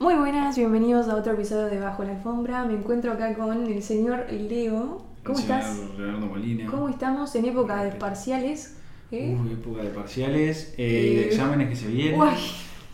Muy 0.00 0.14
buenas, 0.14 0.56
bienvenidos 0.56 1.08
a 1.08 1.14
otro 1.16 1.32
episodio 1.34 1.66
de 1.66 1.78
Bajo 1.78 2.02
la 2.04 2.12
Alfombra. 2.12 2.64
Me 2.64 2.72
encuentro 2.72 3.12
acá 3.12 3.34
con 3.34 3.66
el 3.66 3.82
señor 3.82 4.24
Leo. 4.32 5.02
¿Cómo 5.22 5.38
El 5.38 5.44
señor 5.44 5.60
estás? 5.60 5.78
Leonardo 5.98 6.26
Molina. 6.26 6.70
¿Cómo 6.70 6.88
estamos 6.88 7.34
en 7.34 7.44
época 7.44 7.84
de 7.84 7.90
parciales? 7.92 8.76
¿Eh? 9.12 9.36
Uy, 9.38 9.52
época 9.52 9.82
de 9.82 9.90
parciales, 9.90 10.72
eh, 10.78 11.10
y 11.12 11.14
de 11.16 11.22
Eh, 11.22 11.26
exámenes 11.26 11.68
que 11.68 11.76
se 11.76 11.88
vienen 11.88 12.18
Uy. 12.18 12.28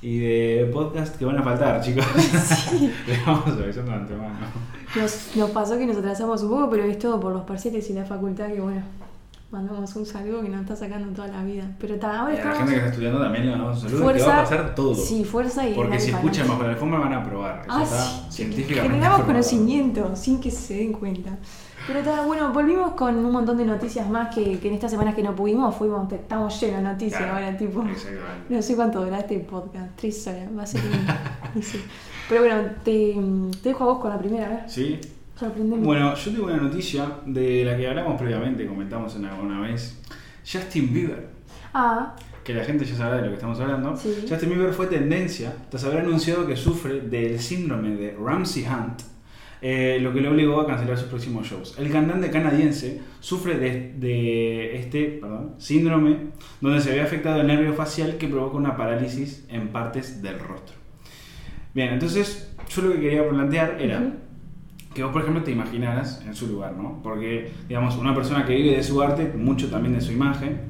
y 0.02 0.18
de 0.18 0.70
podcast 0.72 1.16
que 1.16 1.24
van 1.24 1.38
a 1.38 1.42
faltar, 1.44 1.80
chicos. 1.84 2.04
Les 3.06 3.24
vamos 3.24 3.46
avisando 3.50 3.92
de 3.92 3.98
antemano. 3.98 4.34
Nos, 4.96 5.36
nos 5.36 5.50
pasó 5.50 5.78
que 5.78 5.86
nos 5.86 5.96
atrasamos 5.98 6.42
un 6.42 6.50
poco, 6.50 6.70
pero 6.70 6.82
es 6.82 6.98
todo 6.98 7.20
por 7.20 7.32
los 7.32 7.44
parciales 7.44 7.88
y 7.88 7.92
la 7.92 8.04
facultad 8.04 8.48
que 8.48 8.60
bueno, 8.60 8.82
mandamos 9.56 9.96
un 9.96 10.06
saludo 10.06 10.42
que 10.42 10.48
nos 10.48 10.60
está 10.62 10.76
sacando 10.76 11.08
toda 11.14 11.28
la 11.28 11.42
vida. 11.44 11.64
Pero 11.80 11.94
está, 11.94 12.20
ahora 12.20 12.34
Y 12.34 12.38
a 12.38 12.44
la 12.44 12.54
gente 12.54 12.70
que 12.72 12.76
está 12.78 12.88
estudiando 12.90 13.20
también 13.20 13.44
le 13.46 13.50
mandamos 13.52 13.76
un 13.82 13.82
saludo 13.88 14.02
Fuerza, 14.04 14.24
que 14.24 14.30
va 14.30 14.38
a 14.38 14.42
pasar 14.42 14.74
todo. 14.74 14.94
Sí, 14.94 15.24
fuerza 15.24 15.68
y 15.68 15.74
Porque 15.74 15.98
si 15.98 16.10
escuchan 16.10 16.48
bajo 16.48 16.62
la 16.62 16.68
alfombra 16.70 16.98
van 17.00 17.12
a 17.14 17.24
probar. 17.24 17.62
Eso 17.66 17.72
Ah, 17.76 17.82
está 17.82 18.04
sí. 18.04 18.20
científicamente 18.30 18.88
Generamos 18.94 19.20
conocimiento 19.26 20.16
sin 20.16 20.40
que 20.40 20.50
se 20.50 20.74
den 20.74 20.92
cuenta. 20.92 21.36
Pero 21.86 22.00
está 22.00 22.22
bueno, 22.22 22.52
volvimos 22.52 22.92
con 22.92 23.16
un 23.16 23.30
montón 23.30 23.58
de 23.58 23.64
noticias 23.64 24.08
más 24.08 24.34
que, 24.34 24.58
que 24.58 24.68
en 24.68 24.74
estas 24.74 24.90
semanas 24.90 25.14
que 25.14 25.22
no 25.22 25.36
pudimos 25.36 25.72
fuimos, 25.76 26.10
estamos 26.12 26.60
llenos 26.60 26.78
de 26.78 26.82
noticias 26.82 27.20
Claro, 27.22 27.34
ahora, 27.36 27.56
tipo. 27.56 27.82
Exactamente. 27.82 28.54
No 28.54 28.62
sé 28.62 28.74
cuánto 28.74 28.98
durará 28.98 29.18
este 29.20 29.38
podcast, 29.38 29.90
tres 29.94 30.26
horas, 30.26 30.48
va 30.58 30.62
a 30.64 30.66
ser. 30.66 30.80
Pero 32.28 32.40
bueno, 32.40 32.56
te, 32.84 33.14
te 33.62 33.68
dejo 33.68 33.84
a 33.84 33.86
vos 33.86 33.98
con 34.00 34.10
la 34.10 34.18
primera, 34.18 34.46
a 34.46 34.48
ver. 34.50 34.60
¿Sí? 34.66 35.00
Bueno, 35.38 36.14
yo 36.14 36.30
tengo 36.30 36.46
una 36.46 36.56
noticia 36.56 37.06
de 37.26 37.64
la 37.64 37.76
que 37.76 37.86
hablamos 37.86 38.18
previamente, 38.18 38.66
comentamos 38.66 39.16
en 39.16 39.26
alguna 39.26 39.60
vez. 39.60 40.00
Justin 40.50 40.92
Bieber. 40.92 41.28
Ah, 41.74 42.16
que 42.42 42.54
la 42.54 42.64
gente 42.64 42.84
ya 42.84 42.94
sabrá 42.94 43.16
de 43.16 43.22
lo 43.22 43.28
que 43.28 43.34
estamos 43.34 43.58
hablando. 43.60 43.96
Sí. 43.96 44.24
Justin 44.28 44.48
Bieber 44.50 44.72
fue 44.72 44.86
tendencia 44.86 45.52
tras 45.68 45.84
haber 45.84 45.98
anunciado 45.98 46.46
que 46.46 46.56
sufre 46.56 47.00
del 47.00 47.38
síndrome 47.38 47.96
de 47.96 48.16
Ramsey 48.18 48.64
Hunt, 48.64 49.02
eh, 49.60 49.98
lo 50.00 50.14
que 50.14 50.20
le 50.20 50.28
obligó 50.28 50.60
a 50.60 50.66
cancelar 50.66 50.96
sus 50.96 51.08
próximos 51.08 51.46
shows. 51.46 51.76
El 51.78 51.90
cantante 51.90 52.30
canadiense 52.30 53.02
sufre 53.20 53.58
de, 53.58 53.94
de 53.98 54.76
este 54.76 55.18
perdón, 55.20 55.56
síndrome 55.58 56.18
donde 56.60 56.80
se 56.80 56.92
ve 56.92 57.00
afectado 57.00 57.40
el 57.40 57.46
nervio 57.46 57.74
facial 57.74 58.16
que 58.16 58.28
provoca 58.28 58.56
una 58.56 58.76
parálisis 58.76 59.44
en 59.50 59.68
partes 59.68 60.22
del 60.22 60.38
rostro. 60.38 60.76
Bien, 61.74 61.92
entonces 61.92 62.54
yo 62.70 62.82
lo 62.82 62.92
que 62.92 63.00
quería 63.00 63.28
plantear 63.28 63.76
era. 63.82 64.14
Que 64.96 65.02
vos, 65.02 65.12
por 65.12 65.20
ejemplo, 65.20 65.42
te 65.44 65.50
imaginaras 65.50 66.22
en 66.26 66.34
su 66.34 66.46
lugar, 66.46 66.72
¿no? 66.72 67.00
Porque, 67.02 67.52
digamos, 67.68 67.96
una 67.98 68.14
persona 68.14 68.46
que 68.46 68.54
vive 68.54 68.74
de 68.76 68.82
su 68.82 69.02
arte, 69.02 69.30
mucho 69.36 69.68
también 69.68 69.94
de 69.94 70.00
su 70.00 70.10
imagen, 70.10 70.62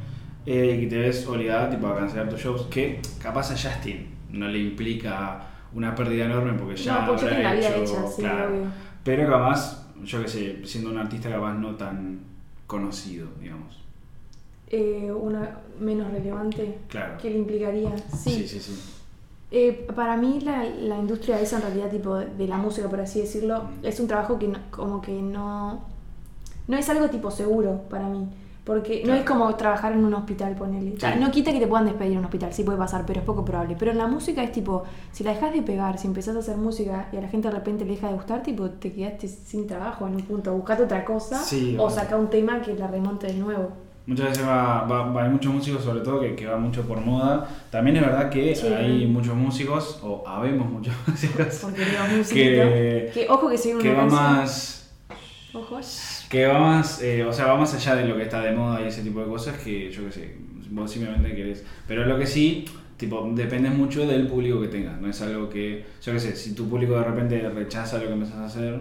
eh, 0.45 0.81
y 0.83 0.89
te 0.89 0.99
ves 0.99 1.25
obligada 1.29 1.71
tipo, 1.71 1.87
a 1.87 1.97
cancelar 1.97 2.29
tus 2.29 2.41
shows, 2.41 2.63
que 2.63 3.01
capaz 3.23 3.53
a 3.53 3.55
Justin 3.57 4.09
no 4.31 4.49
le 4.49 4.59
implica 4.59 5.47
una 5.73 5.95
pérdida 5.95 6.25
enorme 6.25 6.55
porque 6.55 6.75
ya 6.77 7.03
no, 7.03 7.13
porque 7.13 7.27
habrá 7.27 7.55
hecho, 7.57 7.83
hecha, 7.83 8.07
sí, 8.09 8.23
claro. 8.23 8.49
obvio. 8.51 8.65
Pero 9.05 9.31
capaz, 9.31 9.87
yo 10.03 10.23
qué 10.23 10.29
sé, 10.29 10.67
siendo 10.67 10.91
un 10.91 10.99
artista 10.99 11.31
capaz 11.31 11.55
no 11.55 11.77
tan 11.77 12.19
conocido, 12.67 13.29
digamos. 13.41 13.81
Eh, 14.69 15.13
una 15.15 15.59
menos 15.81 16.11
relevante, 16.11 16.79
Claro. 16.89 17.15
¿qué 17.23 17.31
le 17.31 17.39
implicaría? 17.39 17.97
Sí, 18.13 18.45
sí, 18.49 18.59
sí. 18.59 18.73
Eh, 19.53 19.87
para 19.95 20.17
mí 20.17 20.41
la, 20.41 20.65
la 20.65 20.99
industria 20.99 21.41
esa 21.41 21.57
en 21.57 21.63
realidad 21.63 21.89
tipo 21.89 22.17
de 22.17 22.49
la 22.49 22.57
música 22.57 22.89
por 22.89 23.01
así 23.01 23.21
decirlo 23.21 23.63
es 23.83 24.01
un 24.01 24.09
trabajo 24.09 24.39
que 24.41 24.49
no- 24.49 24.59
como 24.73 25.01
que 25.01 25.13
no 25.23 25.83
no 26.67 26.77
es 26.77 26.89
algo 26.91 27.09
tipo 27.09 27.31
seguro 27.31 27.83
para 27.89 28.09
mí. 28.09 28.27
Porque 28.65 29.05
no 29.07 29.15
es 29.15 29.23
como 29.25 29.55
trabajar 29.55 29.93
en 29.93 30.05
un 30.05 30.13
hospital 30.15 30.57
ponele. 30.57 30.95
O 30.97 30.99
sea, 30.99 31.13
Sí. 31.15 31.21
no 31.21 31.31
quita 31.31 31.53
que 31.53 31.61
te 31.61 31.69
puedan 31.69 31.87
despedir 31.87 32.15
en 32.15 32.19
un 32.19 32.25
hospital 32.25 32.53
sí 32.53 32.65
puede 32.65 32.77
pasar 32.77 33.05
pero 33.07 33.21
es 33.21 33.25
poco 33.27 33.45
probable. 33.45 33.77
Pero 33.79 33.93
en 33.93 33.99
la 33.99 34.09
música 34.09 34.43
es 34.43 34.51
tipo 34.51 34.83
si 35.13 35.23
la 35.23 35.31
dejas 35.33 35.53
de 35.55 35.63
pegar 35.63 35.97
si 35.99 36.09
empezás 36.09 36.35
a 36.35 36.41
hacer 36.41 36.57
música 36.57 37.07
y 37.13 37.17
a 37.17 37.21
la 37.21 37.29
gente 37.29 37.47
de 37.47 37.55
repente 37.55 37.85
le 37.85 37.93
deja 37.93 38.09
de 38.09 38.15
gustar 38.15 38.43
tipo 38.43 38.69
te 38.69 38.93
quedaste 38.93 39.29
sin 39.29 39.69
trabajo 39.69 40.09
en 40.09 40.17
un 40.17 40.23
punto 40.23 40.53
buscate 40.53 40.83
otra 40.83 41.05
cosa 41.05 41.39
Sí, 41.45 41.77
o 41.79 41.85
obvio. 41.85 41.95
saca 41.95 42.17
un 42.17 42.29
tema 42.29 42.61
que 42.63 42.75
la 42.75 42.89
remonte 42.89 43.29
de 43.29 43.35
nuevo 43.35 43.69
Muchas 44.07 44.29
veces 44.29 44.47
va, 44.47 44.85
va- 44.85 45.11
va- 45.11 45.25
hay 45.25 45.31
muchos 45.31 45.53
músicos, 45.53 45.83
sobre 45.83 46.01
todo, 46.01 46.21
que, 46.21 46.37
que 46.37 46.47
va 46.47 46.57
mucho 46.57 46.83
por 46.83 47.01
moda. 47.01 47.49
También 47.71 47.97
es 47.97 48.03
verdad 48.03 48.31
que 48.31 48.55
Sí. 48.55 48.67
hay 48.69 49.07
muchos 49.07 49.35
músicos, 49.35 49.99
o 50.03 50.23
habemos 50.27 50.71
muchos 50.71 50.95
músicos, 51.07 51.65
que, 52.33 53.11
que 53.13 53.27
ojo 53.29 53.49
que 53.49 53.59
soy 53.59 53.73
una 53.73 53.83
que 53.83 53.93
va 53.93 54.07
más 54.07 54.93
ojo 55.53 55.81
que 56.31 56.47
va 56.47 56.59
más 56.59 57.03
eh, 57.03 57.25
o 57.25 57.33
sea 57.33 57.47
va 57.47 57.57
más 57.57 57.73
allá 57.75 57.95
de 57.97 58.05
lo 58.07 58.17
que 58.17 58.23
está 58.25 58.41
de 58.43 58.53
moda 58.53 58.83
y 58.83 58.89
ese 58.89 59.03
tipo 59.03 59.21
de 59.21 59.27
cosas 59.27 59.57
que 59.59 59.91
yo 59.91 60.05
qué 60.07 60.13
sé 60.13 60.35
vos 60.71 60.91
simplemente 60.91 61.35
querés 61.35 61.65
pero 61.89 62.05
lo 62.05 62.19
que 62.19 62.27
sí 62.27 62.65
tipo 62.99 63.27
depende 63.33 63.71
mucho 63.71 64.07
del 64.07 64.27
público 64.27 64.61
que 64.61 64.69
tengas 64.69 65.01
no 65.01 65.09
es 65.09 65.21
algo 65.23 65.49
que 65.49 65.85
yo 66.03 66.13
qué 66.13 66.21
sé 66.21 66.37
si 66.37 66.55
tu 66.55 66.69
público 66.69 66.95
de 66.99 67.05
repente 67.05 67.49
rechaza 67.49 67.99
lo 67.99 68.07
que 68.09 68.13
empezás 68.13 68.37
a 68.37 68.45
hacer 68.47 68.79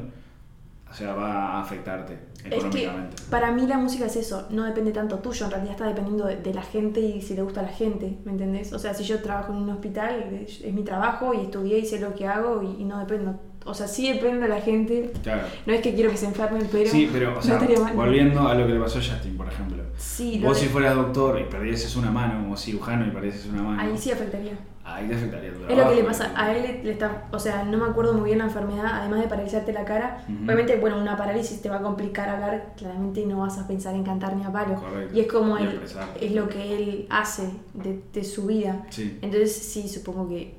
o 0.95 0.97
sea 0.97 1.13
va 1.13 1.57
a 1.57 1.61
afectarte 1.61 2.17
Es 2.37 2.43
que 2.43 2.55
económicamente 2.55 3.15
para 3.29 3.51
mí 3.51 3.67
la 3.67 3.77
música 3.77 4.05
es 4.05 4.15
eso, 4.15 4.47
no 4.49 4.63
depende 4.63 4.93
tanto 4.93 5.19
tuyo, 5.19 5.45
en 5.45 5.51
realidad 5.51 5.73
está 5.73 5.87
dependiendo 5.87 6.25
de, 6.25 6.37
de 6.37 6.53
la 6.53 6.61
gente 6.61 7.01
y 7.01 7.21
si 7.21 7.35
le 7.35 7.41
gusta 7.41 7.59
a 7.59 7.63
la 7.63 7.69
gente, 7.69 8.17
¿me 8.23 8.31
entendés? 8.31 8.71
O 8.71 8.79
sea, 8.79 8.93
si 8.93 9.03
yo 9.03 9.21
trabajo 9.21 9.51
en 9.51 9.59
un 9.59 9.69
hospital, 9.71 10.21
es, 10.33 10.61
es 10.61 10.73
mi 10.73 10.83
trabajo 10.83 11.33
y 11.33 11.41
estudié 11.41 11.79
y 11.79 11.85
sé 11.85 11.99
lo 11.99 12.15
que 12.15 12.27
hago 12.27 12.63
y, 12.63 12.81
y 12.81 12.85
no 12.85 12.97
dependo. 12.99 13.37
O 13.67 13.73
sea, 13.73 13.87
sí 13.87 14.11
depende 14.13 14.41
de 14.41 14.47
la 14.49 14.61
gente. 14.61 15.11
claro 15.23 15.41
No 15.65 15.73
es 15.73 15.81
que 15.81 15.93
quiero 15.95 16.11
que 16.11 16.17
se 16.17 16.27
enfermen, 16.27 16.67
pero. 16.71 16.89
sí 16.89 17.09
pero 17.11 17.37
o 17.37 17.41
sea 17.41 17.59
volviendo 17.95 18.47
a 18.47 18.53
lo 18.53 18.67
que 18.67 18.73
le 18.73 18.79
pasó 18.79 18.99
a 18.99 19.01
Justin 19.01 19.35
por 19.35 19.47
ejemplo 19.47 19.83
Sí, 19.97 20.39
vos 20.43 20.57
de- 20.59 20.63
si 20.65 20.69
fueras 20.69 20.95
doctor 20.95 21.39
y 21.39 21.45
perdieses 21.45 21.95
una 21.95 22.11
mano 22.11 22.51
o 22.51 22.57
cirujano 22.57 23.07
y 23.07 23.11
perdieses 23.11 23.45
una 23.47 23.63
mano 23.63 23.81
ahí 23.81 23.97
sí 23.97 24.11
afectaría. 24.11 24.53
ahí 24.83 25.07
te 25.07 25.15
afectaría 25.15 25.49
tu 25.51 25.55
Es 25.55 25.61
lo 25.61 25.67
que 25.67 25.73
trabajo, 25.75 25.95
le 25.95 26.03
pasa, 26.03 26.31
a 26.35 26.53
él 26.53 26.61
le, 26.63 26.83
le 26.83 26.91
está, 26.91 27.27
o 27.31 27.39
sea, 27.39 27.63
no 27.63 27.77
me 27.77 27.85
acuerdo 27.85 28.13
muy 28.13 28.25
bien 28.25 28.37
la 28.39 28.45
enfermedad, 28.45 28.85
además 28.91 29.21
de 29.21 29.27
paralizarte 29.27 29.73
la 29.73 29.83
cara, 29.85 30.23
obviamente, 30.27 30.75
bueno, 30.77 30.99
una 30.99 31.17
parálisis 31.17 31.61
te 31.61 31.69
va 31.69 31.77
a 31.77 31.81
complicar 31.81 32.29
hablar, 32.29 32.73
claramente 32.77 33.25
no 33.25 33.39
vas 33.39 33.57
a 33.57 33.65
pensar 33.67 33.95
en 33.95 34.03
cantar 34.03 34.35
ni 34.35 34.43
a 34.43 34.51
palo. 34.51 34.75
Correcto. 34.75 35.15
Y 35.17 35.21
es 35.21 35.27
como 35.31 35.57
Y 35.57 35.63
él, 35.63 35.79
es 36.21 36.31
lo 36.33 36.47
que 36.49 36.75
él 36.77 37.07
hace 37.09 37.49
de, 37.73 37.99
de 38.13 38.23
su 38.23 38.45
vida. 38.45 38.85
sí 38.91 39.17
Entonces 39.23 39.55
sí, 39.55 39.87
supongo 39.87 40.27
que, 40.29 40.55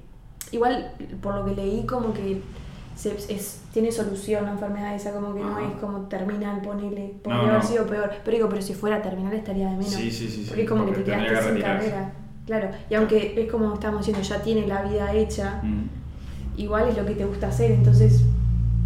igual 0.51 0.93
por 1.21 1.35
lo 1.37 1.45
que 1.45 1.55
leí, 1.55 1.87
como 1.87 2.13
que 2.13 2.41
se- 2.97 3.15
es, 3.33 3.61
tiene 3.73 3.93
solución 3.93 4.45
la 4.47 4.53
enfermedad 4.53 4.95
esa, 4.97 5.13
como 5.13 5.33
que 5.35 5.41
no 5.41 5.51
Ajá. 5.57 5.63
es 5.69 5.79
como 5.81 6.01
terminal, 6.09 6.61
ponele, 6.63 7.15
podría 7.23 7.43
No, 7.43 7.49
haber 7.51 7.63
no. 7.63 7.69
sido 7.69 7.87
peor. 7.87 8.11
Pero 8.25 8.37
digo, 8.37 8.49
pero 8.49 8.63
si 8.63 8.75
fuera 8.75 9.01
terminal 9.03 9.33
estaría 9.35 9.67
de 9.69 9.77
menos. 9.77 9.93
Sí, 9.95 10.11
sí, 10.11 10.29
sí, 10.29 10.43
sí, 10.43 10.45
Porque 10.49 10.63
es 10.63 10.69
como 10.69 10.85
porque 10.85 11.05
que 11.05 11.11
te 11.13 11.17
quedaste 11.17 11.37
que 11.47 11.53
sin 11.53 11.63
carrera. 11.63 12.13
Claro, 12.47 12.71
y 12.91 12.95
aunque 12.95 13.35
es 13.41 13.51
como 13.51 13.75
estábamos 13.75 14.07
diciendo, 14.07 14.29
ya 14.29 14.43
tiene 14.43 14.67
la 14.67 14.83
vida 14.83 15.13
hecha, 15.13 15.61
Mm. 15.63 15.89
igual 16.57 16.89
es 16.89 16.97
lo 16.97 17.05
que 17.05 17.15
te 17.15 17.25
gusta 17.25 17.49
hacer, 17.49 17.71
entonces 17.73 18.23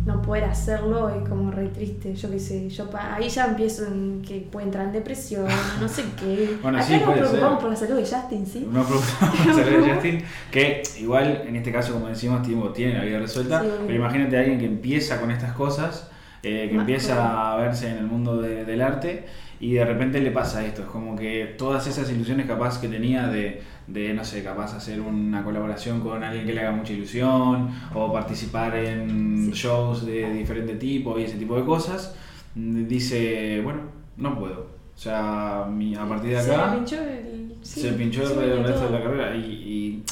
no 0.07 0.23
poder 0.23 0.45
hacerlo 0.45 1.11
es 1.11 1.29
como 1.29 1.51
re 1.51 1.69
triste, 1.69 2.15
yo 2.15 2.31
qué 2.31 2.39
sé, 2.39 2.69
yo 2.71 2.89
pa- 2.89 3.15
ahí 3.17 3.29
ya 3.29 3.47
empiezo 3.47 3.87
en 3.87 4.23
que 4.27 4.41
puede 4.51 4.67
entrar 4.67 4.87
en 4.87 4.93
depresión, 4.93 5.47
no 5.81 5.89
sé 5.89 6.05
qué. 6.19 6.57
Bueno, 6.63 6.79
Acá 6.79 6.87
sí, 6.87 6.95
nos 6.95 7.03
preocupamos 7.11 7.51
ser. 7.51 7.59
por 7.61 7.71
la 7.71 7.77
salud 7.77 7.97
de 7.97 8.03
Justin, 8.07 8.47
¿sí? 8.47 8.69
No 8.73 8.83
preguntamos 8.85 9.57
de 9.57 9.91
Justin, 9.95 10.23
que 10.51 10.83
igual 10.99 11.43
en 11.47 11.57
este 11.57 11.71
caso, 11.71 11.93
como 11.93 12.09
decimos, 12.09 12.43
tipo, 12.43 12.71
tiene 12.71 12.95
la 12.95 13.05
vida 13.05 13.19
resuelta, 13.19 13.61
Sí, 13.63 13.69
pero 13.87 13.95
imagínate 13.99 14.37
a 14.37 14.41
alguien 14.41 14.59
que 14.59 14.67
empieza 14.67 15.21
con 15.21 15.31
estas 15.31 15.53
cosas, 15.53 16.09
eh, 16.43 16.67
que 16.71 16.75
Más 16.77 16.83
empieza 16.83 17.53
a 17.53 17.57
verse 17.57 17.91
en 17.91 17.99
el 17.99 18.07
mundo 18.07 18.41
de- 18.41 18.65
del 18.65 18.81
arte 18.81 19.27
y 19.61 19.75
de 19.75 19.85
repente 19.85 20.21
le 20.21 20.31
pasa 20.31 20.65
esto, 20.65 20.81
es 20.83 20.89
como 20.89 21.15
que 21.15 21.55
todas 21.59 21.87
esas 21.87 22.11
ilusiones 22.11 22.47
capaz 22.47 22.81
que 22.81 22.89
tenía 22.89 23.27
de, 23.29 23.63
de, 23.93 24.15
no 24.15 24.25
sé, 24.25 24.43
capaz 24.45 24.75
hacer 24.77 25.01
una 25.01 25.43
colaboración 25.43 26.01
con 26.01 26.23
alguien 26.23 26.47
que 26.47 26.53
le 26.55 26.61
haga 26.61 26.73
mucha 26.73 26.93
ilusión 26.93 27.71
o 27.95 28.13
participar 28.13 28.77
en 28.77 29.47
Sí. 29.47 29.53
shows 29.53 30.07
de 30.07 30.33
diferente 30.33 30.75
tipo 30.77 31.19
y 31.19 31.25
ese 31.25 31.37
tipo 31.39 31.57
de 31.57 31.65
cosas, 31.65 32.15
dice, 32.55 33.61
bueno, 33.63 33.81
no 34.17 34.39
puedo. 34.39 34.61
O 34.95 34.99
sea, 35.03 35.63
a 35.65 36.09
partir 36.09 36.31
de 36.31 36.39
acá 36.39 36.71
Se 36.71 36.77
pinchó 36.77 36.97
el, 37.03 37.55
sí, 37.63 37.81
se 37.81 37.93
pinchó 37.93 38.23
el 38.43 38.65
resto 38.65 38.85
de 38.87 38.91
la 38.91 39.03
carrera 39.03 39.35
y, 39.35 39.41
y 39.45 40.03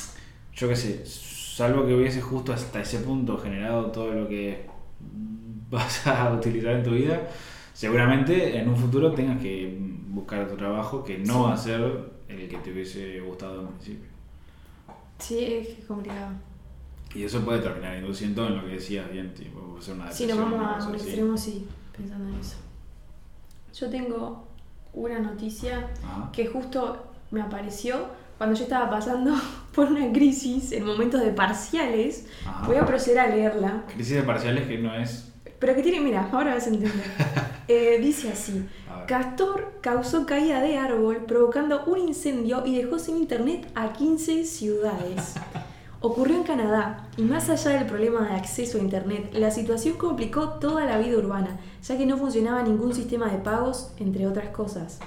yo 0.55 0.69
qué 0.69 0.77
sé, 0.77 1.05
salvo 1.05 1.87
que 1.87 1.95
hubiese 1.95 2.21
justo 2.23 2.53
hasta 2.53 2.81
ese 2.81 3.01
punto 3.01 3.37
generado 3.39 3.87
todo 3.87 4.13
lo 4.13 4.29
que 4.29 4.67
vas 5.71 6.07
a 6.07 6.33
utilizar 6.33 6.73
en 6.77 6.83
tu 6.83 6.93
vida, 6.93 7.21
seguramente 7.75 8.59
en 8.59 8.69
un 8.69 8.77
futuro 8.77 9.13
tengas 9.13 9.41
que 9.41 9.77
buscar 10.09 10.41
otro 10.45 10.57
trabajo 10.57 11.05
que 11.05 11.19
no 11.19 11.43
va 11.45 11.53
a 11.53 11.57
ser 11.57 12.18
el 12.29 12.49
que 12.49 12.59
te 12.59 12.73
hubiese 12.73 13.21
gustado 13.21 13.63
en 13.63 13.69
principio. 13.69 14.09
Sí, 15.19 15.45
es 15.45 15.85
complicado. 15.87 16.33
Y 17.15 17.25
eso 17.25 17.41
puede 17.41 17.61
terminar 17.61 17.97
induciendo 17.97 18.47
en 18.47 18.57
lo 18.57 18.65
que 18.65 18.73
decías 18.73 19.11
bien, 19.11 19.33
tipo, 19.33 19.61
puede 19.61 19.83
ser 19.83 19.95
una 19.95 20.13
Si 20.13 20.27
nos 20.27 20.39
vamos 20.39 20.61
a 20.61 20.89
un 20.89 20.95
extremo, 20.95 21.37
sí, 21.37 21.67
pensando 21.97 22.29
en 22.29 22.41
eso. 22.41 22.57
Yo 23.75 23.89
tengo 23.89 24.47
una 24.93 25.19
noticia 25.19 25.89
Ajá. 26.05 26.31
que 26.33 26.47
justo 26.47 27.13
me 27.31 27.41
apareció 27.41 28.09
cuando 28.37 28.57
yo 28.57 28.65
estaba 28.65 28.91
pasando 28.91 29.35
por 29.75 29.87
una 29.87 30.13
crisis 30.13 30.73
en 30.73 30.85
momentos 30.85 31.23
de 31.23 31.33
parciales. 31.33 32.27
Ajá. 32.47 32.67
Voy 32.67 32.77
a 32.77 32.85
proceder 32.85 33.21
a 33.21 33.27
leerla. 33.29 33.85
Crisis 33.95 34.17
de 34.17 34.23
parciales 34.23 34.67
que 34.67 34.79
no 34.79 34.95
es... 34.95 35.33
Pero 35.59 35.75
que 35.75 35.83
tiene, 35.83 36.01
mira, 36.01 36.29
ahora 36.31 36.55
vas 36.55 36.67
a 36.67 36.71
entender. 36.71 36.93
Eh, 37.71 37.99
dice 38.01 38.33
así. 38.33 38.67
Castor 39.09 39.73
causó 39.81 40.27
caída 40.27 40.61
de 40.61 40.77
árbol 40.77 41.25
provocando 41.27 41.83
un 41.87 41.99
incendio 41.99 42.67
y 42.67 42.77
dejó 42.77 42.99
sin 42.99 43.17
internet 43.17 43.67
a 43.75 43.95
15 43.95 44.45
ciudades. 44.45 45.35
Ocurrió 46.03 46.37
en 46.37 46.43
Canadá 46.43 47.09
y 47.17 47.23
más 47.23 47.49
allá 47.49 47.71
del 47.71 47.87
problema 47.87 48.29
de 48.29 48.35
acceso 48.35 48.77
a 48.77 48.83
Internet, 48.83 49.31
la 49.33 49.51
situación 49.51 49.97
complicó 49.97 50.51
toda 50.61 50.85
la 50.85 50.99
vida 50.99 51.17
urbana, 51.17 51.59
ya 51.83 51.97
que 51.97 52.05
no 52.05 52.19
funcionaba 52.19 52.63
ningún 52.63 52.93
sistema 52.95 53.33
de 53.33 53.39
pagos, 53.39 53.93
entre 53.99 54.27
otras 54.27 54.51
cosas. 54.51 54.99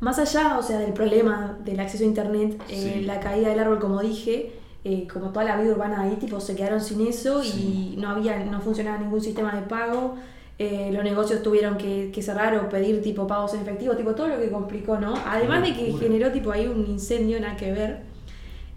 Más 0.00 0.18
allá, 0.18 0.58
o 0.58 0.62
sea, 0.62 0.78
del 0.80 0.92
problema 0.92 1.56
del 1.64 1.78
acceso 1.78 2.02
a 2.02 2.06
Internet, 2.08 2.60
eh, 2.68 2.94
Sí. 2.98 3.04
la 3.04 3.20
caída 3.20 3.48
del 3.48 3.60
árbol, 3.60 3.78
como 3.78 4.00
dije, 4.00 4.58
eh, 4.84 5.06
como 5.10 5.30
toda 5.30 5.44
la 5.44 5.56
vida 5.58 5.72
urbana 5.72 6.02
ahí, 6.02 6.16
tipo, 6.16 6.40
se 6.40 6.54
quedaron 6.56 6.80
sin 6.80 7.06
eso 7.06 7.42
Sí. 7.44 7.94
y 7.94 8.00
no 8.00 8.10
había, 8.10 8.44
no 8.44 8.60
funcionaba 8.60 8.98
ningún 8.98 9.20
sistema 9.22 9.54
de 9.54 9.62
pago. 9.62 10.16
Eh, 10.58 10.90
los 10.92 11.04
negocios 11.04 11.42
tuvieron 11.42 11.76
que, 11.76 12.10
que 12.14 12.22
cerrar 12.22 12.54
o 12.56 12.68
pedir 12.68 13.02
tipo 13.02 13.26
pagos 13.26 13.52
en 13.54 13.60
efectivo, 13.60 13.94
tipo 13.96 14.14
todo 14.14 14.28
lo 14.28 14.38
que 14.38 14.50
complicó, 14.50 14.98
¿no? 14.98 15.14
Además 15.26 15.62
de 15.62 15.74
que 15.74 15.92
generó 15.92 16.32
tipo 16.32 16.50
ahí 16.50 16.66
un 16.66 16.86
incendio, 16.86 17.38
nada 17.40 17.56
que 17.56 17.72
ver. 17.72 18.00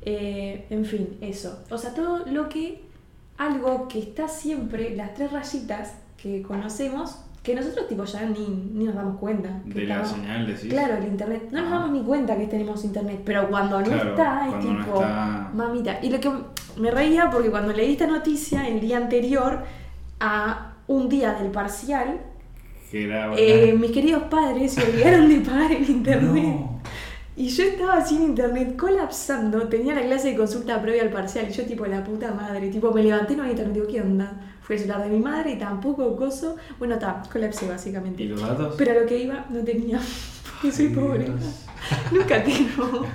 Eh, 0.01 0.65
en 0.69 0.85
fin, 0.85 1.17
eso. 1.21 1.63
O 1.69 1.77
sea, 1.77 1.93
todo 1.93 2.25
lo 2.25 2.49
que. 2.49 2.87
Algo 3.37 3.87
que 3.87 3.99
está 3.99 4.27
siempre, 4.27 4.93
las 4.97 5.13
tres 5.13 5.31
rayitas 5.31 5.93
que 6.21 6.41
conocemos, 6.41 7.19
que 7.41 7.55
nosotros 7.55 7.87
tipo 7.87 8.03
ya 8.03 8.25
ni, 8.25 8.45
ni 8.73 8.83
nos 8.83 8.95
damos 8.95 9.17
cuenta. 9.17 9.61
que 9.65 9.79
De 9.79 9.85
la 9.87 10.03
señal, 10.03 10.45
decís. 10.45 10.65
Claro, 10.69 10.95
el 10.97 11.05
internet. 11.05 11.43
No 11.51 11.61
nos 11.61 11.71
damos 11.71 11.91
ni 11.91 12.01
cuenta 12.01 12.37
que 12.37 12.47
tenemos 12.47 12.83
internet, 12.83 13.21
pero 13.23 13.49
cuando 13.49 13.79
no 13.79 13.85
Claro, 13.85 14.09
está, 14.09 14.43
es 14.45 14.49
cuando 14.51 14.73
no 14.73 14.83
tipo. 14.83 14.95
está- 15.01 15.51
Mamita. 15.53 15.99
Y 16.03 16.09
lo 16.09 16.19
que 16.19 16.29
me 16.75 16.91
reía 16.91 17.29
porque 17.31 17.49
cuando 17.49 17.71
leí 17.71 17.93
esta 17.93 18.07
noticia 18.07 18.67
el 18.67 18.81
día 18.81 18.97
anterior 18.97 19.63
a 20.19 20.73
un 20.89 21.07
día 21.07 21.33
del 21.33 21.51
parcial, 21.51 22.19
eh, 22.91 23.75
mis 23.79 23.91
queridos 23.91 24.23
padres 24.23 24.73
se 24.73 24.83
olvidaron 24.83 25.29
de 25.29 25.39
pagar 25.41 25.71
el 25.71 25.87
internet. 25.89 26.43
No. 26.43 26.81
Y 27.37 27.47
yo 27.47 27.63
estaba 27.63 28.03
sin 28.03 28.23
internet, 28.23 28.75
colapsando, 28.75 29.67
tenía 29.69 29.93
la 29.93 30.01
clase 30.01 30.31
de 30.31 30.35
consulta 30.35 30.81
previa 30.81 31.03
al 31.03 31.11
parcial 31.11 31.47
y 31.47 31.53
yo 31.53 31.63
tipo 31.63 31.85
la 31.85 32.03
puta 32.03 32.31
madre, 32.31 32.69
tipo 32.69 32.91
me 32.91 33.03
levanté 33.03 33.35
no 33.35 33.43
había 33.43 33.51
internet, 33.51 33.75
digo, 33.75 33.87
¿qué 33.87 34.01
onda? 34.01 34.33
Fue 34.61 34.75
el 34.75 34.81
celular 34.81 35.03
de 35.03 35.09
mi 35.09 35.19
madre 35.19 35.51
y 35.51 35.59
tampoco 35.59 36.09
gozo. 36.15 36.55
Bueno, 36.79 36.95
está, 36.95 37.21
colapsé 37.31 37.67
básicamente. 37.67 38.23
¿Y 38.23 38.27
los 38.27 38.41
datos? 38.41 38.73
Pero 38.75 38.91
a 38.91 38.95
lo 38.95 39.05
que 39.05 39.19
iba 39.19 39.45
no 39.49 39.63
tenía, 39.63 39.99
porque 40.51 40.75
soy 40.75 40.87
Ay, 40.87 40.95
pobre. 40.95 41.27
Nunca 42.11 42.43
tengo. 42.43 43.05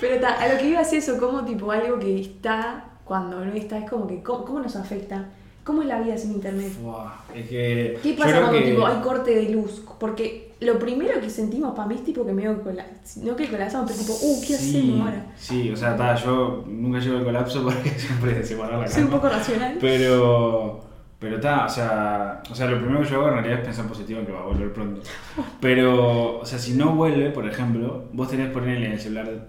Pero 0.00 0.14
está, 0.14 0.40
a 0.42 0.48
lo 0.48 0.58
que 0.58 0.70
iba 0.70 0.80
es 0.80 0.92
eso, 0.94 1.18
como 1.18 1.44
tipo 1.44 1.70
algo 1.70 1.98
que 1.98 2.18
está 2.18 2.92
cuando 3.04 3.44
no 3.44 3.52
está, 3.52 3.78
es 3.78 3.90
como 3.90 4.06
que, 4.06 4.22
¿cómo, 4.22 4.46
cómo 4.46 4.60
nos 4.60 4.74
afecta? 4.74 5.28
¿Cómo 5.64 5.80
es 5.80 5.88
la 5.88 6.00
vida 6.00 6.16
sin 6.18 6.32
internet? 6.32 6.72
Buah, 6.82 7.14
es 7.34 7.48
que. 7.48 7.98
¿Qué 8.02 8.12
pasa 8.12 8.40
cuando 8.40 8.58
que- 8.58 8.70
tipo, 8.70 8.86
hay 8.86 9.00
corte 9.00 9.34
de 9.34 9.48
luz? 9.48 9.82
Porque 9.98 10.52
lo 10.60 10.78
primero 10.78 11.18
que 11.20 11.30
sentimos 11.30 11.74
para 11.74 11.88
mí 11.88 11.94
es 11.94 12.04
tipo 12.04 12.24
que 12.24 12.32
me 12.32 12.44
cola 12.62 12.86
no 13.22 13.34
que 13.34 13.48
colapsamos, 13.48 13.90
pero 13.90 14.02
tipo, 14.02 14.12
uh, 14.12 14.40
¿qué 14.42 14.56
Sí, 14.58 14.78
hacemos 14.78 15.00
ahora? 15.06 15.26
Sí, 15.36 15.70
o 15.70 15.76
sea, 15.76 15.92
está, 15.92 16.14
yo 16.16 16.64
nunca 16.66 16.98
llego 16.98 17.16
al 17.18 17.24
colapso 17.24 17.62
porque 17.64 17.88
siempre 17.90 18.44
se 18.44 18.56
guarda 18.56 18.78
la 18.78 18.88
Soy 18.88 19.04
un 19.04 19.10
poco 19.10 19.28
racional. 19.28 19.78
Pero. 19.80 20.80
Pero 21.18 21.36
está, 21.36 21.64
o 21.64 21.68
sea, 21.70 22.42
o 22.50 22.54
sea, 22.54 22.66
lo 22.66 22.76
primero 22.78 23.00
que 23.00 23.08
yo 23.08 23.16
hago 23.16 23.28
en 23.28 23.34
realidad 23.34 23.60
es 23.60 23.64
pensar 23.64 23.86
positivo 23.86 24.20
en 24.20 24.26
que 24.26 24.32
va 24.32 24.40
a 24.40 24.46
volver 24.46 24.70
pronto. 24.74 25.00
Pero, 25.60 26.40
o 26.40 26.44
sea, 26.44 26.58
si 26.58 26.74
no 26.74 26.94
vuelve, 26.94 27.30
por 27.30 27.48
ejemplo, 27.48 28.04
vos 28.12 28.28
tenés 28.28 28.48
que 28.48 28.52
ponerle 28.52 28.92
el 28.92 29.00
celular 29.00 29.46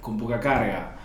con 0.00 0.18
poca 0.18 0.40
carga. 0.40 0.96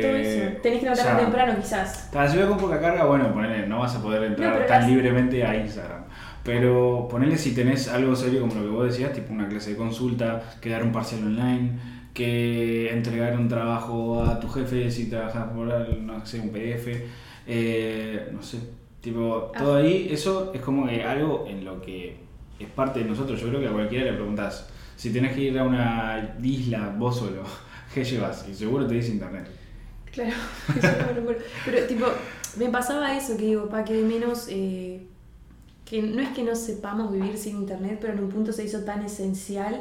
Todo 0.00 0.16
Eh, 0.16 0.46
eso. 0.48 0.60
Tenés 0.62 0.78
que 0.78 0.84
levantar 0.84 1.06
sea, 1.06 1.18
temprano 1.18 1.54
quizás. 1.60 2.04
Está, 2.04 2.28
si 2.28 2.38
con 2.38 2.58
poca 2.58 2.80
carga, 2.80 3.04
bueno, 3.04 3.32
ponele, 3.32 3.66
no 3.66 3.80
vas 3.80 3.94
a 3.96 4.02
poder 4.02 4.22
entrar 4.24 4.66
tan 4.66 4.80
las- 4.82 4.90
libremente 4.90 5.44
a 5.44 5.56
Instagram. 5.56 6.04
Pero 6.44 7.06
ponele 7.10 7.36
si 7.36 7.54
tenés 7.54 7.88
algo 7.88 8.16
serio 8.16 8.40
como 8.40 8.54
lo 8.54 8.62
que 8.62 8.68
vos 8.68 8.86
decías, 8.86 9.12
tipo 9.12 9.32
una 9.32 9.48
clase 9.48 9.70
de 9.70 9.76
consulta, 9.76 10.42
que 10.60 10.70
dar 10.70 10.82
un 10.82 10.92
parcial 10.92 11.22
online, 11.24 11.78
que 12.14 12.90
entregar 12.90 13.36
un 13.36 13.48
trabajo 13.48 14.22
a 14.24 14.40
tu 14.40 14.48
jefe 14.48 14.90
si 14.90 15.08
trabajas 15.10 15.48
por 15.52 15.66
no 16.00 16.24
sé, 16.26 16.40
un 16.40 16.50
PDF, 16.50 17.04
eh, 17.46 18.28
no 18.32 18.42
sé, 18.42 18.58
tipo, 19.00 19.52
todo 19.56 19.76
Ah. 19.76 19.78
ahí, 19.78 20.08
eso 20.10 20.52
es 20.54 20.60
como 20.60 20.86
que 20.86 21.02
algo 21.04 21.46
en 21.48 21.64
lo 21.64 21.80
que 21.80 22.16
es 22.58 22.68
parte 22.70 23.00
de 23.00 23.06
nosotros. 23.06 23.40
Yo 23.40 23.48
creo 23.48 23.60
que 23.60 23.68
a 23.68 23.72
cualquiera 23.72 24.06
le 24.06 24.12
preguntas, 24.14 24.68
si 24.96 25.12
tenés 25.12 25.32
que 25.34 25.42
ir 25.42 25.58
a 25.58 25.64
una 25.64 26.34
isla 26.42 26.92
vos 26.96 27.18
solo, 27.18 27.42
¿qué 27.94 28.04
llevas? 28.04 28.46
Y 28.48 28.54
seguro 28.54 28.86
te 28.86 28.94
dice 28.94 29.12
internet. 29.12 29.46
Claro, 30.18 30.34
eso 30.76 30.88
es 30.88 31.02
una 31.04 31.12
locura. 31.12 31.38
Pero 31.64 31.86
tipo, 31.86 32.06
me 32.56 32.68
pasaba 32.70 33.16
eso 33.16 33.36
que 33.36 33.44
digo, 33.44 33.68
para 33.68 33.84
que 33.84 33.94
de 33.94 34.02
menos, 34.02 34.46
eh, 34.48 35.06
que 35.84 36.02
no 36.02 36.20
es 36.20 36.30
que 36.30 36.42
no 36.42 36.54
sepamos 36.56 37.12
vivir 37.12 37.38
sin 37.38 37.58
internet, 37.58 37.98
pero 38.00 38.14
en 38.14 38.24
un 38.24 38.28
punto 38.28 38.52
se 38.52 38.64
hizo 38.64 38.80
tan 38.80 39.02
esencial 39.02 39.80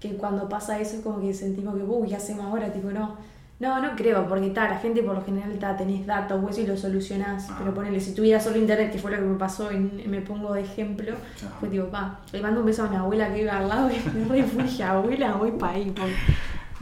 que 0.00 0.16
cuando 0.16 0.48
pasa 0.48 0.80
eso 0.80 0.96
es 0.96 1.02
como 1.02 1.20
que 1.20 1.34
sentimos 1.34 1.76
que, 1.76 1.82
uy, 1.82 2.08
¿qué 2.08 2.16
hacemos 2.16 2.46
ahora? 2.46 2.72
Tipo, 2.72 2.90
no. 2.90 3.34
No, 3.60 3.80
no 3.80 3.94
creo, 3.94 4.28
porque 4.28 4.50
ta, 4.50 4.68
la 4.68 4.78
gente 4.78 5.02
por 5.02 5.14
lo 5.14 5.24
general 5.24 5.56
ta, 5.60 5.76
tenés 5.76 6.04
datos 6.04 6.42
o 6.42 6.48
eso 6.48 6.60
y 6.60 6.66
lo 6.66 6.76
solucionás. 6.76 7.46
Ah. 7.48 7.56
Pero 7.58 7.72
ponele, 7.72 8.00
si 8.00 8.12
tuviera 8.12 8.40
solo 8.40 8.58
internet, 8.58 8.90
que 8.90 8.98
fue 8.98 9.12
lo 9.12 9.18
que 9.18 9.22
me 9.22 9.38
pasó, 9.38 9.70
y 9.70 9.78
me 9.78 10.20
pongo 10.22 10.52
de 10.54 10.62
ejemplo, 10.62 11.12
fue 11.60 11.68
tipo, 11.68 11.86
pa, 11.86 12.20
le 12.32 12.40
mando 12.42 12.60
un 12.60 12.66
beso 12.66 12.82
a 12.82 12.88
mi 12.88 12.96
abuela 12.96 13.32
que 13.32 13.42
iba 13.42 13.56
al 13.56 13.68
lado 13.68 13.90
y 13.90 13.94
me 14.18 14.24
re 14.28 14.42
fui, 14.42 14.64
dije, 14.64 14.82
abuela, 14.82 15.34
voy 15.34 15.52
para 15.52 15.74
ahí. 15.74 15.92
porque 15.96 16.12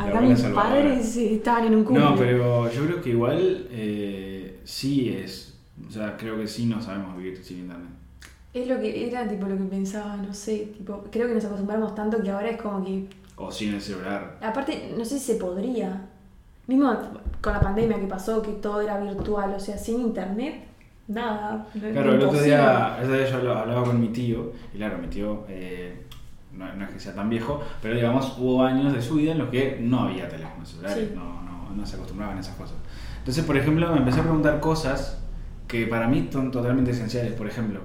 Acá 0.09 0.21
mis 0.21 0.41
padres 0.43 1.17
estaban 1.17 1.67
en 1.67 1.77
un 1.77 1.85
cumple. 1.85 2.05
No, 2.05 2.17
pero 2.17 2.71
yo 2.71 2.85
creo 2.85 3.01
que 3.01 3.11
igual 3.11 3.67
eh, 3.71 4.61
sí 4.65 5.11
es. 5.11 5.59
O 5.87 5.91
sea, 5.91 6.17
creo 6.17 6.37
que 6.39 6.47
sí 6.47 6.67
no 6.67 6.81
sabemos 6.81 7.17
vivir 7.17 7.43
sin 7.43 7.61
internet. 7.61 7.91
Es 8.55 8.69
lo 8.69 8.79
que 8.79 9.09
era 9.09 9.27
tipo 9.27 9.47
lo 9.47 9.57
que 9.57 9.65
pensaba, 9.65 10.17
no 10.17 10.35
sé, 10.35 10.73
tipo, 10.77 11.05
creo 11.11 11.27
que 11.27 11.35
nos 11.35 11.45
acostumbramos 11.45 11.95
tanto 11.95 12.23
que 12.23 12.31
ahora 12.31 12.51
es 12.51 12.61
como 12.61 12.85
que 12.85 13.07
O 13.37 13.51
sin 13.51 13.73
el 13.75 13.81
celular. 13.81 14.39
aparte 14.43 14.93
no 14.97 15.05
sé 15.05 15.19
si 15.19 15.33
se 15.33 15.35
podría. 15.37 16.09
Mismo 16.67 16.95
con 17.41 17.53
la 17.55 17.61
pandemia 17.61 17.99
que 17.99 18.07
pasó, 18.07 18.41
que 18.43 18.53
todo 18.53 18.81
era 18.83 19.01
virtual, 19.01 19.55
o 19.57 19.59
sea, 19.61 19.77
sin 19.79 20.01
internet, 20.01 20.65
nada. 21.09 21.67
Claro, 21.73 22.15
el 22.15 22.23
otro 22.23 22.41
día, 22.41 22.99
el 22.99 23.05
otro 23.05 23.17
día 23.19 23.29
yo 23.31 23.37
hablaba, 23.39 23.61
hablaba 23.63 23.85
con 23.85 24.01
mi 24.01 24.09
tío, 24.09 24.53
y 24.73 24.77
claro, 24.77 24.99
mi 24.99 25.09
tío 25.09 25.45
eh, 25.49 26.03
no, 26.53 26.73
no 26.75 26.85
es 26.85 26.91
que 26.91 27.01
sea 27.01 27.15
tan 27.15 27.29
viejo, 27.31 27.63
pero 27.81 27.95
digamos 27.95 28.37
hubo 28.39 28.63
años 28.65 28.93
de 28.93 29.01
su 29.03 29.17
vida 29.17 29.33
en 29.33 29.39
los 29.39 29.49
que 29.51 29.79
no 29.81 30.01
había 30.01 30.29
teléfonos 30.29 30.69
celulares, 30.69 31.09
Sí. 31.09 31.15
no, 31.15 31.43
no, 31.43 31.71
no 31.75 31.87
se 31.87 31.97
acostumbraban 31.97 32.37
a 32.37 32.41
esas 32.41 32.57
cosas. 32.57 32.77
Entonces, 33.19 33.45
por 33.45 33.57
ejemplo, 33.57 33.91
me 33.93 33.99
empecé 33.99 34.21
a 34.21 34.23
preguntar 34.25 34.61
cosas 34.61 35.19
que 35.69 35.87
para 35.87 36.09
mí 36.09 36.29
son 36.33 36.51
totalmente 36.51 36.91
esenciales. 36.91 37.33
Por 37.35 37.47
ejemplo, 37.47 37.81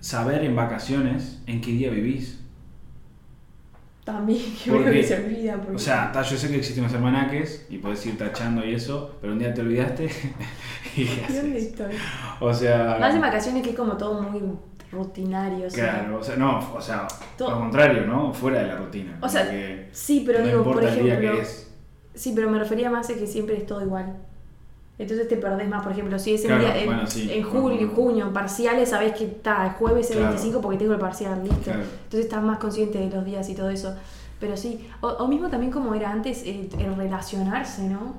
saber 0.00 0.44
en 0.44 0.54
vacaciones 0.56 1.42
en 1.46 1.60
qué 1.60 1.70
día 1.70 1.90
vivís. 1.90 2.38
También, 4.04 4.42
que 4.64 4.70
Porque- 4.70 4.90
que 4.92 5.02
se 5.04 5.16
olvida. 5.24 5.56
Porque... 5.56 5.76
O 5.76 5.78
sea, 5.78 6.10
ta, 6.12 6.22
yo 6.22 6.36
sé 6.36 6.48
que 6.48 6.56
existen 6.56 6.84
los 6.84 6.92
almanaques 6.94 7.66
y 7.70 7.78
puedes 7.78 8.04
ir 8.06 8.18
tachando 8.18 8.64
y 8.66 8.74
eso, 8.74 9.16
pero 9.20 9.32
un 9.32 9.38
día 9.38 9.52
te 9.54 9.60
olvidaste 9.60 10.04
y 10.96 11.04
¿qué 11.04 11.26
¿Y 11.28 11.32
dónde 11.34 11.38
haces? 11.58 11.62
estoy? 11.68 11.94
O 12.40 12.52
sea, 12.52 12.96
Más 12.98 13.14
en 13.14 13.20
vacaciones 13.20 13.62
que 13.62 13.70
es 13.70 13.76
como 13.76 13.96
todo 13.96 14.22
muy 14.22 14.40
rutinario, 14.92 15.66
o 15.66 15.70
sea. 15.70 16.00
claro, 16.00 16.18
o 16.18 16.22
sea, 16.24 16.36
no, 16.36 16.58
o 16.74 16.80
sea, 16.80 17.06
Todo- 17.38 17.50
lo 17.52 17.58
contrario, 17.60 18.06
¿no? 18.06 18.32
Fuera 18.32 18.60
de 18.62 18.66
la 18.68 18.76
rutina. 18.76 19.18
O 19.20 19.28
sea, 19.28 19.48
Sí, 19.92 20.22
pero 20.26 20.40
no 20.40 20.46
digo, 20.46 20.64
por 20.64 20.82
ejemplo. 20.84 21.32
Sí, 22.14 22.32
pero 22.34 22.50
me 22.50 22.58
refería 22.58 22.90
más 22.90 23.08
a 23.10 23.14
que 23.14 23.26
siempre 23.26 23.56
es 23.56 23.66
todo 23.66 23.82
igual. 23.82 24.16
Entonces 24.98 25.28
te 25.28 25.36
perdés 25.36 25.66
más, 25.68 25.82
por 25.82 25.92
ejemplo, 25.92 26.18
si 26.18 26.34
es 26.34 26.42
Claro, 26.42 26.60
día- 26.60 26.76
en, 26.76 27.06
sí, 27.06 27.42
julio, 27.42 27.76
bueno. 27.78 27.92
junio, 27.94 28.32
parciales, 28.34 28.90
sabes 28.90 29.14
que 29.14 29.24
está 29.24 29.64
el 29.66 29.72
jueves 29.72 30.10
el 30.10 30.16
Claro. 30.18 30.32
25 30.32 30.60
porque 30.60 30.76
tengo 30.78 30.92
el 30.92 30.98
parcial 30.98 31.40
listo. 31.42 31.62
Claro. 31.64 31.80
Entonces 31.80 32.20
estás 32.26 32.42
más 32.42 32.58
consciente 32.58 32.98
de 32.98 33.08
los 33.08 33.24
días 33.24 33.48
y 33.48 33.54
todo 33.54 33.70
eso. 33.70 33.94
Pero 34.38 34.56
sí, 34.58 34.88
o, 35.00 35.08
o 35.08 35.28
mismo 35.28 35.48
también 35.48 35.72
como 35.72 35.94
era 35.94 36.10
antes 36.10 36.42
el, 36.44 36.68
el 36.78 36.96
relacionarse, 36.96 37.88
¿no? 37.88 38.14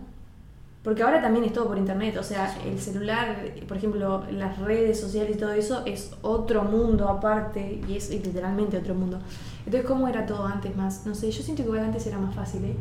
Porque 0.84 1.04
ahora 1.04 1.22
también 1.22 1.46
es 1.46 1.54
todo 1.54 1.68
por 1.68 1.78
internet, 1.78 2.18
o 2.18 2.24
sea, 2.24 2.56
el 2.66 2.80
celular, 2.80 3.38
por 3.68 3.78
ejemplo, 3.78 4.24
las 4.32 4.58
redes 4.58 5.00
sociales 5.00 5.36
y 5.36 5.40
todo 5.40 5.52
eso 5.52 5.84
es 5.86 6.12
otro 6.24 6.64
mundo 6.64 7.08
aparte 7.08 7.82
y 7.88 7.96
es 7.96 8.10
literalmente 8.10 8.78
otro 8.78 8.96
mundo. 8.96 9.20
Entonces, 9.64 9.88
¿cómo 9.88 10.08
era 10.08 10.26
todo 10.26 10.48
antes 10.48 10.76
más? 10.76 11.06
No 11.06 11.14
sé, 11.14 11.30
yo 11.30 11.44
siento 11.44 11.62
que 11.62 11.70
igual 11.70 11.86
antes 11.86 12.08
era 12.08 12.18
más 12.18 12.34
fácil, 12.34 12.66
¿eh? 12.66 12.76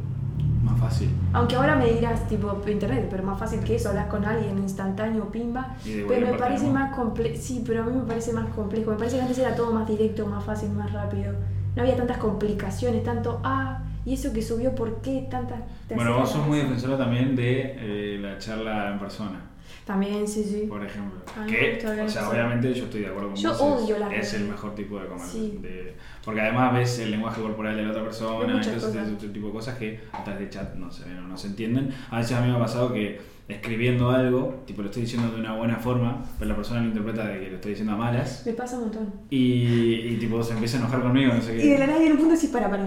Más 0.65 0.81
fácil. 0.81 1.11
Aunque 1.35 1.57
ahora 1.57 1.77
me 1.77 1.93
dirás, 1.93 2.27
tipo, 2.27 2.59
internet, 2.67 3.07
pero 3.11 3.23
más 3.23 3.39
fácil 3.39 3.61
que 3.61 3.75
eso, 3.75 3.91
hablas 3.91 4.07
con 4.07 4.25
alguien 4.25 4.57
instantáneo, 4.59 5.31
pimba. 5.31 5.77
Pero 5.85 6.27
me 6.27 6.39
parece 6.39 6.71
más 6.71 6.97
complejo. 6.97 7.37
Sí, 7.39 7.63
pero 7.67 7.83
a 7.83 7.87
mí 7.87 7.93
me 7.95 8.05
parece 8.05 8.33
más 8.33 8.49
complejo. 8.55 8.93
Me 8.93 8.97
parece 8.97 9.17
que 9.17 9.23
antes 9.23 9.39
era 9.39 9.55
todo 9.55 9.73
más 9.73 9.87
directo, 9.87 10.27
más 10.27 10.43
fácil, 10.43 10.71
más 10.71 10.91
rápido. 10.91 11.35
No 11.77 11.83
había 11.83 11.97
tantas 11.97 12.17
complicaciones, 12.17 13.05
tanto, 13.05 13.41
ah, 13.45 13.83
y 14.11 14.15
eso 14.15 14.33
que 14.33 14.43
subió, 14.43 14.75
¿por 14.75 15.01
qué? 15.03 15.27
Tantas. 15.31 15.61
Bueno, 15.95 16.19
vos 16.19 16.31
sos 16.31 16.47
muy 16.47 16.59
defensora 16.59 16.99
también 16.99 17.37
de 17.37 17.75
eh, 17.79 18.19
la 18.21 18.39
charla 18.39 18.91
en 18.93 18.99
persona, 18.99 19.41
También, 19.85 20.27
sí, 20.27 20.43
sí. 20.45 20.67
por 20.69 20.85
ejemplo. 20.85 21.21
Que, 21.49 21.79
o 22.05 22.09
sea, 22.09 22.23
en 22.23 22.29
obviamente 22.29 22.75
yo 22.75 22.85
estoy 22.85 23.01
de 23.03 23.07
acuerdo 23.09 23.29
con 23.31 23.37
Yo 23.37 23.51
vos. 23.51 23.61
odio 23.83 23.97
es, 24.11 24.27
es 24.29 24.35
el 24.41 24.49
mejor 24.49 24.75
tipo 24.75 24.99
de 25.01 25.07
comer. 25.07 25.27
Sí. 25.27 25.59
de- 25.63 25.95
porque 26.25 26.41
además 26.41 26.75
ves 26.75 26.99
el 26.99 27.11
lenguaje 27.13 27.41
corporal 27.41 27.77
de 27.77 27.83
la 27.85 27.91
otra 27.91 28.03
persona, 28.05 28.47
entonces 28.47 28.83
cosas. 28.85 29.07
es 29.09 29.13
otro 29.15 29.31
tipo 29.31 29.47
de 29.47 29.53
cosas 29.53 29.79
que 29.79 30.01
a 30.13 30.23
través 30.25 30.41
de 30.43 30.51
chat 30.51 30.75
no 30.75 30.91
se 30.91 31.05
ven 31.05 31.19
o 31.19 31.23
no 31.29 31.37
se 31.37 31.47
entienden. 31.49 31.91
A 32.11 32.19
veces 32.19 32.37
a 32.37 32.41
mí 32.41 32.49
me 32.51 32.57
ha 32.57 32.61
pasado 32.61 32.93
que 32.93 33.21
escribiendo 33.53 34.11
algo, 34.11 34.63
tipo 34.67 34.83
lo 34.83 34.89
estoy 34.89 35.03
diciendo 35.03 35.31
de 35.31 35.41
una 35.41 35.55
buena 35.55 35.77
forma, 35.77 36.23
pero 36.39 36.51
la 36.51 36.57
persona 36.57 36.81
lo 36.81 36.87
interpreta 36.89 37.25
de 37.27 37.41
que 37.41 37.49
lo 37.51 37.55
estoy 37.57 37.71
diciendo 37.71 37.95
a 37.95 37.97
malas. 37.97 38.43
Me 38.47 38.53
pasa 38.53 38.77
un 38.77 38.83
montón. 38.83 39.13
Y, 39.31 39.95
y 40.13 40.17
tipo 40.19 40.43
se 40.43 40.53
empieza 40.55 40.77
a 40.79 40.81
enojar 40.81 41.03
conmigo, 41.03 41.33
no 41.35 41.41
sé 41.43 41.57
qué. 41.57 41.65
Y 41.67 41.69
de 41.71 41.79
la 41.79 41.87
nada 41.87 41.99
viene 41.99 42.15
un 42.15 42.21
punto 42.21 42.35
decís, 42.35 42.51
para, 42.51 42.69
para. 42.71 42.83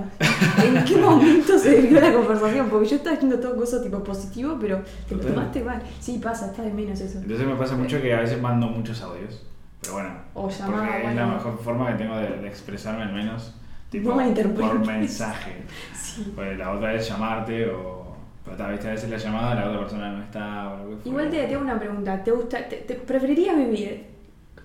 ¿En 0.65 0.83
qué 0.85 0.97
momento 0.97 1.57
se 1.57 1.69
desvió 1.81 1.99
la 2.01 2.13
conversación? 2.13 2.69
Porque 2.69 2.87
yo 2.89 2.95
estaba 2.97 3.15
haciendo 3.15 3.39
todo 3.39 3.55
cosas 3.55 3.83
tipo 3.83 4.03
positivo, 4.03 4.57
pero 4.59 4.81
te 5.07 5.15
lo 5.15 5.21
tomaste 5.21 5.63
mal. 5.63 5.81
Sí, 5.99 6.19
pasa, 6.23 6.47
está 6.47 6.61
de 6.63 6.71
menos 6.73 6.99
eso. 6.99 7.19
Entonces 7.19 7.45
me 7.47 7.55
pasa 7.55 7.75
mucho 7.75 8.01
que 8.01 8.13
a 8.13 8.19
veces 8.21 8.41
mando 8.41 8.67
muchos 8.67 9.01
audios. 9.01 9.45
Pero 9.81 9.93
bueno, 9.95 10.09
O 10.33 10.49
llamada, 10.49 10.87
porque 10.93 11.07
es 11.09 11.15
la 11.15 11.27
mejor 11.27 11.59
forma 11.61 11.91
que 11.91 12.03
tengo 12.03 12.15
de, 12.17 12.27
de 12.41 12.47
expresarme 12.47 13.03
al 13.03 13.13
menos. 13.13 13.53
Tipo, 13.89 14.09
No 14.09 14.15
malinterpretes. 14.15 14.65
por 14.65 14.85
mensaje. 14.87 15.51
Sí. 15.93 16.31
Pues 16.33 16.57
la 16.57 16.71
otra 16.71 16.93
es 16.95 17.07
llamarte 17.07 17.67
o... 17.69 18.02
Pero 18.45 18.57
tal, 18.57 18.71
viste, 18.73 18.87
a 18.87 18.91
veces 18.91 19.09
la 19.09 19.17
llamada 19.17 19.55
la 19.55 19.67
otra 19.67 19.79
persona 19.79 20.11
no 20.11 20.23
está. 20.23 20.75
Igual 21.05 21.29
te, 21.29 21.43
te 21.47 21.53
hago 21.55 21.63
una 21.63 21.79
pregunta. 21.79 22.23
¿Te 22.23 22.31
gusta, 22.31 22.67
te, 22.67 22.77
te- 22.77 22.95
preferirías 22.95 23.55
vivir 23.55 24.05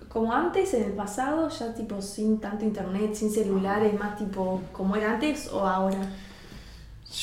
como 0.08 0.32
antes, 0.32 0.73
en 0.75 0.85
el 0.85 0.92
pasado, 0.92 1.49
ya 1.49 1.75
tipo 1.75 2.00
sin 2.02 2.40
tanto 2.40 2.64
internet, 2.64 3.14
sin 3.14 3.30
celulares, 3.30 3.99
más 3.99 4.16
tipo 4.16 4.62
como 4.73 4.97
era 4.97 5.12
antes 5.14 5.49
o 5.52 5.66
ahora? 5.66 5.99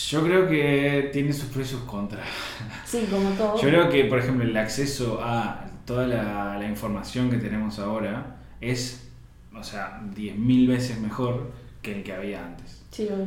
Yo 0.09 0.23
creo 0.23 0.47
que 0.47 1.09
tiene 1.13 1.31
sus 1.31 1.45
pros 1.49 1.67
y 1.67 1.69
sus 1.71 1.81
contras. 1.81 2.25
Sí, 2.85 3.05
como 3.09 3.29
todo. 3.31 3.55
Yo 3.57 3.67
creo 3.67 3.89
que, 3.89 4.05
por 4.05 4.19
ejemplo, 4.19 4.43
el 4.45 4.55
acceso 4.55 5.19
a 5.21 5.65
toda 5.85 6.07
la, 6.07 6.57
la 6.57 6.67
información 6.67 7.29
que 7.29 7.37
tenemos 7.37 7.79
ahora 7.79 8.37
es, 8.61 9.09
o 9.55 9.63
sea, 9.63 10.01
10.000 10.15 10.67
veces 10.67 10.99
mejor 10.99 11.51
que 11.81 11.97
el 11.97 12.03
que 12.03 12.13
había 12.13 12.45
antes. 12.45 12.83
Sí, 12.91 13.07
obvio. 13.11 13.25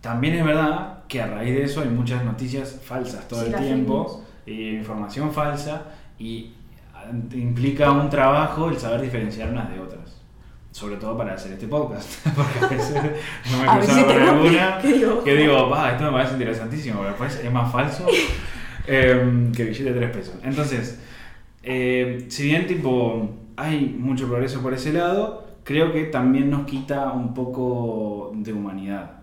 También 0.00 0.34
es 0.34 0.44
verdad 0.44 0.97
que 1.08 1.22
a 1.22 1.26
raíz 1.26 1.54
de 1.54 1.64
eso 1.64 1.80
hay 1.80 1.88
muchas 1.88 2.24
noticias 2.24 2.78
falsas 2.84 3.26
todo 3.26 3.42
Sí, 3.42 3.50
el 3.52 3.60
tiempo, 3.60 4.24
y 4.46 4.76
información 4.76 5.32
falsa, 5.32 5.86
y 6.18 6.52
ah, 6.94 7.06
implica 7.32 7.90
un 7.90 8.10
trabajo 8.10 8.68
el 8.68 8.78
saber 8.78 9.00
diferenciar 9.00 9.50
unas 9.50 9.70
de 9.70 9.80
otras. 9.80 10.18
Sobre 10.70 10.96
todo 10.96 11.16
para 11.16 11.34
hacer 11.34 11.52
este 11.52 11.66
podcast, 11.66 12.28
porque 12.36 12.58
a 12.60 12.68
veces 12.68 12.94
no 13.50 13.58
me 13.58 13.68
A 13.68 13.74
he 13.74 13.78
veces 13.80 13.94
cruzado 13.94 14.06
con 14.06 14.22
alguna 14.22 14.78
que 14.78 14.92
digo, 14.92 15.24
que 15.24 15.34
digo, 15.34 15.70
va, 15.70 15.92
esto 15.92 16.04
me 16.04 16.12
parece 16.12 16.34
interesantísimo, 16.34 16.98
pero 16.98 17.08
después 17.08 17.40
es 17.42 17.52
más 17.52 17.72
falso 17.72 18.06
em, 18.86 19.50
que 19.52 19.64
billete 19.64 19.92
de 19.92 19.98
3 19.98 20.10
pesos. 20.10 20.34
Entonces, 20.44 21.00
eh, 21.62 22.26
si 22.28 22.44
bien 22.44 22.66
tipo 22.66 23.30
hay 23.56 23.96
mucho 23.98 24.28
progreso 24.28 24.60
por 24.62 24.74
ese 24.74 24.92
lado, 24.92 25.48
creo 25.64 25.92
que 25.92 26.04
también 26.04 26.50
nos 26.50 26.64
quita 26.64 27.12
un 27.12 27.34
poco 27.34 28.32
de 28.34 28.52
humanidad. 28.52 29.17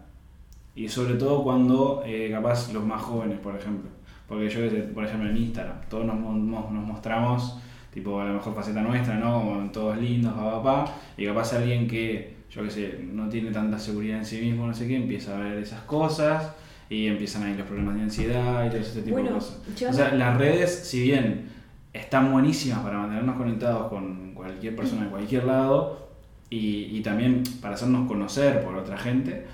Y 0.76 0.88
sobre 0.90 1.16
todo 1.16 1.44
cuando 1.44 2.04
eh, 2.06 2.30
capaz 2.32 2.72
los 2.74 2.84
más 2.86 3.02
jóvenes, 3.02 3.40
por 3.40 3.56
ejemplo. 3.56 3.90
Porque 4.28 4.50
yo, 4.50 4.60
por 4.94 5.06
ejemplo, 5.06 5.30
en 5.30 5.38
Instagram, 5.38 5.78
todos 5.90 6.06
nos, 6.06 6.20
mo- 6.20 6.70
nos 6.72 6.84
mostramos 6.86 7.60
tipo 7.94 8.20
a 8.20 8.26
la 8.26 8.34
mejor 8.34 8.54
faceta 8.54 8.82
nuestra, 8.82 9.16
¿no? 9.16 9.40
Como 9.42 9.70
todos 9.72 9.98
lindos, 9.98 10.34
papá, 10.34 10.62
papá. 10.64 10.94
Y 11.16 11.26
capaz 11.26 11.54
alguien 11.54 11.88
que, 11.88 12.36
yo 12.52 12.64
qué 12.64 12.70
sé, 12.70 13.00
no 13.14 13.30
tiene 13.30 13.52
tanta 13.52 13.80
seguridad 13.80 14.18
en 14.18 14.26
sí 14.26 14.42
mismo, 14.42 14.68
no 14.68 14.74
sé 14.74 14.88
qué, 14.88 14.96
empieza 14.98 15.38
a 15.38 15.40
ver 15.42 15.60
esas 15.60 15.82
cosas 15.82 16.52
y 16.90 17.08
empiezan 17.08 17.44
ahí 17.44 17.56
los 17.56 17.66
problemas 17.68 17.96
de 17.96 18.02
ansiedad 18.02 18.66
y 18.66 18.70
todo 18.70 18.80
ese 18.80 19.02
tipo 19.02 19.16
de 19.18 19.24
cosas. 19.36 19.62
yo 19.78 19.90
O 19.90 19.94
sea, 19.94 20.12
las 20.14 20.38
redes, 20.38 20.72
si 20.88 21.02
bien 21.04 21.50
están 21.94 22.32
buenísimas 22.34 22.80
para 22.80 22.98
mantenernos 22.98 23.38
conectados 23.38 23.88
con 23.90 24.34
cualquier 24.34 24.76
persona 24.76 25.04
en 25.04 25.10
cualquier 25.10 25.46
lado 25.46 26.10
y, 26.50 26.98
y 26.98 27.02
también 27.02 27.44
para 27.62 27.76
hacernos 27.76 28.08
conocer 28.08 28.62
por 28.64 28.76
otra 28.76 28.98
gente, 28.98 29.46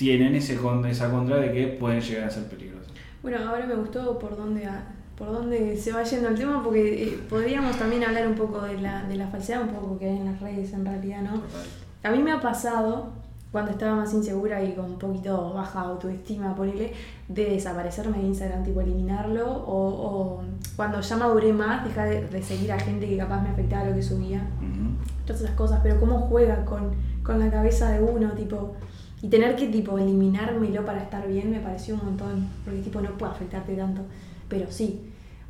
tienen 0.00 0.34
ese, 0.34 0.58
esa 0.88 1.10
contra 1.10 1.36
de 1.36 1.52
que 1.52 1.66
pueden 1.78 2.00
llegar 2.00 2.24
a 2.26 2.30
ser 2.30 2.44
peligrosas. 2.44 2.90
Bueno, 3.22 3.36
ahora 3.46 3.66
me 3.66 3.74
gustó 3.74 4.18
por 4.18 4.34
dónde, 4.34 4.64
a- 4.64 4.82
por 5.14 5.30
dónde 5.30 5.76
se 5.76 5.92
va 5.92 6.02
yendo 6.04 6.28
el 6.30 6.36
tema, 6.36 6.62
porque 6.64 7.02
eh, 7.04 7.18
podríamos 7.28 7.76
también 7.76 8.02
hablar 8.04 8.26
un 8.26 8.34
poco 8.34 8.62
de 8.62 8.80
la, 8.80 9.02
de 9.04 9.16
la 9.16 9.26
falsedad, 9.28 9.60
un 9.60 9.68
poco 9.68 9.98
que 9.98 10.06
hay 10.08 10.16
en 10.16 10.24
las 10.24 10.40
redes 10.40 10.72
en 10.72 10.86
realidad, 10.86 11.20
¿no? 11.20 11.32
Total. 11.40 11.66
A 12.02 12.10
mí 12.12 12.22
me 12.22 12.32
ha 12.32 12.40
pasado, 12.40 13.10
cuando 13.52 13.72
estaba 13.72 13.94
más 13.94 14.14
insegura 14.14 14.64
y 14.64 14.72
con 14.72 14.86
un 14.86 14.98
poquito 14.98 15.52
baja 15.52 15.82
autoestima, 15.82 16.54
ponele, 16.56 16.94
de 17.28 17.44
desaparecerme 17.44 18.16
de 18.16 18.24
Instagram, 18.28 18.64
tipo 18.64 18.80
eliminarlo, 18.80 19.52
o, 19.52 20.38
o 20.38 20.42
cuando 20.76 20.98
ya 21.02 21.16
maduré 21.18 21.52
más, 21.52 21.84
dejar 21.84 22.08
de, 22.08 22.26
de 22.26 22.42
seguir 22.42 22.72
a 22.72 22.78
gente 22.80 23.06
que 23.06 23.18
capaz 23.18 23.42
me 23.42 23.50
afectaba 23.50 23.84
lo 23.84 23.94
que 23.94 24.02
subía, 24.02 24.38
Ujú. 24.62 24.94
todas 25.26 25.42
esas 25.42 25.54
cosas, 25.56 25.80
pero 25.82 26.00
cómo 26.00 26.20
juega 26.20 26.64
con, 26.64 26.92
con 27.22 27.38
la 27.38 27.50
cabeza 27.50 27.90
de 27.90 28.00
uno, 28.02 28.30
tipo, 28.32 28.76
y 29.22 29.28
tener 29.28 29.54
que 29.56 29.66
tipo 29.68 29.98
eliminármelo 29.98 30.84
para 30.84 31.02
estar 31.02 31.26
bien 31.28 31.50
me 31.50 31.60
pareció 31.60 31.94
un 31.94 32.04
montón, 32.04 32.48
porque 32.64 32.80
tipo 32.80 33.00
no 33.00 33.10
puede 33.18 33.32
afectarte 33.32 33.74
tanto, 33.74 34.02
pero 34.48 34.70
sí. 34.70 35.00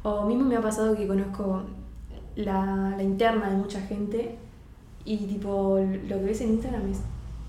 O 0.02 0.24
mismo 0.26 0.44
me 0.44 0.56
ha 0.56 0.60
pasado 0.62 0.96
que 0.96 1.06
conozco 1.06 1.62
la, 2.36 2.94
la 2.96 3.02
interna 3.02 3.50
de 3.50 3.56
mucha 3.56 3.80
gente 3.82 4.36
y 5.04 5.16
tipo 5.18 5.78
lo 5.78 6.16
que 6.18 6.24
ves 6.24 6.40
en 6.40 6.50
Instagram 6.50 6.90
es, 6.90 7.00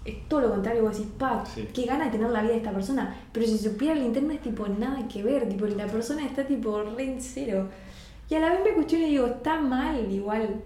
es 0.06 0.28
todo 0.28 0.42
lo 0.42 0.50
contrario, 0.52 0.84
vos 0.84 0.98
decís, 0.98 1.12
pa, 1.18 1.44
Sí. 1.46 1.68
qué 1.74 1.86
gana 1.86 2.06
de 2.06 2.12
tener 2.12 2.30
la 2.30 2.42
vida 2.42 2.52
de 2.52 2.58
esta 2.58 2.72
persona, 2.72 3.16
pero 3.32 3.46
si 3.46 3.58
supiera 3.58 3.96
la 3.96 4.04
interna 4.06 4.34
es 4.34 4.42
tipo 4.42 4.68
nada 4.68 5.08
que 5.08 5.24
ver, 5.24 5.48
tipo 5.50 5.66
la 5.66 5.88
persona 5.88 6.26
está 6.26 6.46
tipo 6.46 6.82
re 6.84 7.14
en 7.14 7.22
cero. 7.22 7.68
Y 8.30 8.36
a 8.36 8.40
la 8.40 8.50
vez 8.50 8.60
me 8.64 8.72
cuestiono 8.74 9.06
y 9.06 9.10
digo, 9.12 9.26
está 9.28 9.60
mal 9.60 10.10
igual 10.12 10.62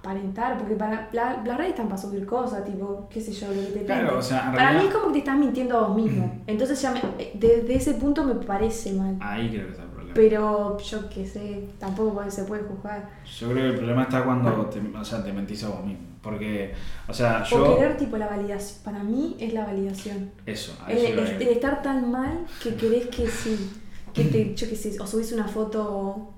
aparentar, 0.00 0.58
porque 0.58 0.74
para 0.74 1.08
la- 1.12 1.42
las 1.44 1.56
redes 1.56 1.70
están 1.70 1.88
para 1.88 2.00
subir 2.00 2.24
cosas, 2.26 2.64
tipo, 2.64 3.06
qué 3.10 3.20
sé 3.20 3.32
yo, 3.32 3.48
lo 3.48 3.60
que 3.62 3.80
te 3.80 3.84
Claro, 3.84 4.18
o 4.18 4.22
sea, 4.22 4.50
Para 4.52 4.72
mí 4.72 4.86
es 4.86 4.94
como 4.94 5.06
que 5.08 5.12
te 5.12 5.18
estás 5.20 5.36
mintiendo 5.38 5.78
a 5.78 5.88
vos 5.88 5.96
mismo. 5.96 6.40
Entonces 6.46 6.80
ya 6.80 6.92
me, 6.92 7.00
desde 7.34 7.74
ese 7.74 7.94
punto 7.94 8.24
me 8.24 8.34
parece 8.34 8.92
mal. 8.94 9.16
Ahí 9.20 9.50
creo 9.50 9.66
que 9.66 9.70
está 9.72 9.82
el 9.84 9.88
problema. 9.90 10.14
Pero 10.14 10.78
yo 10.78 11.08
qué 11.10 11.26
sé, 11.26 11.68
tampoco 11.78 12.28
se 12.30 12.44
puede 12.44 12.62
juzgar. 12.62 13.10
Yo 13.38 13.50
creo 13.50 13.62
que 13.62 13.68
el 13.70 13.76
problema 13.76 14.02
está 14.04 14.24
cuando 14.24 14.66
te, 14.66 14.80
o 14.80 15.04
sea, 15.04 15.22
te 15.22 15.32
mentís 15.32 15.62
a 15.64 15.68
vos 15.68 15.84
mismo. 15.84 16.06
Porque, 16.22 16.74
o 17.08 17.14
sea, 17.14 17.42
O 17.42 17.56
yo... 17.56 17.76
querer 17.76 17.96
tipo 17.96 18.16
la 18.16 18.26
validación. 18.26 18.78
Para 18.84 19.02
mí 19.02 19.36
es 19.38 19.52
la 19.54 19.64
validación. 19.64 20.30
Eso, 20.44 20.76
a 20.84 20.90
El, 20.92 21.18
eso 21.18 21.32
el 21.34 21.48
estar 21.48 21.82
tan 21.82 22.10
mal 22.10 22.46
que 22.62 22.74
querés 22.74 23.06
que 23.08 23.26
sí. 23.28 23.70
Que 24.12 24.24
te, 24.24 24.54
yo 24.56 24.68
qué 24.68 24.76
sé, 24.76 24.98
o 25.00 25.06
subís 25.06 25.32
una 25.32 25.46
foto 25.46 26.34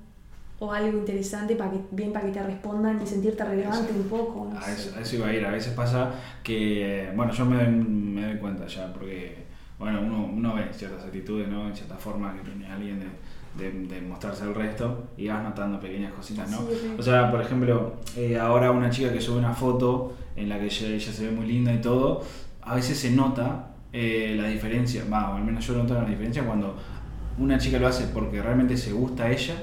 o, 0.62 0.72
algo 0.72 0.98
interesante 0.98 1.56
para 1.56 1.70
que, 1.72 1.78
bien 1.90 2.12
para 2.12 2.26
que 2.26 2.32
te 2.32 2.42
respondan 2.42 3.00
y 3.02 3.06
sentirte 3.06 3.44
relevante 3.44 3.92
un 3.92 4.04
poco. 4.04 4.48
no 4.52 4.58
A 4.58 4.70
eso, 4.70 4.96
a 4.96 5.00
eso 5.00 5.16
iba 5.16 5.28
a 5.28 5.34
ir. 5.34 5.44
A 5.44 5.50
veces 5.50 5.72
pasa 5.74 6.12
que, 6.42 7.10
bueno, 7.14 7.32
yo 7.32 7.44
me 7.44 7.56
doy, 7.56 7.66
me 7.66 8.26
doy 8.26 8.38
cuenta 8.38 8.66
ya, 8.66 8.92
porque, 8.92 9.44
bueno, 9.78 10.00
uno, 10.00 10.30
uno 10.32 10.54
ve 10.54 10.68
ciertas 10.72 11.04
actitudes, 11.04 11.48
¿no? 11.48 11.66
En 11.66 11.74
ciertas 11.74 12.00
formas 12.00 12.34
que 12.36 12.48
tiene 12.48 12.66
alguien 12.66 13.00
de, 13.00 13.70
de, 13.70 13.86
de 13.86 14.00
mostrarse 14.00 14.44
al 14.44 14.54
resto 14.54 15.08
y 15.16 15.28
vas 15.28 15.42
notando 15.42 15.80
pequeñas 15.80 16.12
cositas, 16.12 16.50
¿no? 16.50 16.58
Sí. 16.58 16.94
O 16.98 17.02
sea, 17.02 17.30
por 17.30 17.40
ejemplo, 17.40 17.94
eh, 18.16 18.38
ahora 18.38 18.70
una 18.70 18.90
chica 18.90 19.12
que 19.12 19.20
sube 19.20 19.38
una 19.38 19.54
foto 19.54 20.14
en 20.36 20.48
la 20.48 20.58
que 20.58 20.66
ella, 20.66 20.88
ella 20.88 21.12
se 21.12 21.26
ve 21.26 21.32
muy 21.32 21.46
linda 21.46 21.72
y 21.72 21.80
todo, 21.80 22.22
a 22.62 22.74
veces 22.76 22.98
se 22.98 23.10
nota 23.10 23.72
eh, 23.92 24.36
la 24.40 24.48
diferencia, 24.48 25.04
va, 25.12 25.30
o 25.30 25.36
al 25.36 25.44
menos 25.44 25.66
yo 25.66 25.74
noto 25.74 25.94
la 25.94 26.04
diferencia 26.04 26.44
cuando 26.44 26.76
una 27.38 27.58
chica 27.58 27.78
lo 27.78 27.88
hace 27.88 28.06
porque 28.08 28.40
realmente 28.40 28.76
se 28.76 28.92
gusta 28.92 29.24
a 29.24 29.30
ella 29.30 29.54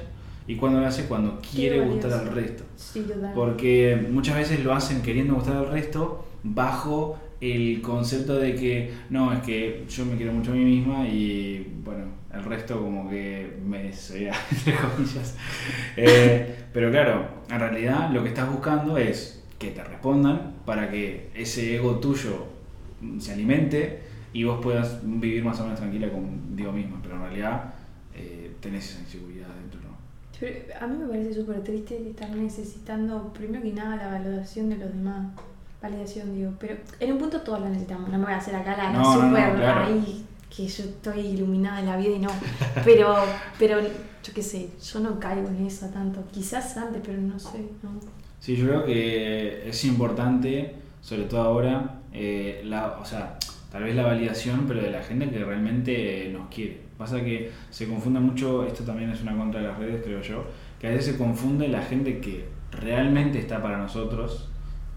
y 0.49 0.55
cuando 0.55 0.79
lo 0.79 0.87
hace 0.87 1.05
cuando 1.05 1.39
quiere 1.39 1.79
gustar 1.81 2.11
al 2.11 2.31
resto. 2.33 2.63
Sí. 2.75 3.05
Porque 3.35 4.03
muchas 4.11 4.35
veces 4.35 4.63
lo 4.63 4.73
hacen 4.73 5.03
queriendo 5.03 5.35
gustar 5.35 5.57
al 5.57 5.69
resto 5.69 6.25
bajo 6.41 7.19
el 7.39 7.83
concepto 7.83 8.35
de 8.35 8.55
que 8.55 8.91
no, 9.11 9.31
es 9.31 9.43
que 9.43 9.85
yo 9.87 10.05
me 10.07 10.17
quiero 10.17 10.33
mucho 10.33 10.51
a 10.51 10.55
mí 10.55 10.65
misma 10.65 11.07
y 11.07 11.71
bueno, 11.85 12.05
el 12.33 12.43
resto 12.43 12.81
como 12.81 13.07
que 13.07 13.59
me 13.63 13.83
desea, 13.83 14.33
entre 14.51 14.73
comillas. 14.73 15.37
Eh, 15.95 16.65
pero 16.73 16.89
claro, 16.89 17.27
en 17.47 17.59
realidad 17.59 18.09
lo 18.09 18.23
que 18.23 18.29
estás 18.29 18.51
buscando 18.51 18.97
es 18.97 19.43
que 19.59 19.69
te 19.69 19.83
respondan 19.83 20.55
para 20.65 20.89
que 20.89 21.29
ese 21.35 21.75
ego 21.75 21.99
tuyo 21.99 22.47
se 23.19 23.33
alimente 23.33 23.99
y 24.33 24.45
vos 24.45 24.59
puedas 24.63 24.99
vivir 25.03 25.43
más 25.43 25.59
o 25.59 25.65
menos 25.65 25.77
tranquila 25.77 26.09
contigo 26.09 26.71
misma, 26.71 26.97
pero 27.03 27.17
en 27.17 27.21
realidad 27.21 27.75
eh, 28.15 28.49
tenés 28.59 28.89
esa 28.89 29.01
inseguridad 29.01 29.38
¿no? 30.41 30.47
Pero 30.47 30.73
a 30.79 30.87
mí 30.87 30.97
me 30.97 31.07
parece 31.07 31.33
súper 31.33 31.63
triste 31.63 32.09
estar 32.09 32.29
necesitando, 32.29 33.31
primero 33.33 33.63
que 33.63 33.73
nada, 33.73 33.95
la 33.97 34.07
validación 34.19 34.69
de 34.69 34.77
los 34.77 34.93
demás. 34.93 35.33
Validación, 35.81 36.35
digo. 36.35 36.51
Pero 36.59 36.75
en 36.99 37.13
un 37.13 37.17
punto 37.17 37.41
todos 37.41 37.61
la 37.61 37.69
necesitamos. 37.69 38.09
No 38.09 38.17
me 38.17 38.25
voy 38.25 38.33
a 38.33 38.37
hacer 38.37 38.55
acá 38.55 38.75
la, 38.77 38.91
No, 38.91 39.01
no, 39.01 39.15
no, 39.15 39.27
súper 39.29 39.55
claro. 39.55 39.85
ahí, 39.85 40.25
que 40.55 40.67
yo 40.67 40.83
estoy 40.83 41.19
iluminada 41.19 41.79
en 41.79 41.85
la 41.85 41.97
vida 41.97 42.15
y 42.15 42.19
no. 42.19 42.29
Pero, 42.83 43.15
pero 43.57 43.79
yo 43.81 44.33
qué 44.33 44.41
sé, 44.41 44.69
yo 44.83 44.99
no 44.99 45.19
caigo 45.19 45.47
en 45.47 45.65
eso 45.65 45.87
tanto. 45.87 46.23
Quizás 46.31 46.75
antes, 46.77 47.01
pero 47.05 47.21
no 47.21 47.39
sé. 47.39 47.59
¿no? 47.81 47.91
Sí, 48.39 48.55
yo 48.55 48.65
creo 48.67 48.85
que 48.85 49.69
es 49.69 49.85
importante, 49.85 50.75
sobre 51.01 51.23
todo 51.23 51.41
ahora, 51.41 52.01
eh, 52.13 52.61
la, 52.65 52.97
o 52.99 53.05
sea, 53.05 53.37
tal 53.71 53.83
vez 53.83 53.95
la 53.95 54.03
validación, 54.03 54.65
pero 54.67 54.81
de 54.81 54.91
la 54.91 55.03
gente 55.03 55.29
que 55.29 55.43
realmente 55.43 56.29
nos 56.33 56.49
quiere. 56.49 56.88
Pasa 56.99 57.23
que 57.23 57.49
se 57.69 57.87
confunde 57.87 58.19
mucho, 58.19 58.65
esto 58.65 58.83
también 58.83 59.09
es 59.09 59.21
una 59.21 59.33
contra 59.33 59.61
de 59.61 59.67
las 59.69 59.77
redes, 59.79 60.01
creo 60.03 60.21
yo, 60.21 60.43
que 60.77 60.87
a 60.87 60.89
veces 60.89 61.13
se 61.13 61.17
confunde 61.17 61.69
la 61.69 61.81
gente 61.81 62.19
que 62.19 62.49
realmente 62.73 63.39
está 63.39 63.63
para 63.63 63.77
nosotros 63.77 64.49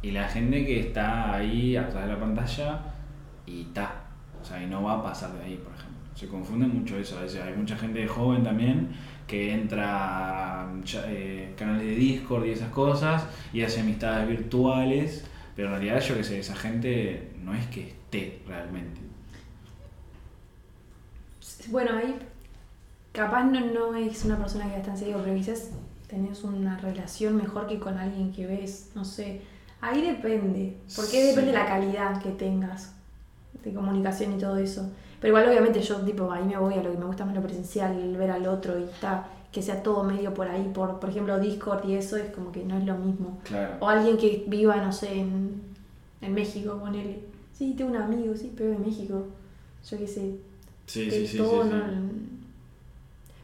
y 0.02 0.11
la 0.11 0.28
gente 0.28 0.66
que 0.66 0.80
está 0.80 1.32
ahí 1.32 1.76
atrás 1.76 2.06
de 2.09 2.12
la 2.12 2.18
pantalla 2.18 2.80
y 3.47 3.61
está. 3.61 4.02
O 4.40 4.44
sea, 4.44 4.61
y 4.61 4.66
no 4.66 4.82
va 4.82 4.94
a 4.94 5.02
pasar 5.04 5.32
de 5.35 5.44
ahí, 5.44 5.54
por 5.54 5.73
ejemplo. 5.73 6.00
Se 6.16 6.26
confunde 6.26 6.66
mucho 6.66 6.99
eso. 6.99 7.18
A 7.18 7.23
veces 7.23 7.40
hay 7.40 7.54
mucha 7.54 7.76
gente 7.76 8.04
joven 8.09 8.42
también 8.42 8.88
que 9.28 9.54
entra 9.54 10.62
a 10.62 10.73
eh, 11.06 11.54
canales 11.56 11.87
de 11.87 11.94
Discord 11.94 12.47
y 12.47 12.50
esas 12.50 12.71
cosas 12.71 13.28
y 13.52 13.62
hace 13.62 13.80
amistades 13.80 14.28
virtuales, 14.28 15.25
pero 15.54 15.68
en 15.68 15.75
realidad 15.75 16.00
yo 16.00 16.16
que 16.16 16.25
sé, 16.25 16.40
esa 16.40 16.56
gente 16.56 17.30
no 17.44 17.54
es 17.54 17.64
que 17.66 17.82
esté 17.87 18.42
realmente. 18.49 19.12
Bueno, 21.71 21.92
ahí 21.97 22.19
capaz 23.12 23.45
no, 23.45 23.61
no 23.61 23.95
es 23.95 24.25
una 24.25 24.37
persona 24.38 24.71
que 24.71 24.76
está 24.78 24.90
en 24.92 24.99
serio, 24.99 25.21
pero 25.23 25.35
quizás 25.37 25.71
tenés 26.09 26.42
una 26.45 26.78
relación 26.78 27.37
mejor 27.37 27.66
que 27.66 27.78
con 27.78 27.97
alguien 27.99 28.33
que 28.33 28.47
ves, 28.47 28.90
no 28.95 29.04
sé. 29.04 29.42
Ahí 29.81 30.00
depende, 30.02 30.76
porque 30.95 31.21
Sí. 31.21 31.26
depende 31.28 31.52
de 31.52 31.59
la 31.59 31.66
calidad 31.66 32.23
que 32.23 32.31
tengas 32.31 32.92
de 33.64 33.73
comunicación 33.75 34.33
y 34.35 34.38
todo 34.38 34.57
eso. 34.59 34.88
Pero 35.21 35.28
igual 35.37 35.49
obviamente 35.49 35.81
yo 35.81 35.97
tipo 36.00 36.31
ahí 36.33 36.45
me 36.45 36.57
voy 36.57 36.75
a 36.75 36.83
lo 36.83 36.90
que 36.92 36.99
me 36.99 37.04
gusta 37.04 37.25
más 37.25 37.35
lo 37.35 37.42
presencial, 37.42 37.97
el 37.97 38.16
ver 38.16 38.31
al 38.31 38.47
otro 38.47 38.78
y 38.78 38.85
está 38.85 39.26
que 39.52 39.61
sea 39.62 39.83
todo 39.83 40.02
medio 40.02 40.33
por 40.33 40.49
ahí, 40.49 40.71
por 40.75 40.99
por 40.99 41.11
ejemplo 41.11 41.38
Discord 41.38 41.87
y 41.87 41.95
eso 41.95 42.16
es 42.16 42.31
como 42.33 42.50
que 42.52 42.64
no 42.64 42.76
es 42.78 42.85
lo 42.85 42.97
mismo. 42.97 43.38
Claro. 43.45 43.75
O 43.81 43.88
alguien 43.88 44.16
que 44.16 44.45
viva, 44.49 44.76
no 44.76 44.92
sé, 44.92 45.19
en, 45.21 45.61
en 46.23 46.35
México, 46.35 46.78
ponele. 46.81 47.21
Sí, 47.52 47.75
tengo 47.76 47.90
un 47.90 47.97
amigo, 47.99 48.35
sí, 48.37 48.52
pero 48.57 48.71
de 48.71 48.78
México. 48.78 49.26
Yo 49.88 49.99
qué 49.99 50.07
sé, 50.09 50.37
Sí, 50.93 51.07
que 51.07 51.27
sí, 51.27 51.27
sí, 51.27 51.43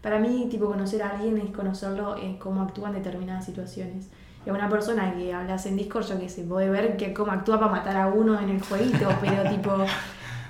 Para 0.03 0.19
mí, 0.19 0.49
tipo, 0.51 0.67
conocer 0.67 1.03
a 1.03 1.13
alguien 1.13 1.39
es 1.39 1.51
conocerlo 1.51 2.15
en 2.19 2.37
cómo 2.37 2.61
actúa 2.61 2.91
en 2.91 2.97
determinadas 2.97 3.47
situaciones. 3.47 4.11
Y 4.45 4.51
a 4.51 4.53
una 4.53 4.69
persona 4.69 5.15
que 5.15 5.33
hablas 5.33 5.65
en 5.65 5.77
Discord, 5.77 6.07
yo 6.07 6.21
qué 6.21 6.29
sé, 6.29 6.43
puede 6.43 6.69
ver 6.69 6.99
que 6.99 7.15
cómo 7.15 7.33
actúa 7.33 7.59
para 7.59 7.73
matar 7.73 7.97
a 7.97 8.09
uno 8.09 8.39
en 8.39 8.51
el 8.51 8.61
jueguito, 8.61 9.09
pero 9.23 9.49
tipo, 9.49 9.71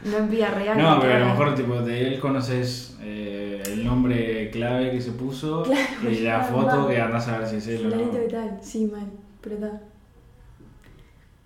no 0.07 0.17
en 0.17 0.29
vida 0.29 0.51
real. 0.51 0.77
No, 0.77 1.01
pero 1.01 1.15
a 1.15 1.19
lo 1.21 1.27
mejor 1.27 1.55
tipo 1.55 1.81
de 1.83 2.09
él 2.09 2.19
conoces 2.19 2.97
eh, 3.01 3.63
el 3.65 3.85
nombre 3.85 4.51
clave 4.51 4.91
que 4.91 5.01
se 5.01 5.13
puso 5.13 5.63
Claro, 6.01 6.11
y 6.11 6.19
la 6.19 6.43
foto 6.43 6.89
que 6.89 7.01
andás 7.01 7.29
a 7.29 7.39
ver 7.39 7.47
si 7.47 7.57
es 7.59 7.69
él 7.69 7.93
o 7.93 7.97
no. 7.97 8.61
sí, 8.61 8.87
mal, 8.87 9.07
pero 9.41 9.57
tal. 9.59 9.81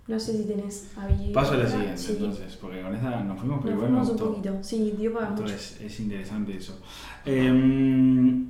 No 0.08 0.18
sé 0.18 0.36
si 0.36 0.44
tenés 0.44 0.90
habilidad. 0.96 1.32
Paso 1.32 1.54
a 1.54 1.56
la 1.58 1.68
siguiente 1.68 1.96
Sí. 1.96 2.12
entonces, 2.12 2.56
porque 2.60 2.82
con 2.82 2.94
esta 2.94 3.22
nos 3.22 3.38
fuimos, 3.38 3.60
pero 3.62 3.76
Nos 3.76 3.82
me 3.82 3.88
fuimos 3.88 4.08
un 4.10 4.16
poquito, 4.16 4.58
sí, 4.60 4.94
dio 4.98 5.12
para 5.12 5.30
mucho. 5.30 5.44
Es 5.46 6.00
interesante 6.00 6.56
eso. 6.56 6.78
Em, 7.24 8.46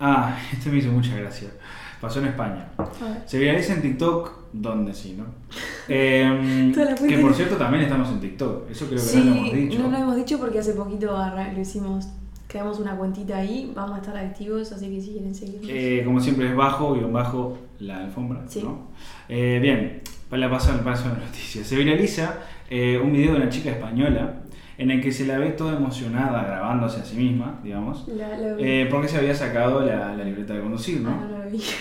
ah, 0.00 0.38
este 0.52 0.70
me 0.70 0.78
hizo 0.78 0.90
mucha 0.90 1.14
gracia. 1.16 1.50
Pasó 2.00 2.18
en 2.18 2.26
España. 2.26 2.68
Se 3.26 3.38
viraliza 3.38 3.74
en 3.74 3.82
TikTok, 3.82 4.32
donde 4.52 4.92
sí, 4.92 5.16
¿no? 5.16 5.24
Em, 5.86 6.72
que 7.08 7.18
por 7.18 7.32
cierto 7.32 7.56
también 7.56 7.84
estamos 7.84 8.08
en 8.08 8.20
TikTok. 8.20 8.68
Eso 8.70 8.86
creo 8.86 9.00
que 9.00 9.16
no 9.18 9.24
lo 9.24 9.30
hemos 9.36 9.52
dicho. 9.52 9.78
no 9.78 9.90
lo 9.90 9.96
hemos 9.96 10.16
dicho 10.16 10.38
porque 10.38 10.58
hace 10.58 10.72
poquito 10.72 11.16
lo 11.16 11.60
hicimos. 11.60 12.08
Creamos 12.52 12.78
una 12.80 12.94
cuentita 12.96 13.38
ahí, 13.38 13.72
vamos 13.74 13.96
a 13.96 14.00
estar 14.02 14.14
activos, 14.14 14.70
así 14.72 14.94
que 14.94 15.00
si 15.00 15.12
quieren 15.12 15.34
seguirnos. 15.34 15.70
Eh, 15.72 16.02
como 16.04 16.20
siempre 16.20 16.48
es 16.50 16.54
bajo, 16.54 16.92
guion 16.94 17.10
bajo, 17.10 17.56
la 17.78 18.04
alfombra. 18.04 18.42
Sí. 18.46 18.62
¿no? 18.62 18.90
Eh, 19.28 19.58
bien, 19.62 20.02
para 20.28 20.50
paso 20.50 20.70
al 20.72 20.80
paso 20.80 21.06
a 21.08 21.12
la 21.14 21.24
noticia. 21.24 21.64
Se 21.64 21.76
viraliza 21.76 22.40
eh, 22.68 23.00
un 23.02 23.10
video 23.12 23.32
de 23.32 23.38
una 23.40 23.48
chica 23.48 23.70
española 23.70 24.42
en 24.76 24.90
el 24.90 25.00
que 25.00 25.12
se 25.12 25.24
la 25.26 25.38
ve 25.38 25.52
toda 25.52 25.76
emocionada 25.78 26.44
grabándose 26.44 27.00
a 27.00 27.04
sí 27.04 27.16
misma, 27.16 27.58
digamos, 27.64 28.06
La, 28.08 28.36
la 28.36 28.54
vi. 28.54 28.62
eh, 28.64 28.88
porque 28.90 29.08
se 29.08 29.16
había 29.16 29.34
sacado 29.34 29.80
la, 29.80 30.14
la 30.14 30.22
libreta 30.24 30.52
de 30.52 30.60
conducir, 30.60 31.00
¿no? 31.00 31.08
Ah, 31.10 31.26
no 31.30 31.38
la 31.38 31.46
vi. 31.46 31.58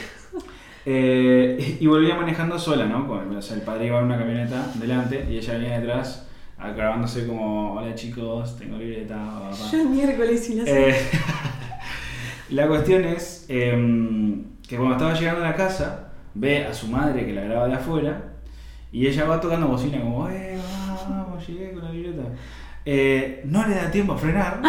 Eh, 0.83 1.77
y 1.79 1.85
volvía 1.85 2.15
manejando 2.15 2.57
sola, 2.57 2.87
¿no? 2.87 3.07
Con, 3.07 3.35
o 3.35 3.41
sea, 3.41 3.55
el 3.55 3.61
padre 3.61 3.85
iba 3.85 3.99
en 3.99 4.05
una 4.05 4.17
camioneta 4.17 4.71
delante 4.79 5.27
y 5.29 5.37
ella 5.37 5.53
venía 5.53 5.79
detrás 5.79 6.27
grabándose 6.69 7.27
como, 7.27 7.73
hola 7.73 7.95
chicos, 7.95 8.57
tengo 8.57 8.77
libreta, 8.77 9.15
papá. 9.15 9.55
Yo 9.71 9.81
el 9.81 9.89
miércoles 9.89 10.49
y 10.49 10.55
la 10.55 10.63
Eh, 10.65 10.95
la 12.51 12.67
cuestión 12.67 13.03
es 13.05 13.45
em, 13.49 14.43
que 14.67 14.77
cuando 14.77 14.95
estaba 14.95 15.13
llegando 15.13 15.43
a 15.43 15.49
la 15.49 15.55
casa, 15.55 16.11
ve 16.33 16.65
a 16.65 16.73
su 16.73 16.87
madre 16.87 17.25
que 17.25 17.33
la 17.33 17.41
graba 17.41 17.67
de 17.67 17.73
afuera 17.73 18.33
y 18.91 19.07
ella 19.07 19.25
va 19.25 19.39
tocando 19.39 19.67
bocina 19.67 19.99
como, 20.01 20.29
eh, 20.29 20.57
vamos, 21.09 21.47
llegué 21.47 21.73
con 21.73 21.83
la 21.83 21.91
libreta. 21.91 22.23
Eh, 22.85 23.41
no 23.45 23.67
le 23.67 23.75
da 23.75 23.91
tiempo 23.91 24.13
a 24.13 24.17
frenar 24.17 24.59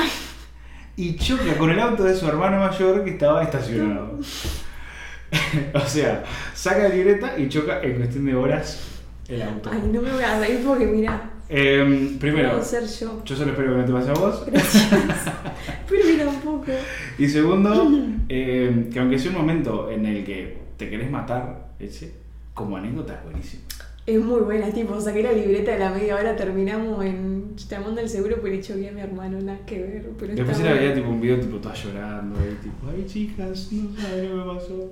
y 0.96 1.16
choca 1.16 1.56
con 1.56 1.70
el 1.70 1.80
auto 1.80 2.04
de 2.04 2.14
su 2.14 2.28
hermano 2.28 2.58
mayor 2.58 3.04
que 3.04 3.10
estaba 3.10 3.42
estacionado. 3.42 4.18
o 5.74 5.80
sea, 5.80 6.24
saca 6.54 6.84
la 6.84 6.88
libreta 6.88 7.38
y 7.38 7.48
choca 7.48 7.80
en 7.82 7.96
cuestión 7.96 8.26
de 8.26 8.34
horas 8.34 9.00
el 9.28 9.42
auto. 9.42 9.70
Ay, 9.72 9.90
no 9.92 10.02
me 10.02 10.12
voy 10.12 10.22
a 10.22 10.38
reír 10.38 10.60
porque 10.66 10.86
mira, 10.86 11.31
Em, 11.54 12.18
primero, 12.18 12.62
ser 12.64 12.86
yo. 12.86 13.22
yo 13.26 13.36
solo 13.36 13.50
espero 13.50 13.72
que 13.72 13.78
no 13.80 13.84
te 13.84 13.92
pase 13.92 14.08
a 14.10 14.14
vos. 14.14 14.46
Gracias. 14.46 14.88
Pero 15.88 16.04
mira 16.06 16.28
un 16.28 16.40
poco. 16.40 16.72
Y 17.18 17.28
segundo, 17.28 17.90
eh, 18.30 18.88
que 18.90 18.98
aunque 18.98 19.18
sea 19.18 19.32
un 19.32 19.36
momento 19.36 19.90
en 19.90 20.06
el 20.06 20.24
que 20.24 20.56
te 20.78 20.88
querés 20.88 21.10
matar, 21.10 21.68
ese, 21.78 22.14
como 22.54 22.78
anécdota 22.78 23.16
es 23.16 23.24
buenísimo. 23.24 23.62
Es 24.06 24.18
muy 24.18 24.40
buena, 24.40 24.70
tipo, 24.70 24.98
saqué 24.98 25.22
la 25.22 25.32
libreta 25.32 25.72
de 25.72 25.78
la 25.78 25.90
media 25.90 26.16
hora, 26.16 26.34
terminamos 26.34 27.04
en 27.04 27.54
llamando 27.56 28.00
al 28.00 28.08
seguro, 28.08 28.38
pero 28.42 28.54
he 28.54 28.60
choqué 28.62 28.88
a 28.88 28.92
mi 28.92 29.02
hermano, 29.02 29.38
nada 29.40 29.58
que 29.66 29.78
ver. 29.78 30.10
Pero 30.18 30.34
Después 30.34 30.58
era 30.58 30.74
bueno. 30.74 30.94
tipo 30.94 31.08
un 31.10 31.20
video 31.20 31.38
tipo 31.38 31.58
toda 31.58 31.74
llorando, 31.74 32.38
y 32.40 32.54
tipo, 32.64 32.88
ay 32.90 33.04
chicas, 33.06 33.68
no 33.72 34.00
saben 34.00 34.24
lo 34.24 34.42
que 34.44 34.48
me 34.48 34.54
pasó. 34.54 34.90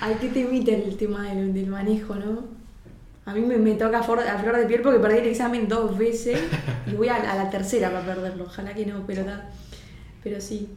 Ay, 0.00 0.16
¿qué 0.20 0.28
te 0.28 0.40
imita 0.40 0.70
el 0.70 0.96
tema 0.96 1.28
del, 1.28 1.52
del 1.52 1.66
manejo, 1.66 2.14
no? 2.14 2.44
A 3.26 3.34
mí 3.34 3.40
me, 3.40 3.56
me 3.56 3.74
toca 3.74 4.02
for- 4.02 4.20
a 4.20 4.38
flor 4.38 4.56
de 4.56 4.66
piel 4.66 4.80
porque 4.82 5.00
perdí 5.00 5.18
el 5.18 5.26
examen 5.26 5.66
dos 5.68 5.98
veces 5.98 6.40
y 6.86 6.92
voy 6.94 7.08
a, 7.08 7.16
a 7.16 7.34
la 7.36 7.50
tercera 7.50 7.90
para 7.90 8.06
perderlo. 8.06 8.44
Ojalá 8.44 8.72
que 8.72 8.86
no, 8.86 9.04
pero 9.06 9.24
da. 9.24 9.50
Pero 10.22 10.40
sí. 10.40 10.68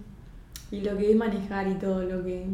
Y 0.71 0.81
lo 0.81 0.97
que 0.97 1.11
es 1.11 1.15
manejar 1.15 1.67
y 1.67 1.75
todo 1.75 2.01
lo 2.03 2.23
que. 2.23 2.45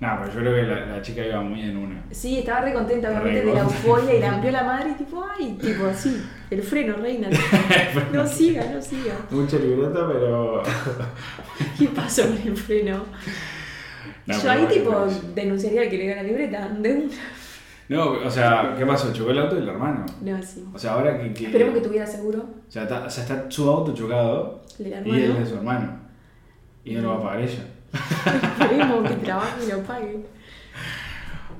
No, 0.00 0.08
pero 0.20 0.32
yo 0.32 0.40
creo 0.40 0.54
que 0.54 0.62
la, 0.62 0.86
la 0.96 1.02
chica 1.02 1.24
iba 1.26 1.40
muy 1.42 1.60
en 1.60 1.76
una. 1.76 2.02
Sí, 2.10 2.38
estaba 2.38 2.62
re 2.62 2.72
contenta, 2.72 3.08
obviamente, 3.10 3.44
de 3.44 3.52
la 3.54 3.60
euforia 3.60 4.14
y 4.14 4.20
la 4.20 4.32
amplió 4.32 4.50
la 4.52 4.62
madre 4.72 4.90
y 4.90 4.94
tipo, 4.94 5.26
ay, 5.38 5.58
tipo, 5.60 5.92
sí, 5.94 6.22
el 6.50 6.62
freno, 6.62 6.96
reina. 6.96 7.28
No 8.12 8.26
siga, 8.26 8.64
no 8.72 8.80
siga. 8.80 9.14
Mucha 9.30 9.58
libreta, 9.58 10.08
pero. 10.08 10.62
¿Qué 11.78 11.86
pasó 11.88 12.22
con 12.28 12.38
el 12.38 12.56
freno? 12.56 13.04
No, 14.26 14.40
Yo 14.42 14.50
ahí 14.50 14.66
tipo 14.66 15.06
denunciaría 15.34 15.82
al 15.82 15.88
que 15.90 15.98
le 15.98 16.04
dio 16.06 16.14
la 16.16 16.22
libreta. 16.22 16.68
De 16.68 16.92
una. 16.94 17.14
No, 17.90 18.12
o 18.24 18.30
sea, 18.30 18.76
¿qué 18.78 18.86
pasó? 18.86 19.12
Chocó 19.12 19.32
el 19.32 19.40
auto 19.40 19.56
del 19.56 19.68
hermano. 19.68 20.06
No, 20.20 20.40
sí. 20.40 20.64
O 20.72 20.78
sea, 20.78 20.92
ahora 20.92 21.18
que. 21.18 21.34
que 21.34 21.46
Esperemos 21.46 21.74
que 21.74 21.80
tuviera 21.80 22.06
seguro. 22.06 22.38
O 22.38 22.70
sea, 22.70 22.84
está, 22.84 23.04
o 23.04 23.10
sea, 23.10 23.24
está 23.24 23.50
su 23.50 23.68
auto 23.68 23.92
chocado 23.92 24.62
y 24.78 25.20
es 25.20 25.38
de 25.40 25.44
su 25.44 25.56
hermano. 25.56 25.98
Y 26.84 26.94
no 26.94 27.02
lo 27.02 27.08
va 27.08 27.16
a 27.16 27.22
pagar 27.22 27.40
ella. 27.40 27.64
Esperemos 28.60 29.10
que 29.10 29.16
trabaje 29.16 29.64
y 29.66 29.72
lo 29.72 29.82
pague. 29.82 30.20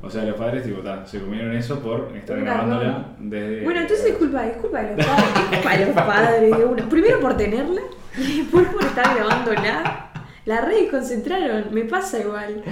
O 0.00 0.08
sea, 0.08 0.22
los 0.22 0.36
padres, 0.36 0.62
tipo, 0.62 0.80
ta, 0.82 1.04
se 1.04 1.20
comieron 1.20 1.52
eso 1.52 1.80
por 1.80 2.12
estar 2.16 2.40
grabándola 2.40 3.08
desde. 3.18 3.64
Bueno, 3.64 3.80
entonces 3.80 4.06
es 4.06 4.16
culpa, 4.16 4.46
es 4.46 4.56
culpa 4.58 4.82
de 4.82 4.96
los 4.96 5.04
padres. 5.04 5.26
Es 5.50 5.58
culpa 5.58 5.76
de 5.76 5.86
los 5.86 5.94
padres 6.06 6.56
de 6.56 6.64
uno. 6.64 6.88
Primero 6.88 7.18
por 7.18 7.36
tenerla 7.36 7.80
y 8.16 8.42
después 8.42 8.68
por 8.68 8.84
estar 8.84 9.16
grabándola. 9.16 10.12
La 10.44 10.60
re 10.60 10.86
concentraron. 10.88 11.74
Me 11.74 11.82
pasa 11.86 12.20
igual. 12.20 12.62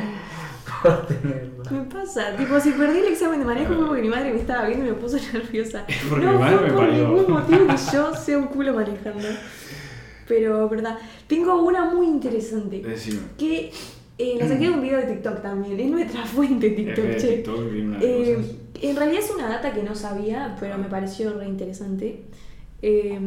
Me 1.71 1.81
pasa. 1.83 2.37
Tipo, 2.37 2.61
si 2.61 2.71
perdí 2.73 2.99
el 2.99 3.07
examen 3.07 3.41
de 3.41 3.47
manejo 3.47 3.75
fue 3.75 3.87
porque 3.87 4.03
mi 4.03 4.09
madre 4.09 4.33
me 4.33 4.41
estaba 4.41 4.67
viendo 4.67 4.87
y 4.87 4.89
me 4.91 4.95
puso 4.95 5.17
nerviosa. 5.33 5.85
Porque 6.09 6.25
no 6.25 6.33
mi 6.33 6.39
madre 6.39 6.57
fue 6.59 6.67
me 6.67 6.73
por 6.73 6.87
parió. 6.87 7.09
ningún 7.09 7.33
motivo 7.33 7.67
que 7.67 7.77
yo 7.93 8.15
sea 8.25 8.39
un 8.39 8.47
culo 8.47 8.75
manejando. 8.75 9.29
Pero, 10.27 10.69
verdad. 10.69 10.99
Tengo 11.27 11.63
una 11.63 11.87
muy 11.87 12.07
interesante. 12.07 12.81
Decime. 12.83 13.21
Que 13.37 13.73
eh, 14.19 14.37
la 14.39 14.49
saqué 14.49 14.69
de 14.69 14.71
un 14.71 14.83
video 14.83 14.99
de 14.99 15.05
TikTok 15.05 15.43
también. 15.43 15.79
Es 15.81 15.91
nuestra 15.91 16.25
fuente 16.25 16.71
TikTok, 16.71 17.17
che. 17.17 17.37
TikTok 17.37 17.61
Eh, 18.01 18.39
en 18.81 18.97
realidad 18.97 19.23
es 19.23 19.31
una 19.31 19.49
data 19.49 19.73
que 19.73 19.83
no 19.83 19.95
sabía, 19.95 20.57
pero 20.61 20.77
me 20.79 20.89
pareció 20.89 21.33
re 21.39 21.47
interesante. 21.47 22.25
Eh, 22.83 23.19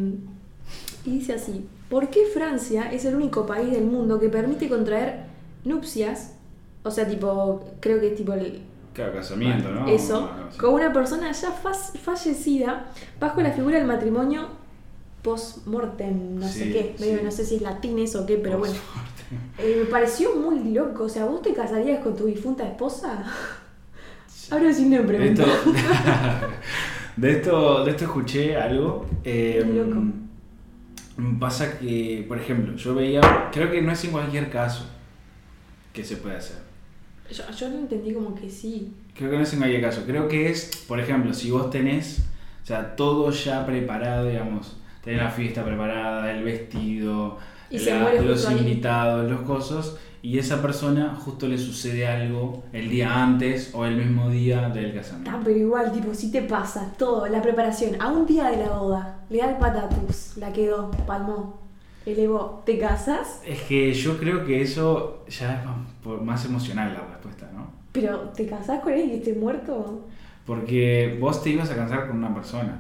y 1.06 1.10
dice 1.12 1.34
así: 1.34 1.66
¿Por 1.90 2.10
qué 2.10 2.26
Francia 2.34 2.92
es 2.92 3.06
el 3.06 3.16
único 3.16 3.46
país 3.46 3.72
del 3.72 3.86
mundo 3.86 4.20
que 4.20 4.30
permite 4.30 4.70
contraer 4.70 5.24
nupcias? 5.66 6.36
O 6.84 6.92
sea, 6.92 7.08
tipo, 7.08 7.64
creo 7.80 8.00
que 8.00 8.08
es 8.10 8.16
tipo 8.16 8.34
el, 8.34 8.62
Claro, 8.94 9.14
casamiento, 9.14 9.70
¿no? 9.72 9.88
eso, 9.88 10.30
con 10.60 10.74
una 10.74 10.92
persona 10.92 11.32
ya 11.32 11.52
fa- 11.52 11.74
fallecida 11.74 12.88
bajo 13.20 13.40
la 13.42 13.52
figura 13.52 13.78
del 13.78 13.88
matrimonio 13.88 14.50
post-mortem, 15.22 16.36
no 16.40 16.48
sé 16.48 16.72
qué, 16.72 16.96
medio, 17.00 17.20
sí. 17.20 17.24
no 17.24 17.32
sé 17.32 17.46
si 17.46 17.56
es 17.58 17.62
latines 17.62 18.16
o 18.16 18.26
qué, 18.26 18.38
pero 18.38 18.58
bueno. 18.58 18.74
Eh, 19.60 19.78
me 19.80 19.86
pareció 19.86 20.36
muy 20.36 20.74
loco, 20.74 21.04
o 21.06 21.10
sea, 21.10 21.26
¿vos 21.26 21.42
te 21.42 21.54
casarías 21.54 22.04
con 22.04 22.16
tu 22.18 22.26
difunta 22.26 22.68
esposa? 22.68 23.24
Ahora 24.50 24.74
sí 24.74 24.90
De 24.90 25.00
pregunta. 25.00 25.44
esto, 25.44 25.72
de 27.16 27.32
esto, 27.32 27.86
de 27.86 27.92
esto 27.92 28.04
escuché 28.06 28.58
algo. 28.58 29.06
eh, 29.24 29.64
loco. 29.74 30.02
Pasa 31.40 31.78
que, 31.80 32.26
por 32.28 32.38
ejemplo, 32.40 32.76
yo 32.76 32.96
veía, 32.96 33.22
creo 33.54 33.70
que 33.72 33.82
no 33.82 33.92
es 33.92 34.04
en 34.04 34.12
cualquier 34.12 34.50
caso 34.50 34.86
que 35.94 36.04
se 36.04 36.18
puede 36.18 36.38
hacer. 36.38 36.58
Yo, 37.32 37.44
yo 37.58 37.70
lo 37.70 37.78
entendí 37.78 38.14
como 38.14 38.36
que 38.36 38.50
sí. 38.50 38.94
Creo 39.16 39.30
que 39.32 39.38
no 39.38 39.44
es 39.44 39.54
en 39.54 39.60
cualquier 39.60 39.82
caso. 39.82 40.04
Creo 40.06 40.28
que 40.28 40.50
es, 40.50 40.84
por 40.88 41.00
ejemplo, 41.00 41.34
si 41.34 41.52
vos 41.52 41.70
tenés, 41.70 42.24
o 42.64 42.66
sea, 42.66 42.96
todo 42.96 43.30
ya 43.32 43.66
preparado, 43.66 44.28
digamos, 44.28 44.78
tenés 45.04 45.22
la 45.22 45.30
fiesta 45.30 45.64
preparada, 45.64 46.32
el 46.32 46.44
vestido, 46.44 47.38
la- 47.70 48.14
los 48.22 48.40
justo 48.42 48.50
ahí. 48.50 48.58
invitados, 48.60 49.30
los 49.30 49.42
cosos, 49.42 49.98
y 50.24 50.38
esa 50.38 50.62
persona 50.62 51.16
justo 51.16 51.48
le 51.48 51.58
sucede 51.58 52.06
algo 52.08 52.64
el 52.74 52.90
día 52.90 53.24
antes 53.24 53.72
o 53.74 53.86
el 53.86 53.96
mismo 53.98 54.30
día 54.30 54.70
del 54.70 54.94
casamiento. 54.94 55.32
Ah, 55.34 55.42
pero 55.44 55.58
igual, 55.58 55.92
tipo, 55.92 56.14
si 56.14 56.32
te 56.32 56.44
pasa 56.44 56.94
todo, 56.98 57.26
la 57.28 57.42
preparación, 57.42 58.00
a 58.00 58.10
un 58.12 58.26
día 58.28 58.50
de 58.50 58.58
la 58.58 58.70
boda, 58.70 59.20
le 59.30 59.40
da 59.40 59.50
el 59.52 59.58
patatus, 59.58 60.38
la 60.38 60.54
quedó, 60.54 60.92
palmó, 61.08 61.60
elevó, 62.06 62.64
¿te 62.66 62.78
casas? 62.80 63.42
Es 63.46 63.62
que 63.64 63.94
yo 63.94 64.18
creo 64.18 64.46
que 64.46 64.62
eso 64.62 65.24
ya 65.30 65.62
es 66.06 66.22
más, 66.22 66.46
emocional 66.46 66.94
la 66.94 67.02
respuesta, 67.14 67.50
¿no? 67.54 67.72
Pero, 67.92 68.20
¿te 68.36 68.48
casás 68.48 68.80
con 68.82 68.94
él 68.94 69.10
y 69.12 69.14
esté 69.16 69.34
muerto? 69.34 70.08
Porque 70.46 71.18
vos 71.20 71.44
te 71.44 71.52
ibas 71.52 71.70
a 71.70 71.76
casar 71.76 72.08
con 72.08 72.18
una 72.18 72.34
persona. 72.34 72.80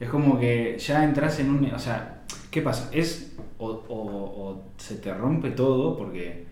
Es 0.00 0.08
como 0.08 0.38
que 0.40 0.76
ya 0.78 1.04
entras 1.04 1.38
en 1.38 1.50
un... 1.50 1.64
O 1.72 1.78
sea, 1.78 2.22
¿qué 2.50 2.62
pasa? 2.62 2.88
Es... 2.92 3.34
O, 3.58 3.68
o- 3.68 4.48
o 4.50 4.62
se 4.76 4.96
te 4.96 5.14
rompe 5.14 5.50
todo 5.50 5.96
porque... 5.96 6.46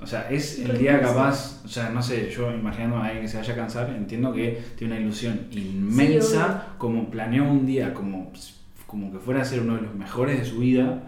O 0.00 0.06
sea, 0.06 0.28
es 0.30 0.58
el 0.58 0.78
día 0.78 1.00
capaz... 1.00 1.62
O 1.64 1.68
sea, 1.68 1.90
no 1.90 2.02
sé, 2.02 2.30
yo 2.30 2.52
imaginando 2.52 2.96
a 2.96 3.04
alguien 3.06 3.22
que 3.22 3.28
se 3.28 3.36
vaya 3.36 3.52
a 3.52 3.56
cansar, 3.56 3.90
entiendo 3.90 4.32
que 4.32 4.60
tiene 4.76 4.94
una 4.94 5.02
ilusión 5.02 5.46
inmensa, 5.52 6.74
como 6.78 7.10
planeó 7.10 7.44
un 7.44 7.66
día 7.66 7.94
como, 7.94 8.32
como 8.86 9.12
que 9.12 9.18
fuera 9.18 9.42
a 9.42 9.44
ser 9.44 9.60
uno 9.60 9.76
de 9.76 9.82
los 9.82 9.94
mejores 9.94 10.38
de 10.40 10.44
su 10.44 10.58
vida 10.60 11.02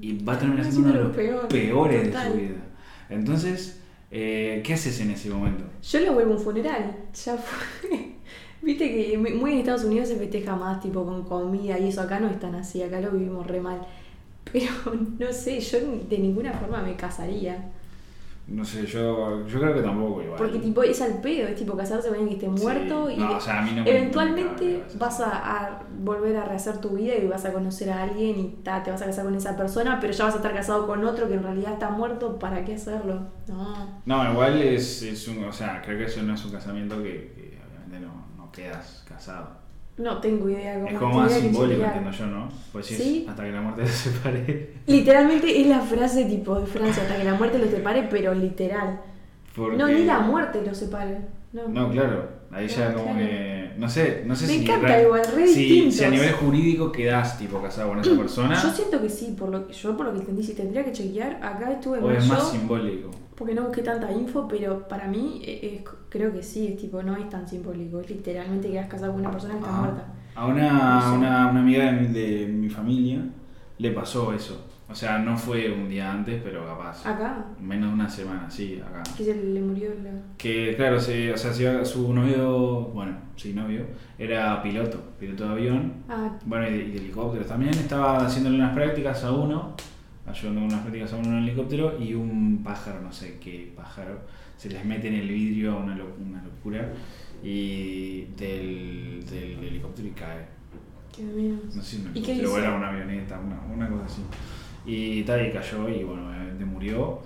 y 0.00 0.22
va 0.24 0.34
a 0.34 0.38
terminar 0.38 0.64
siendo 0.64 0.90
uno 0.90 0.98
de 0.98 1.04
los 1.04 1.16
Peor, 1.16 1.48
peores 1.48 2.04
total. 2.04 2.24
de 2.24 2.32
su 2.32 2.46
vida. 2.46 2.62
Entonces, 3.08 3.80
eh, 4.10 4.62
¿qué 4.64 4.74
haces 4.74 5.00
en 5.00 5.10
ese 5.10 5.30
momento? 5.30 5.64
Yo 5.82 6.00
lo 6.00 6.14
vuelvo 6.14 6.32
un 6.34 6.40
funeral, 6.40 6.96
ya 7.14 7.36
fue. 7.36 8.12
Viste 8.62 8.88
que 8.90 9.18
muy 9.18 9.32
muy 9.32 9.52
en 9.52 9.58
Estados 9.58 9.84
Unidos 9.84 10.08
se 10.08 10.16
festeja 10.16 10.54
más, 10.54 10.80
tipo 10.80 11.04
con 11.04 11.24
comida 11.24 11.78
y 11.78 11.88
eso. 11.88 12.00
Acá 12.02 12.20
no 12.20 12.28
es 12.28 12.38
tan 12.38 12.54
así, 12.54 12.82
acá 12.82 13.00
lo 13.00 13.10
vivimos 13.10 13.46
re 13.46 13.60
mal. 13.60 13.80
Pero 14.52 14.70
no 15.18 15.32
sé, 15.32 15.60
yo 15.60 15.78
de 16.08 16.18
ninguna 16.18 16.52
forma 16.52 16.82
me 16.82 16.94
casaría. 16.94 17.72
No 18.48 18.64
sé, 18.64 18.84
yo, 18.86 19.46
yo 19.46 19.60
creo 19.60 19.72
que 19.74 19.82
tampoco 19.82 20.20
igual. 20.22 20.36
Porque 20.36 20.58
tipo 20.58 20.82
es 20.82 21.00
al 21.00 21.20
pedo, 21.22 21.48
es 21.48 21.54
tipo 21.54 21.76
casarse 21.76 22.08
con 22.08 22.18
alguien 22.18 22.38
que 22.38 22.46
esté 22.46 22.58
Sí. 22.58 22.62
muerto 22.64 23.08
y 23.10 23.16
No, 23.16 23.36
o 23.36 23.40
sea, 23.40 23.60
a 23.60 23.62
mí 23.62 23.70
no 23.74 23.82
me- 23.84 23.90
eventualmente 23.90 24.84
me 24.92 24.98
vas 24.98 25.20
a, 25.20 25.30
a 25.68 25.82
volver 26.00 26.36
a 26.36 26.44
rehacer 26.44 26.78
tu 26.78 26.90
vida 26.90 27.14
y 27.14 27.26
vas 27.28 27.44
a 27.44 27.52
conocer 27.52 27.88
a 27.90 28.02
alguien 28.02 28.38
y 28.38 28.48
ta, 28.64 28.82
te 28.82 28.90
vas 28.90 29.00
a 29.00 29.06
casar 29.06 29.24
con 29.24 29.34
esa 29.36 29.56
persona, 29.56 29.98
pero 30.00 30.12
ya 30.12 30.24
vas 30.24 30.34
a 30.34 30.38
estar 30.38 30.52
casado 30.52 30.86
con 30.86 31.04
otro 31.04 31.28
que 31.28 31.34
en 31.34 31.42
realidad 31.44 31.74
está 31.74 31.90
muerto, 31.90 32.38
¿para 32.38 32.64
qué 32.64 32.74
hacerlo? 32.74 33.28
No. 33.46 34.02
No, 34.04 34.30
igual 34.32 34.60
es, 34.60 35.02
es 35.02 35.28
un, 35.28 35.44
o 35.44 35.52
sea, 35.52 35.80
creo 35.80 35.96
que 35.98 36.04
eso 36.06 36.22
no 36.22 36.34
es 36.34 36.44
un 36.44 36.50
casamiento 36.52 36.96
que, 37.02 37.32
que 37.34 37.58
obviamente 37.66 38.00
no, 38.00 38.26
no 38.36 38.50
quedas 38.52 39.04
casado. 39.08 39.61
No 39.98 40.18
tengo 40.20 40.48
idea 40.48 40.74
cómo 40.74 40.88
es 40.88 40.94
como 40.98 41.14
más 41.14 41.32
simbólico, 41.32 41.82
entiendo 41.84 42.10
yo, 42.10 42.26
¿no? 42.26 42.48
Pues 42.72 42.86
sí, 42.86 42.94
Sí. 42.96 43.26
hasta 43.28 43.44
que 43.44 43.52
la 43.52 43.60
muerte 43.60 43.86
se 43.86 44.10
separe. 44.10 44.72
Literalmente 44.86 45.60
es 45.60 45.66
la 45.66 45.80
frase 45.80 46.24
tipo 46.24 46.58
de 46.58 46.66
Francia, 46.66 47.02
hasta 47.02 47.16
que 47.16 47.24
la 47.24 47.34
muerte 47.34 47.58
los 47.58 47.68
separe, 47.68 48.08
pero 48.10 48.34
literal. 48.34 49.00
Porque- 49.54 49.76
No, 49.76 49.88
ni 49.88 50.04
la 50.04 50.20
muerte 50.20 50.62
los 50.66 50.78
separe. 50.78 51.18
No. 51.52 51.68
No, 51.68 51.90
claro, 51.90 52.26
ahí 52.52 52.68
ya 52.68 52.92
como 52.92 53.06
claro. 53.14 53.18
que, 53.18 53.70
no 53.78 53.88
sé, 53.88 54.22
no 54.26 54.36
sé 54.36 54.46
Me 54.46 54.52
si... 54.52 54.62
encanta 54.64 54.86
re- 54.88 55.02
igual, 55.04 55.22
re 55.34 55.46
si, 55.48 56.04
a 56.04 56.10
nivel 56.10 56.32
jurídico 56.32 56.92
quedás 56.92 57.38
tipo 57.38 57.60
casado 57.62 57.88
con 57.90 58.00
esa 58.00 58.14
persona 58.16 58.54
Yo 58.62 58.70
siento 58.72 59.00
que 59.00 59.08
sí, 59.08 59.34
por 59.38 59.48
lo 59.48 59.66
que 59.66 59.72
yo 59.72 59.96
por 59.96 60.06
lo 60.06 60.12
que 60.12 60.18
entendí, 60.20 60.42
si 60.42 60.54
tendría 60.54 60.84
que 60.84 60.92
chequear, 60.92 61.40
acá 61.42 61.72
estuve 61.72 61.98
o 61.98 62.10
es 62.10 62.26
más 62.28 62.38
yo, 62.38 62.50
simbólico. 62.58 63.10
porque 63.34 63.54
no 63.54 63.62
busqué 63.62 63.82
tanta 63.82 64.12
info, 64.12 64.46
pero 64.46 64.86
para 64.86 65.08
mí 65.08 65.40
eh, 65.44 65.80
es- 65.82 65.90
creo 66.10 66.32
que 66.32 66.42
sí, 66.42 66.66
es 66.68 66.76
tipo, 66.76 67.02
no 67.02 67.16
es 67.16 67.28
tan 67.30 67.48
simbólico, 67.48 68.00
es 68.00 68.10
literalmente 68.10 68.70
quedas 68.70 68.86
casado 68.88 69.12
con 69.12 69.22
una 69.22 69.30
persona 69.30 69.54
que 69.54 69.60
está 69.60 69.74
Ah. 69.76 69.80
muerta. 69.80 70.04
A 70.34 70.46
una, 70.46 70.72
No 70.94 71.00
sé. 71.02 71.08
una, 71.18 71.46
una 71.48 71.60
amiga 71.60 71.84
de 71.86 71.92
mi, 71.92 72.06
de 72.08 72.46
mi 72.46 72.68
familia 72.70 73.20
le 73.78 73.90
pasó 73.92 74.32
eso. 74.32 74.66
O 74.92 74.94
sea, 74.94 75.18
no 75.18 75.36
fue 75.38 75.72
un 75.72 75.88
día 75.88 76.12
antes, 76.12 76.40
pero 76.44 76.66
capaz. 76.66 77.06
Acá, 77.06 77.46
Menos 77.58 77.88
de 77.88 77.94
una 77.94 78.08
semana, 78.10 78.50
sí, 78.50 78.78
acá. 78.86 79.02
que 79.16 79.24
se 79.24 79.34
le 79.34 79.60
murió 79.62 79.88
la... 80.04 80.10
Que 80.36 80.74
claro, 80.76 81.00
se, 81.00 81.32
o 81.32 81.36
sea, 81.38 81.84
su 81.84 82.12
novio, 82.12 82.82
bueno, 82.94 83.16
sí, 83.36 83.54
novio, 83.54 83.86
era 84.18 84.62
piloto, 84.62 85.02
piloto 85.18 85.46
de 85.46 85.50
avión, 85.50 85.92
Ah, 86.08 86.38
bueno, 86.44 86.68
y 86.68 86.72
de, 86.72 86.84
y 86.84 86.90
de 86.90 86.98
helicópteros 86.98 87.46
también. 87.48 87.70
Estaba 87.72 88.18
haciéndole 88.26 88.56
unas 88.56 88.74
prácticas 88.74 89.24
a 89.24 89.32
uno, 89.32 89.74
ayudando 90.26 90.60
con 90.60 90.68
unas 90.68 90.80
prácticas 90.82 91.12
a 91.14 91.16
uno 91.16 91.28
en 91.30 91.36
el 91.38 91.48
helicóptero, 91.48 91.98
y 91.98 92.12
un 92.12 92.60
pájaro, 92.62 93.00
no 93.00 93.10
sé 93.12 93.38
qué 93.40 93.72
pájaro, 93.74 94.20
se 94.58 94.68
les 94.68 94.84
mete 94.84 95.08
en 95.08 95.14
el 95.14 95.28
vidrio 95.28 95.78
una, 95.78 95.96
lo- 95.96 96.14
una 96.22 96.42
locura, 96.44 96.92
y 97.42 98.24
del, 98.36 99.24
del 99.28 99.64
helicóptero 99.64 100.08
y 100.08 100.10
cae. 100.12 100.46
qué 101.16 101.22
miedo. 101.22 101.56
No 101.74 101.82
sé 101.82 101.96
si 101.96 102.02
un 102.06 102.10
¿Y 102.14 102.20
qué 102.22 102.32
helicóptero 102.32 102.50
o 102.52 102.56
dice? 102.56 102.66
era 102.68 102.76
una 102.76 102.88
avioneta, 102.90 103.40
una, 103.40 103.60
una 103.74 103.88
cosa 103.88 104.04
así. 104.04 104.22
Y 104.84 105.22
tal, 105.22 105.46
y 105.46 105.50
cayó 105.52 105.88
y 105.88 106.02
bueno, 106.04 106.28
obviamente 106.28 106.64
murió. 106.64 107.20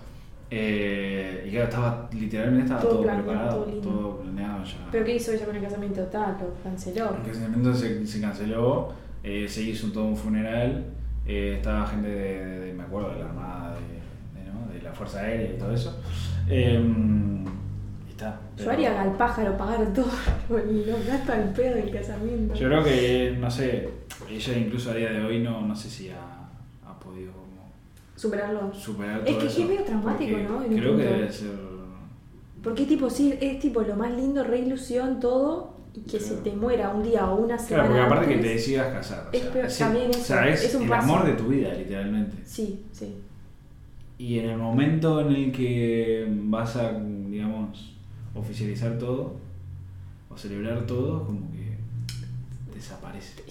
Eh, 0.50 1.44
y 1.46 1.50
claro, 1.50 1.64
estaba, 1.68 2.08
literalmente 2.12 2.64
estaba 2.64 2.80
Todo 2.80 2.90
todo, 2.92 3.02
planeado, 3.02 3.26
preparado, 3.26 3.64
todo 3.64 3.80
todo 3.80 4.18
planeado 4.20 4.64
ya. 4.64 4.88
¿Pero 4.92 5.04
qué 5.04 5.16
hizo 5.16 5.32
ella 5.32 5.44
con 5.46 5.56
el 5.56 5.62
casamiento? 5.62 6.02
Tal, 6.04 6.36
lo 6.40 6.62
canceló. 6.62 7.16
El 7.24 7.30
casamiento 7.32 7.74
se, 7.74 8.06
se 8.06 8.20
canceló, 8.20 8.92
eh, 9.24 9.46
se 9.48 9.62
hizo 9.62 9.90
todo 9.90 10.04
un 10.04 10.16
funeral, 10.16 10.84
eh, 11.26 11.54
estaba 11.56 11.86
gente 11.88 12.08
de, 12.08 12.60
de- 12.60 12.72
me 12.74 12.84
acuerdo, 12.84 13.10
de 13.10 13.18
la 13.18 13.24
Armada, 13.26 13.74
de, 13.74 14.40
de, 14.40 14.50
¿no? 14.52 14.72
de 14.72 14.82
la 14.82 14.92
Fuerza 14.92 15.20
Aérea 15.20 15.52
y 15.54 15.58
todo 15.58 15.72
eso. 15.74 16.00
Eh, 16.48 16.80
y 18.06 18.10
está. 18.10 18.38
Yo 18.56 18.58
pero- 18.58 18.70
haría 18.70 19.02
al 19.02 19.16
pájaro 19.16 19.56
pagar 19.56 19.92
todo 19.92 20.06
los 20.48 21.06
gastos 21.06 21.30
al 21.30 21.52
pedo 21.54 21.74
del 21.74 21.90
casamiento. 21.90 22.54
Yo 22.54 22.68
creo 22.68 22.84
que, 22.84 23.36
no 23.40 23.50
sé, 23.50 23.88
ella 24.30 24.58
incluso 24.58 24.92
a 24.92 24.94
día 24.94 25.10
de 25.10 25.24
hoy 25.24 25.40
no, 25.42 25.62
no 25.66 25.74
sé 25.74 25.90
si 25.90 26.08
como 26.08 26.35
Superarlo. 28.16 28.72
superar 28.74 29.22
Es 29.26 29.36
que 29.36 29.46
es 29.46 29.58
medio 29.58 29.84
traumático, 29.84 30.36
¿no? 30.38 30.64
En 30.64 30.72
Creo 30.76 30.96
que 30.96 31.02
debe 31.04 31.32
ser... 31.32 31.50
Porque 32.62 32.84
tipo, 32.86 33.08
sí, 33.08 33.34
es 33.40 33.60
tipo 33.60 33.82
lo 33.82 33.94
más 33.94 34.10
lindo, 34.12 34.42
re 34.42 34.58
ilusión, 34.58 35.20
todo, 35.20 35.76
y 35.94 36.00
que 36.00 36.18
se 36.18 36.30
Claro. 36.30 36.42
te 36.42 36.52
muera 36.56 36.90
un 36.90 37.02
día 37.04 37.30
o 37.30 37.36
una 37.36 37.56
Claro, 37.56 37.84
semana 37.84 37.88
porque 37.88 38.00
aparte 38.00 38.34
que 38.34 38.40
te 38.42 38.48
decidas 38.54 38.92
casar. 38.92 39.28
O 39.32 39.36
Es 39.36 39.42
sea, 39.42 39.52
peor- 39.52 39.66
es, 39.66 39.78
también 39.78 40.10
o 40.10 40.14
sea, 40.14 40.48
es, 40.48 40.64
es 40.64 40.74
un 40.74 40.82
el 40.82 40.88
paso. 40.88 41.04
amor 41.14 41.26
de 41.26 41.32
tu 41.34 41.44
vida, 41.48 41.72
literalmente. 41.74 42.36
Sí, 42.44 42.84
sí. 42.92 43.14
Y 44.18 44.38
en 44.40 44.50
el 44.50 44.56
momento 44.58 45.20
en 45.20 45.28
el 45.32 45.52
que 45.52 46.26
vas 46.28 46.74
a, 46.76 46.92
digamos, 46.98 47.94
oficializar 48.34 48.98
todo, 48.98 49.36
o 50.28 50.36
celebrar 50.36 50.86
todo, 50.86 51.24
como 51.24 51.50
que 51.52 51.76
desaparece. 52.74 53.42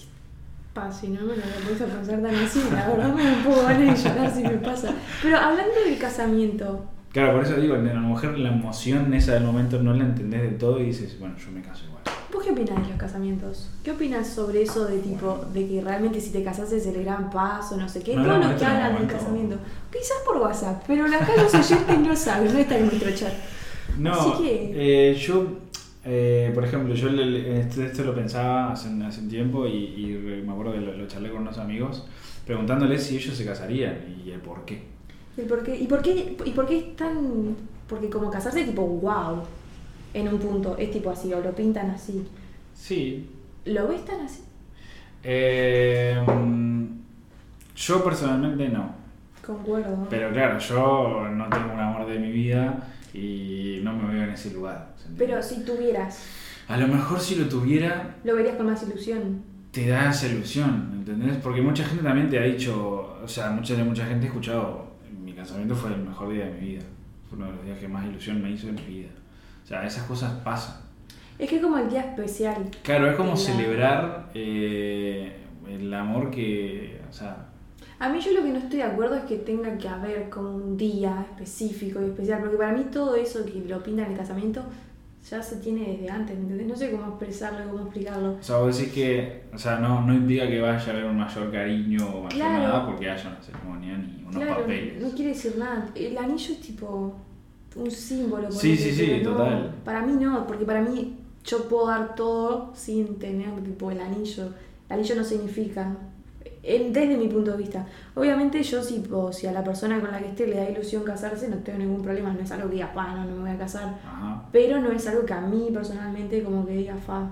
Pa, 0.76 0.92
si 0.92 1.08
no 1.08 1.22
me 1.22 1.38
lo 1.38 1.42
pones 1.42 1.82
a 1.82 1.86
pensar 1.86 2.22
tan 2.22 2.36
así, 2.36 2.60
la 2.70 2.90
verdad 2.90 3.14
me 3.16 3.24
un 3.32 3.44
poco 3.46 3.62
ganas 3.64 4.04
de 4.04 4.10
llorar 4.10 4.30
si 4.36 4.44
me 4.44 4.50
pasa. 4.58 4.90
Pero 5.24 5.38
hablando 5.38 5.74
del 5.86 5.98
casamiento, 5.98 6.84
Claro, 7.14 7.32
por 7.32 7.46
eso 7.46 7.56
digo, 7.56 7.76
a 7.76 7.78
la 7.78 7.94
mujer 8.02 8.38
la 8.38 8.50
emoción 8.50 9.14
esa 9.14 9.36
del 9.36 9.46
momento 9.46 9.82
no 9.82 9.94
la 9.94 10.04
entendés 10.04 10.42
del 10.42 10.58
todo 10.58 10.82
y 10.82 10.88
dices, 10.88 11.18
bueno, 11.18 11.34
yo 11.38 11.50
me 11.54 11.62
caso 11.62 11.86
igual. 11.86 12.02
¿vos 12.30 12.44
qué 12.44 12.52
opinás 12.52 12.84
de 12.84 12.90
los 12.90 12.98
casamientos? 13.00 13.70
¿Qué 13.86 13.92
opinas 13.92 14.28
sobre 14.28 14.64
eso 14.64 14.86
de 14.86 14.98
tipo, 14.98 15.46
de 15.54 15.66
que 15.66 15.80
realmente 15.80 16.20
si 16.20 16.32
te 16.32 16.44
casas 16.44 16.70
es 16.74 16.86
el 16.88 17.02
gran 17.06 17.30
paso, 17.30 17.78
no 17.78 17.88
sé 17.88 18.04
qué? 18.04 18.14
No 18.18 18.26
Todos 18.26 18.40
los 18.40 18.50
de 18.50 18.56
que 18.58 18.66
hablan 18.66 18.96
del 18.98 19.08
casamiento. 19.08 19.56
Quizás 19.90 20.18
por 20.26 20.38
WhatsApp, 20.40 20.84
pero 20.86 21.06
acá 21.06 21.30
los 21.38 21.54
oyentes 21.56 22.00
no 22.00 22.14
saben, 22.18 22.52
no 22.52 22.60
está 22.60 22.78
en 22.78 22.88
nuestro 22.88 23.12
chat. 23.16 23.34
No, 23.98 24.12
Así 24.12 24.44
que- 24.44 25.12
eh, 25.12 25.16
yo, 25.16 25.48
eh, 26.06 26.52
por 26.54 26.64
ejemplo, 26.64 26.94
yo 26.94 27.10
le- 27.10 27.60
esto, 27.60 27.84
esto 27.84 28.04
lo 28.04 28.14
pensaba 28.16 28.72
hace, 28.72 28.90
un- 28.90 29.02
hace 29.02 29.22
un 29.22 29.30
tiempo 29.30 29.68
y, 29.68 30.42
me 30.46 30.52
acuerdo 30.52 30.74
que 30.74 30.82
lo, 30.82 30.94
lo 30.96 31.08
charlé 31.08 31.30
con 31.32 31.42
unos 31.42 31.58
amigos 31.58 32.06
preguntándoles 32.46 33.04
si 33.04 33.18
ellos 33.18 33.36
se 33.36 33.44
casarían 33.46 33.98
y 34.24 34.30
el 34.32 34.40
por 34.40 34.64
qué. 34.66 34.84
¿Y 35.38 35.42
por 35.42 35.64
qué, 35.64 35.76
y 35.78 35.88
por 35.88 36.02
qué, 36.02 36.38
y 36.46 36.52
por 36.52 36.66
qué 36.68 36.78
es 36.78 36.96
tan.? 36.96 37.56
Porque 37.90 38.10
como 38.10 38.30
casarse 38.32 38.64
tipo 38.64 38.82
wow 38.84 39.42
en 40.14 40.28
un 40.30 40.40
punto, 40.40 40.78
es 40.78 40.92
tipo 40.92 41.10
así, 41.10 41.34
o 41.34 41.42
lo 41.42 41.52
pintan 41.54 41.90
así. 41.90 42.24
Sí. 42.74 43.30
¿Lo 43.66 43.88
ves 43.88 44.06
tan 44.06 44.22
así? 44.22 44.42
Eh, 45.24 46.24
mm, 46.26 46.86
yo 47.76 48.04
personalmente 48.04 48.70
no. 48.70 49.05
Concuerdo. 49.46 50.08
Pero 50.10 50.32
claro, 50.32 50.58
yo 50.60 51.28
no 51.32 51.48
tengo 51.50 51.74
un 51.74 51.80
amor 51.80 52.08
de 52.08 52.20
mi 52.20 52.32
vida 52.32 52.84
y 53.14 53.80
no 53.84 53.94
me 53.94 54.14
veo 54.14 54.24
en 54.24 54.32
ese 54.32 54.52
lugar. 54.52 54.94
Pero 55.18 55.42
si 55.42 55.64
tuvieras, 55.64 56.24
A 56.68 56.78
lo 56.78 56.88
mejor 56.88 57.20
si 57.20 57.36
lo 57.36 57.48
tuviera, 57.48 58.16
lo 58.24 58.36
verías 58.36 58.56
con 58.56 58.66
más 58.66 58.82
ilusión. 58.84 59.44
te 59.72 59.88
da 59.88 60.10
esa 60.10 60.28
ilusión, 60.28 60.90
¿entendés? 60.94 61.38
Porque 61.38 61.62
mucha 61.62 61.84
gente 61.84 62.04
también 62.04 62.30
te 62.30 62.40
ha 62.40 62.44
dicho, 62.44 63.20
o 63.24 63.28
sea, 63.28 63.52
mucha, 63.52 63.76
mucha 63.84 64.06
gente 64.06 64.26
ha 64.26 64.30
escuchado, 64.30 64.88
mi 65.24 65.34
casamiento 65.34 65.76
fue 65.76 65.92
el 65.94 66.02
mejor 66.02 66.32
día 66.34 66.46
de 66.46 66.54
mi 66.54 66.68
vida, 66.70 66.82
fue 67.30 67.38
uno 67.38 67.48
de 67.48 67.54
los 67.58 67.66
días 67.66 67.80
que 67.80 67.88
más 67.88 68.06
ilusión 68.06 68.42
me 68.42 68.50
hizo 68.52 68.68
en 68.70 68.76
mi 68.76 68.86
vida. 68.86 69.10
O 69.64 69.68
sea, 69.68 69.86
esas 69.86 70.04
cosas 70.06 70.32
pasan. 70.44 70.78
Es 71.38 71.50
que 71.50 71.58
es 71.58 71.62
como 71.62 71.78
el 71.78 71.90
día 71.90 72.02
especial. 72.02 72.70
Claro, 72.82 73.10
es 73.10 73.16
como 73.16 73.36
celebrar 73.36 74.30
eh, 74.34 75.36
el 75.70 75.94
amor 75.94 76.32
que, 76.32 77.02
o 77.10 77.14
sea, 77.14 77.48
A 78.00 78.10
mí 78.10 78.20
yo 78.20 78.32
lo 78.34 78.44
que 78.44 78.50
no 78.50 78.58
estoy 78.60 78.78
de 78.80 78.84
acuerdo 78.84 79.16
es 79.16 79.24
que 79.24 79.38
tenga 79.38 79.78
que 79.78 79.88
haber 79.88 80.30
como 80.30 80.56
un 80.56 80.76
día 80.78 81.26
específico 81.30 82.02
y 82.02 82.06
especial, 82.06 82.42
porque 82.42 82.58
para 82.58 82.74
mí 82.74 82.86
todo 82.92 83.16
eso 83.16 83.46
que 83.46 83.64
lo 83.68 83.82
pintan 83.82 84.06
en 84.08 84.12
el 84.12 84.18
casamiento 84.18 84.62
ya 85.30 85.42
se 85.42 85.56
tiene 85.58 85.94
desde 85.94 86.10
antes, 86.10 86.36
¿me 86.36 86.44
entendés? 86.44 86.68
No 86.68 86.76
sé 86.76 86.92
cómo 86.92 87.08
expresarlo, 87.08 87.72
cómo 87.72 87.84
explicarlo. 87.86 88.34
O 88.34 88.44
sea, 88.44 88.58
vos 88.58 88.78
decís 88.78 88.94
que, 88.94 89.44
o 89.54 89.58
sea, 89.58 89.80
no, 89.80 90.02
no 90.06 90.14
implica 90.14 90.48
que 90.48 90.62
vaya 90.62 90.78
a 90.86 90.90
haber 90.92 91.06
un 91.06 91.18
mayor 91.18 91.52
cariño 91.52 92.06
o 92.06 92.24
mayor 92.24 92.30
Claro. 92.34 92.64
nada 92.64 92.86
porque 92.86 93.10
haya 93.10 93.30
una 93.30 93.42
ceremonia 93.42 93.98
ni 93.98 94.22
unos 94.24 94.36
claro, 94.36 94.62
papeles. 94.62 95.02
no 95.02 95.10
quiere 95.12 95.30
decir 95.32 95.56
nada. 95.58 95.90
El 95.96 96.18
anillo 96.18 96.54
es 96.54 96.60
tipo 96.62 97.16
un 97.76 97.90
símbolo. 97.92 98.52
Sí, 98.52 98.76
sí, 98.78 98.92
sí, 98.92 99.22
no- 99.24 99.32
total. 99.32 99.74
Para 99.84 100.02
mí 100.06 100.14
no, 100.24 100.46
porque 100.46 100.66
para 100.66 100.82
mí 100.82 101.16
yo 101.44 101.68
puedo 101.68 101.88
dar 101.88 102.14
todo 102.14 102.72
sin 102.76 103.18
tener 103.18 103.50
tipo 103.64 103.90
el 103.90 104.02
anillo. 104.02 104.50
El 104.90 104.94
anillo 105.00 105.16
no 105.16 105.24
significa, 105.24 105.96
desde 106.66 107.18
mi 107.18 107.28
punto 107.28 107.52
de 107.52 107.58
vista. 107.58 107.86
Obviamente 108.16 108.62
yo 108.64 108.82
si, 108.82 109.04
si 109.32 109.48
a 109.48 109.52
la 109.52 109.64
persona 109.64 110.00
con 110.00 110.12
la 110.12 110.20
que 110.20 110.30
esté 110.30 110.48
le 110.48 110.56
da 110.58 110.70
ilusión 110.70 111.04
casarse, 111.04 111.48
no 111.48 111.58
tengo 111.58 111.78
ningún 111.80 112.02
problema, 112.02 112.34
no 112.34 112.40
es 112.40 112.52
algo 112.52 112.68
que 112.70 112.76
diga, 112.76 112.92
pa, 112.94 113.14
no, 113.14 113.26
no 113.26 113.36
me 113.36 113.42
voy 113.42 113.52
a 113.52 113.58
casar. 113.58 114.00
Ajá. 114.06 114.44
Pero 114.52 114.82
no 114.82 114.92
es 114.92 115.08
algo 115.08 115.26
que 115.26 115.34
a 115.34 115.42
mí 115.42 115.70
personalmente 115.74 116.42
como 116.44 116.66
que 116.66 116.74
diga, 116.74 116.96
fa, 116.96 117.30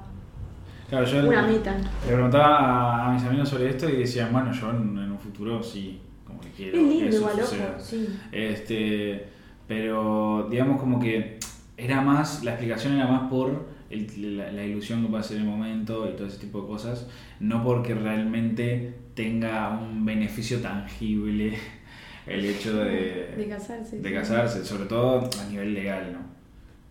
Claro, 0.89 1.05
yo 1.07 1.27
una 1.27 1.47
le, 1.47 1.53
meta. 1.53 1.75
le 2.05 2.13
preguntaba 2.13 3.07
a, 3.07 3.13
mis 3.13 3.23
amigos 3.23 3.49
sobre 3.49 3.69
esto 3.69 3.89
y 3.89 3.97
decían, 3.97 4.31
bueno, 4.31 4.51
yo 4.51 4.69
en, 4.69 4.97
en 4.97 5.11
un 5.11 5.17
futuro 5.17 5.63
sí, 5.63 5.99
como 6.27 6.39
que 6.39 6.49
quiero 6.51 6.77
Es 6.77 6.83
lindo 6.83 7.15
igual, 7.15 7.39
ojo, 7.41 7.55
sí. 7.79 8.07
Este, 8.31 9.25
pero 9.67 10.47
digamos 10.51 10.79
como 10.79 10.99
que 10.99 11.39
era 11.77 12.01
más, 12.01 12.43
la 12.43 12.51
explicación 12.51 12.93
era 12.93 13.07
más 13.07 13.29
por 13.29 13.65
el- 13.89 14.37
la, 14.37 14.51
la 14.51 14.63
ilusión 14.63 15.01
que 15.01 15.07
puede 15.07 15.21
hacer 15.21 15.37
el 15.37 15.45
momento 15.45 16.07
y 16.07 16.15
todo 16.15 16.27
ese 16.27 16.37
tipo 16.37 16.61
de 16.61 16.67
cosas, 16.67 17.07
no 17.39 17.63
porque 17.63 17.95
realmente 17.95 18.93
tenga 19.13 19.69
un 19.69 20.05
beneficio 20.05 20.59
tangible 20.61 21.57
el 22.27 22.45
hecho 22.45 22.77
de, 22.77 23.33
De 23.37 23.47
casarse. 23.49 23.99
de 23.99 24.09
sí. 24.09 24.15
casarse, 24.15 24.65
sobre 24.65 24.85
todo 24.85 25.29
a 25.41 25.49
nivel 25.49 25.73
legal, 25.73 26.13
¿no? 26.13 26.33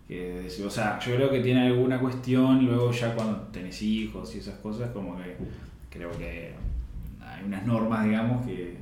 Que, 0.07 0.47
o 0.65 0.69
sea, 0.69 0.99
yo 0.99 1.15
creo 1.15 1.31
que 1.31 1.39
tiene 1.39 1.67
alguna 1.67 1.99
cuestión, 1.99 2.65
luego 2.65 2.91
ya 2.91 3.15
cuando 3.15 3.37
tenés 3.51 3.81
hijos 3.81 4.35
y 4.35 4.39
esas 4.39 4.55
cosas, 4.59 4.91
como 4.91 5.17
que 5.17 5.35
creo 5.89 6.11
que 6.17 6.53
hay 7.21 7.43
unas 7.45 7.65
normas, 7.65 8.05
digamos, 8.05 8.45
que, 8.45 8.77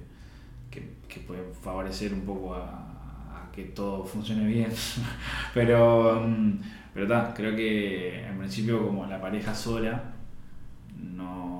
que, 0.69 0.89
que 1.07 1.19
pueden 1.21 1.53
favorecer 1.53 2.13
un 2.13 2.21
poco 2.21 2.55
a, 2.55 2.63
a 2.65 3.51
que 3.53 3.63
todo 3.65 4.03
funcione 4.03 4.45
bien. 4.47 4.71
pero, 5.53 6.21
mm, 6.25 6.59
pero 6.93 7.07
ta, 7.07 7.33
creo 7.35 7.55
que 7.55 8.25
en 8.27 8.37
principio 8.39 8.85
como 8.85 9.05
la 9.05 9.21
pareja 9.21 9.53
sola 9.53 10.03
no, 10.97 11.50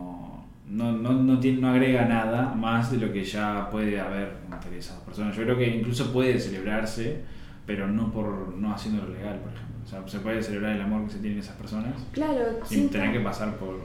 no, 0.72 0.94
no, 0.94 1.12
no, 1.12 1.38
tiene, 1.40 1.60
no 1.60 1.70
agrega 1.70 2.06
nada 2.06 2.54
más 2.56 2.92
de 2.92 2.98
lo 2.98 3.12
que 3.12 3.26
ya 3.26 3.70
puede 3.70 4.00
haber 4.00 4.38
entre 4.50 4.78
esas 4.78 4.98
personas. 5.02 5.36
Yo 5.36 5.44
creo 5.44 5.58
que 5.58 5.68
incluso 5.68 6.14
puede 6.14 6.40
celebrarse, 6.40 7.24
pero 7.66 7.88
no 7.88 8.12
por 8.12 8.56
no 8.56 8.74
haciéndolo 8.74 9.14
legal, 9.14 9.40
por 9.40 9.52
ejemplo. 9.52 9.76
O 9.84 9.88
sea, 9.88 10.08
se 10.08 10.20
puede 10.20 10.42
celebrar 10.42 10.76
el 10.76 10.82
amor 10.82 11.06
que 11.06 11.12
se 11.12 11.20
tienen 11.20 11.40
esas 11.40 11.56
personas 11.56 11.94
Claro, 12.14 12.60
sin 12.64 12.90
tener 12.90 13.12
que 13.12 13.20
pasar 13.20 13.58
por... 13.58 13.80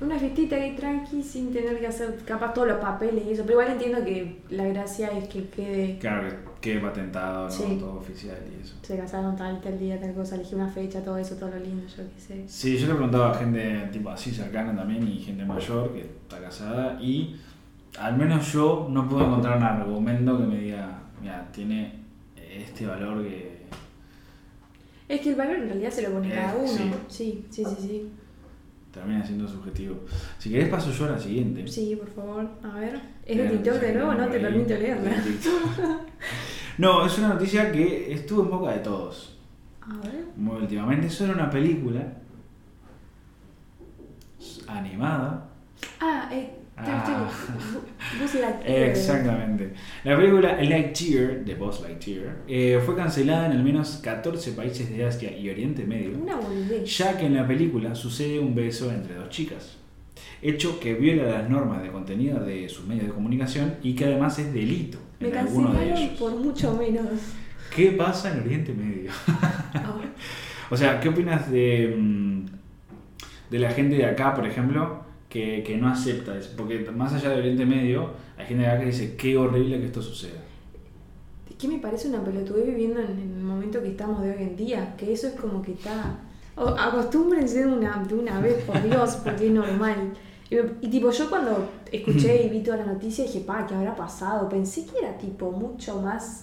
Una 0.00 0.18
fiestita 0.18 0.56
ahí 0.56 0.74
tranqui 0.74 1.22
sin 1.22 1.52
tener 1.52 1.78
que 1.78 1.86
hacer 1.86 2.18
capaz 2.24 2.54
todos 2.54 2.68
los 2.68 2.78
papeles 2.78 3.22
y 3.26 3.32
eso. 3.32 3.42
Pero 3.46 3.60
igual 3.60 3.72
entiendo 3.72 4.02
que 4.02 4.38
la 4.48 4.64
gracia 4.64 5.08
es 5.08 5.28
que 5.28 5.46
quede. 5.48 5.98
Claro, 5.98 6.26
que 6.28 6.36
quede 6.72 6.80
patentado, 6.80 7.44
¿no? 7.44 7.50
Sí. 7.50 7.76
Todo 7.78 7.98
oficial 7.98 8.38
y 8.50 8.62
eso. 8.62 8.76
Se 8.82 8.96
casaron 8.96 9.36
tal, 9.36 9.60
tal 9.60 9.78
día, 9.78 10.00
tal 10.00 10.14
cosa, 10.14 10.36
elegí 10.36 10.54
una 10.54 10.68
fecha, 10.68 11.02
todo 11.04 11.18
eso, 11.18 11.34
todo 11.36 11.50
lo 11.50 11.58
lindo, 11.58 11.82
yo 11.86 12.02
qué 12.14 12.20
sé. 12.20 12.44
Sí, 12.48 12.78
yo 12.78 12.86
le 12.86 12.94
preguntaba 12.94 13.32
a 13.32 13.34
gente 13.34 13.88
tipo 13.92 14.08
así 14.08 14.30
cercana 14.30 14.74
también 14.74 15.06
y 15.06 15.18
gente 15.18 15.44
mayor 15.44 15.92
que 15.92 16.00
está 16.00 16.40
casada 16.40 16.98
y 17.02 17.36
al 17.98 18.16
menos 18.16 18.50
yo 18.52 18.86
no 18.90 19.06
puedo 19.08 19.26
encontrar 19.26 19.58
un 19.58 19.64
argumento 19.64 20.38
que 20.38 20.44
me 20.44 20.58
diga, 20.60 20.98
mira, 21.20 21.46
tiene 21.52 21.92
este 22.36 22.86
valor 22.86 23.22
que... 23.22 23.60
Es 25.08 25.20
que 25.20 25.30
el 25.30 25.34
valor 25.36 25.56
en 25.56 25.66
realidad 25.66 25.90
se 25.90 26.02
lo 26.02 26.10
pone 26.12 26.28
Eh, 26.28 26.34
cada 26.36 26.56
uno. 26.56 26.68
sí. 26.68 26.90
Sí, 27.08 27.44
sí, 27.50 27.64
sí, 27.64 27.76
sí. 27.80 28.10
Termina 28.92 29.24
siendo 29.24 29.48
subjetivo. 29.48 30.00
Si 30.38 30.50
querés 30.50 30.68
paso 30.68 30.90
yo 30.90 31.04
a 31.06 31.10
la 31.10 31.18
siguiente. 31.18 31.66
Sí, 31.66 31.96
por 31.96 32.10
favor. 32.10 32.48
A 32.62 32.78
ver. 32.78 33.00
¿Es 33.24 33.36
de 33.36 33.48
TikTok 33.48 33.74
de 33.80 33.94
nuevo? 33.94 34.14
No 34.14 34.28
te 34.28 34.40
permito 34.40 34.74
leerla. 34.74 35.24
No, 36.78 37.04
es 37.04 37.18
una 37.18 37.28
noticia 37.34 37.70
que 37.70 38.12
estuvo 38.12 38.42
en 38.42 38.50
boca 38.50 38.72
de 38.72 38.78
todos. 38.78 39.38
A 39.82 39.98
ver. 40.06 40.24
Muy 40.36 40.56
últimamente. 40.56 41.08
Eso 41.08 41.24
era 41.24 41.34
una 41.34 41.50
película 41.50 42.14
animada. 44.66 45.48
Ah, 46.00 46.28
eh. 46.32 46.59
Ah. 46.86 47.30
Buzz 48.20 48.34
Lightyear. 48.34 48.88
Exactamente. 48.90 49.72
La 50.04 50.16
película 50.16 50.60
Lightyear, 50.62 51.44
de 51.44 51.54
Buzz 51.54 51.80
Lightyear, 51.82 52.38
eh, 52.48 52.80
fue 52.84 52.96
cancelada 52.96 53.46
en 53.46 53.52
al 53.52 53.62
menos 53.62 54.00
14 54.02 54.52
países 54.52 54.90
de 54.90 55.04
Asia 55.04 55.36
y 55.36 55.48
Oriente 55.50 55.84
Medio, 55.84 56.18
Una 56.18 56.38
ya 56.84 57.16
que 57.16 57.26
en 57.26 57.36
la 57.36 57.46
película 57.46 57.94
sucede 57.94 58.38
un 58.38 58.54
beso 58.54 58.90
entre 58.90 59.14
dos 59.14 59.28
chicas. 59.28 59.76
Hecho 60.42 60.80
que 60.80 60.94
viola 60.94 61.24
las 61.24 61.50
normas 61.50 61.82
de 61.82 61.90
contenido 61.90 62.40
de 62.40 62.68
sus 62.68 62.86
medios 62.86 63.06
de 63.06 63.12
comunicación 63.12 63.74
y 63.82 63.94
que 63.94 64.06
además 64.06 64.38
es 64.38 64.52
delito 64.52 64.98
Me 65.20 65.28
en 65.28 65.36
alguno 65.36 65.72
de 65.74 65.92
ellos. 65.92 66.18
por 66.18 66.34
mucho 66.36 66.74
menos. 66.74 67.06
¿Qué 67.74 67.92
pasa 67.92 68.32
en 68.32 68.40
Oriente 68.40 68.72
Medio? 68.72 69.10
O 70.72 70.76
sea, 70.76 71.00
¿qué 71.00 71.08
opinas 71.08 71.50
de, 71.50 71.96
mm, 71.98 72.46
de 73.50 73.58
la 73.58 73.72
gente 73.72 73.96
de 73.96 74.06
acá, 74.06 74.34
por 74.34 74.46
ejemplo, 74.46 75.02
que, 75.30 75.62
que 75.62 75.76
no 75.78 75.88
acepta 75.88 76.36
eso? 76.36 76.50
Porque 76.56 76.78
más 76.94 77.14
allá 77.14 77.30
de 77.30 77.38
Oriente 77.38 77.64
Medio, 77.64 78.10
hay 78.36 78.44
gente 78.46 78.66
acá 78.66 78.80
que 78.80 78.86
dice, 78.86 79.16
qué 79.16 79.36
horrible 79.38 79.78
que 79.80 79.86
esto 79.86 80.02
suceda. 80.02 80.40
Es 81.48 81.56
que 81.56 81.68
me 81.68 81.78
parece 81.78 82.08
una 82.08 82.22
pelotudez 82.22 82.66
viviendo 82.66 83.00
en, 83.00 83.06
en 83.12 83.34
el 83.38 83.42
momento 83.42 83.80
que 83.82 83.88
estamos 83.88 84.22
de 84.22 84.30
hoy 84.32 84.42
en 84.42 84.56
día, 84.56 84.94
que 84.98 85.12
eso 85.12 85.28
es 85.28 85.34
como 85.34 85.62
que 85.62 85.72
está... 85.72 86.18
o- 86.56 86.68
acostúmbrense 86.78 87.60
de 87.60 87.66
una, 87.72 88.02
de 88.06 88.14
una 88.14 88.40
vez, 88.40 88.62
por 88.64 88.82
Dios, 88.82 89.16
porque 89.24 89.46
es 89.46 89.52
normal. 89.52 90.12
Y, 90.82 90.88
tipo, 90.88 91.10
yo 91.12 91.30
cuando 91.30 91.68
escuché 91.92 92.44
y 92.44 92.48
vi 92.48 92.60
toda 92.64 92.78
la 92.78 92.86
noticia 92.86 93.24
dije, 93.24 93.38
pa, 93.40 93.64
¿qué 93.68 93.74
habrá 93.74 93.94
pasado? 93.94 94.48
Pensé 94.48 94.84
que 94.84 94.98
era 94.98 95.16
tipo 95.16 95.52
mucho 95.52 96.00
más 96.02 96.40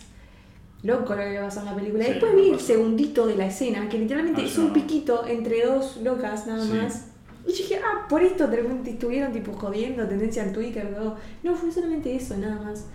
loco 0.83 1.13
lo 1.13 1.21
que 1.23 1.39
pasado 1.41 1.67
en 1.67 1.73
la 1.73 1.77
película. 1.77 2.03
Sí, 2.05 2.11
Después 2.11 2.33
vi 2.35 2.45
el 2.45 2.51
pasó. 2.51 2.65
segundito 2.67 3.27
de 3.27 3.35
la 3.35 3.47
escena, 3.47 3.89
que 3.89 3.97
literalmente 3.99 4.43
Ah, 4.43 4.45
es 4.45 4.57
un 4.57 4.71
piquito 4.71 5.27
entre 5.27 5.65
dos 5.65 5.97
locas 6.03 6.47
nada 6.47 6.63
Sí. 6.63 6.71
más. 6.71 7.06
Y 7.47 7.51
yo 7.51 7.57
dije, 7.57 7.79
ah, 7.83 8.05
por 8.09 8.21
esto 8.21 8.47
repente 8.57 8.89
estuvieron 8.91 9.31
tipo 9.31 9.53
jodiendo, 9.53 10.05
tendencia 10.07 10.43
en 10.43 10.51
Twitter, 10.53 10.93
todo. 10.93 11.15
No, 11.43 11.55
fue 11.55 11.71
solamente 11.71 12.13
eso, 12.15 12.35
nada 12.37 12.61
más. 12.61 12.85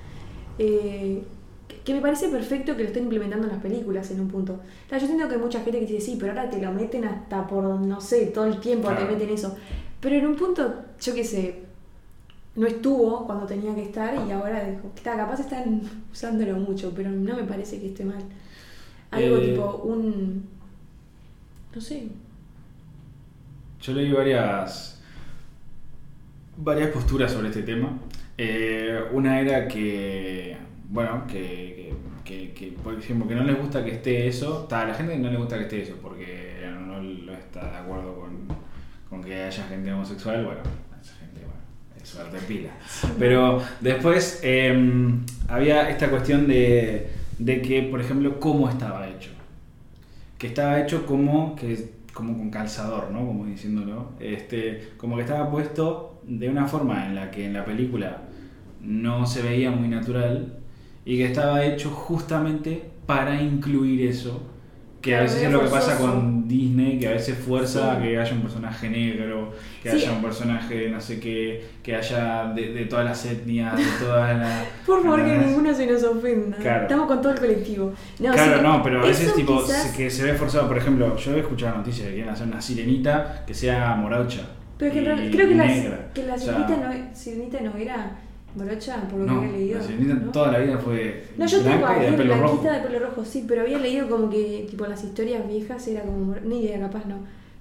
Eh, 0.58 1.22
que- 1.66 1.76
me 1.94 2.00
parece 2.02 2.28
perfecto 2.28 2.76
que 2.76 2.82
lo 2.82 2.88
estén 2.88 3.04
implementando 3.04 3.46
en 3.46 3.54
las 3.54 3.62
películas 3.62 4.10
en 4.10 4.20
un 4.20 4.28
punto. 4.28 4.52
O 4.54 4.88
sea, 4.90 4.98
yo 4.98 5.06
siento 5.06 5.26
que 5.26 5.34
hay 5.36 5.40
mucha 5.40 5.60
gente 5.62 5.80
que 5.80 5.86
dice, 5.86 6.00
sí, 6.04 6.16
pero 6.20 6.32
ahora 6.32 6.50
te 6.50 6.60
lo 6.60 6.70
meten 6.72 7.04
hasta 7.06 7.46
por, 7.46 7.64
no 7.64 8.00
sé, 8.00 8.26
todo 8.26 8.44
el 8.44 8.60
tiempo 8.60 8.88
Claro. 8.88 9.06
te 9.06 9.12
meten 9.14 9.30
eso. 9.30 9.56
Pero 10.00 10.16
en 10.16 10.26
un 10.26 10.36
punto, 10.36 10.74
yo 11.00 11.14
qué 11.14 11.24
sé, 11.24 11.62
no 12.54 12.66
estuvo 12.66 13.24
cuando 13.24 13.46
tenía 13.46 13.74
que 13.74 13.84
estar 13.84 14.14
y 14.28 14.30
ahora 14.32 14.62
dijo, 14.68 14.90
está, 14.94 15.16
capaz 15.16 15.40
están 15.40 15.80
usándolo 16.12 16.56
mucho, 16.58 16.92
pero 16.94 17.08
no 17.10 17.36
me 17.36 17.44
parece 17.44 17.80
que 17.80 17.86
esté 17.86 18.04
mal. 18.04 18.22
Algo 19.10 19.36
Eh, 19.38 19.48
tipo 19.48 19.76
un... 19.84 20.44
No 21.74 21.80
sé. 21.80 22.08
Yo 23.82 23.92
leí 23.92 24.12
varias, 24.12 25.00
varias 26.56 26.90
posturas 26.90 27.32
sobre 27.32 27.48
este 27.48 27.62
tema. 27.62 27.98
Eh, 28.38 29.00
una 29.12 29.40
era 29.40 29.66
que, 29.68 30.56
bueno, 30.88 31.24
que, 31.26 31.92
que, 32.24 32.52
que- 32.52 32.52
que, 32.52 32.66
por 32.82 32.94
ejemplo, 32.98 33.28
que 33.28 33.34
no 33.34 33.44
les 33.44 33.58
gusta 33.58 33.84
que 33.84 33.92
esté 33.92 34.28
eso. 34.28 34.68
A 34.70 34.84
la 34.84 34.94
gente 34.94 35.18
no 35.18 35.30
le 35.30 35.36
gusta 35.36 35.56
que 35.58 35.64
esté 35.64 35.82
eso 35.82 35.96
porque 36.00 36.60
no 36.86 37.32
está 37.32 37.70
de 37.72 37.76
acuerdo 37.78 38.14
con, 38.20 38.46
con 39.10 39.22
que 39.22 39.42
haya 39.42 39.64
gente 39.64 39.92
homosexual. 39.92 40.44
Bueno, 40.44 40.60
esa 41.02 41.14
gente, 41.16 41.40
bueno, 41.40 41.60
es 42.00 42.08
suerte 42.08 42.38
pila. 42.46 42.70
Pero 43.18 43.60
después 43.80 44.40
eh, 44.44 45.12
había 45.48 45.90
esta 45.90 46.08
cuestión 46.08 46.46
de, 46.46 47.08
de 47.38 47.60
que, 47.62 47.82
por 47.82 48.00
ejemplo, 48.00 48.38
cómo 48.38 48.68
estaba 48.68 49.08
hecho. 49.08 49.30
Que 50.38 50.46
estaba 50.48 50.80
hecho 50.80 51.04
como, 51.06 51.56
que, 51.56 51.90
como 52.12 52.36
con 52.36 52.50
calzador, 52.50 53.10
¿no? 53.10 53.26
Como 53.26 53.46
diciéndolo. 53.46 54.10
Este, 54.20 54.92
como 54.96 55.16
que 55.16 55.22
estaba 55.22 55.50
puesto 55.50 56.20
de 56.24 56.48
una 56.48 56.66
forma 56.66 57.06
en 57.06 57.14
la 57.14 57.30
que 57.30 57.46
en 57.46 57.52
la 57.52 57.64
película 57.64 58.22
no 58.80 59.26
se 59.26 59.42
veía 59.42 59.70
muy 59.70 59.88
natural 59.88 60.58
y 61.04 61.16
que 61.16 61.26
estaba 61.26 61.64
hecho 61.64 61.90
justamente 61.90 62.90
para 63.06 63.40
incluir 63.40 64.06
eso. 64.06 64.40
Que 65.02 65.16
a 65.16 65.22
veces 65.22 65.42
es 65.42 65.50
lo 65.50 65.60
que 65.62 65.68
pasa 65.68 65.98
con 65.98 66.46
Disney, 66.46 66.98
que 67.00 67.08
a 67.08 67.10
veces 67.10 67.36
fuerza 67.36 67.96
Sí. 67.96 68.02
que 68.02 68.18
haya 68.20 68.32
un 68.32 68.42
personaje 68.42 68.88
negro, 68.88 69.52
que 69.82 69.90
Sí. 69.90 69.96
haya 69.96 70.12
un 70.12 70.22
personaje 70.22 70.88
no 70.90 71.00
sé 71.00 71.18
qué, 71.18 71.64
que 71.82 71.96
haya 71.96 72.44
de, 72.54 72.72
de 72.72 72.84
todas 72.86 73.04
las 73.04 73.24
etnias, 73.26 73.76
de 73.76 73.84
todas 74.00 74.38
las... 74.38 74.64
Por 74.86 75.02
favor, 75.02 75.24
que 75.24 75.36
ninguno 75.38 75.74
se 75.74 75.86
nos 75.88 76.04
ofenda. 76.04 76.56
Claro. 76.56 76.82
Estamos 76.82 77.06
con 77.08 77.20
todo 77.20 77.32
el 77.32 77.40
colectivo. 77.40 77.92
No, 78.20 78.30
claro, 78.32 78.56
sí, 78.58 78.62
no, 78.62 78.82
pero 78.84 79.02
a 79.02 79.06
veces 79.06 79.34
tipo 79.34 79.60
quizás- 79.64 79.90
se- 79.90 79.96
que 79.96 80.08
se 80.08 80.22
ve 80.24 80.34
forzado. 80.34 80.68
Por 80.68 80.78
ejemplo, 80.78 81.16
yo 81.16 81.34
he 81.34 81.40
escuchado 81.40 81.78
noticias 81.78 82.04
de 82.04 82.10
que 82.10 82.14
quieren 82.18 82.32
hacer 82.32 82.46
una 82.46 82.60
sirenita 82.60 83.42
que 83.44 83.54
sea 83.54 83.94
morocha. 83.96 84.42
Pero 84.78 84.92
que 84.92 85.00
y 85.26 85.30
creo 85.30 85.48
que 85.48 85.54
la, 85.56 85.64
negra. 85.66 86.10
que 86.14 86.22
la 86.24 86.34
O 86.34 86.38
sea, 86.38 86.54
sirenita, 86.56 86.76
no, 86.88 87.14
sirenita 87.16 87.60
no 87.60 87.76
era 87.76 88.12
Brocha, 88.54 89.00
por 89.08 89.20
lo 89.20 89.26
No, 89.26 89.40
que 89.40 89.46
había 89.46 89.58
leído. 89.58 89.78
la 89.78 89.84
sirenita 89.84 90.14
¿no? 90.14 90.30
toda 90.32 90.52
la 90.52 90.58
vida 90.58 90.78
fue 90.78 91.24
No, 91.38 91.46
yo 91.46 91.60
tengo 91.62 91.86
y 91.96 92.10
de 92.10 92.12
pelo 92.12 92.34
rojo. 92.36 92.56
blanquita 92.58 92.72
de 92.72 92.80
pelo 92.88 92.98
rojo, 93.06 93.24
sí, 93.24 93.44
pero 93.48 93.62
había 93.62 93.78
leído 93.78 94.08
como 94.10 94.28
que, 94.28 94.66
tipo, 94.70 94.86
las 94.86 95.02
historias 95.02 95.46
viejas 95.48 95.86
era 95.88 96.02
como. 96.02 96.34
Ni 96.44 96.64
idea, 96.64 96.78
capaz 96.80 97.06
no. 97.06 97.16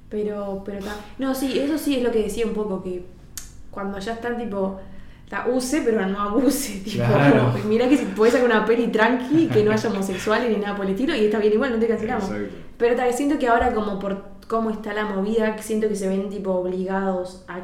Pero, 0.09 0.61
pero 0.65 0.79
ta- 0.79 0.97
No, 1.17 1.33
sí, 1.33 1.57
eso 1.59 1.77
sí 1.77 1.95
es 1.95 2.03
lo 2.03 2.11
que 2.11 2.23
decía 2.23 2.45
un 2.45 2.53
poco, 2.53 2.83
que 2.83 3.05
cuando 3.71 3.97
ya 3.99 4.13
están, 4.13 4.37
tipo. 4.37 4.79
ta, 5.29 5.47
use, 5.47 5.81
pero 5.85 6.05
no 6.05 6.19
abuse, 6.19 6.79
tipo. 6.83 7.05
Claro. 7.05 7.53
Mirá 7.69 7.87
que 7.87 7.95
si 7.95 8.03
podés 8.05 8.33
sacar 8.33 8.47
una 8.49 8.65
peli 8.65 8.87
tranqui, 8.87 9.47
que 9.47 9.63
no 9.63 9.71
haya 9.71 9.89
homosexuales 9.89 10.49
ni 10.49 10.57
nada 10.61 10.75
por 10.75 10.85
el 10.85 10.91
estilo, 10.91 11.15
y 11.15 11.25
está 11.25 11.39
bien 11.39 11.53
igual, 11.53 11.71
no 11.71 11.79
te 11.79 11.87
cancelamos. 11.87 12.25
Exacto. 12.29 12.55
Pero 12.77 12.95
ta, 12.97 13.09
siento 13.13 13.39
que 13.39 13.47
ahora, 13.47 13.73
como 13.73 13.97
por 13.97 14.23
cómo 14.49 14.69
está 14.71 14.91
la 14.93 15.05
movida, 15.05 15.57
siento 15.59 15.87
que 15.87 15.95
se 15.95 16.09
ven, 16.09 16.29
tipo, 16.29 16.51
obligados 16.51 17.45
a 17.47 17.61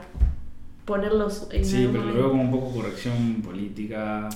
ponerlos 0.87 1.47
en 1.51 1.63
Sí, 1.65 1.89
pero 1.91 2.05
lo 2.05 2.13
veo 2.13 2.29
como 2.29 2.43
un 2.43 2.51
poco 2.51 2.73
corrección 2.75 3.41
política. 3.43 4.29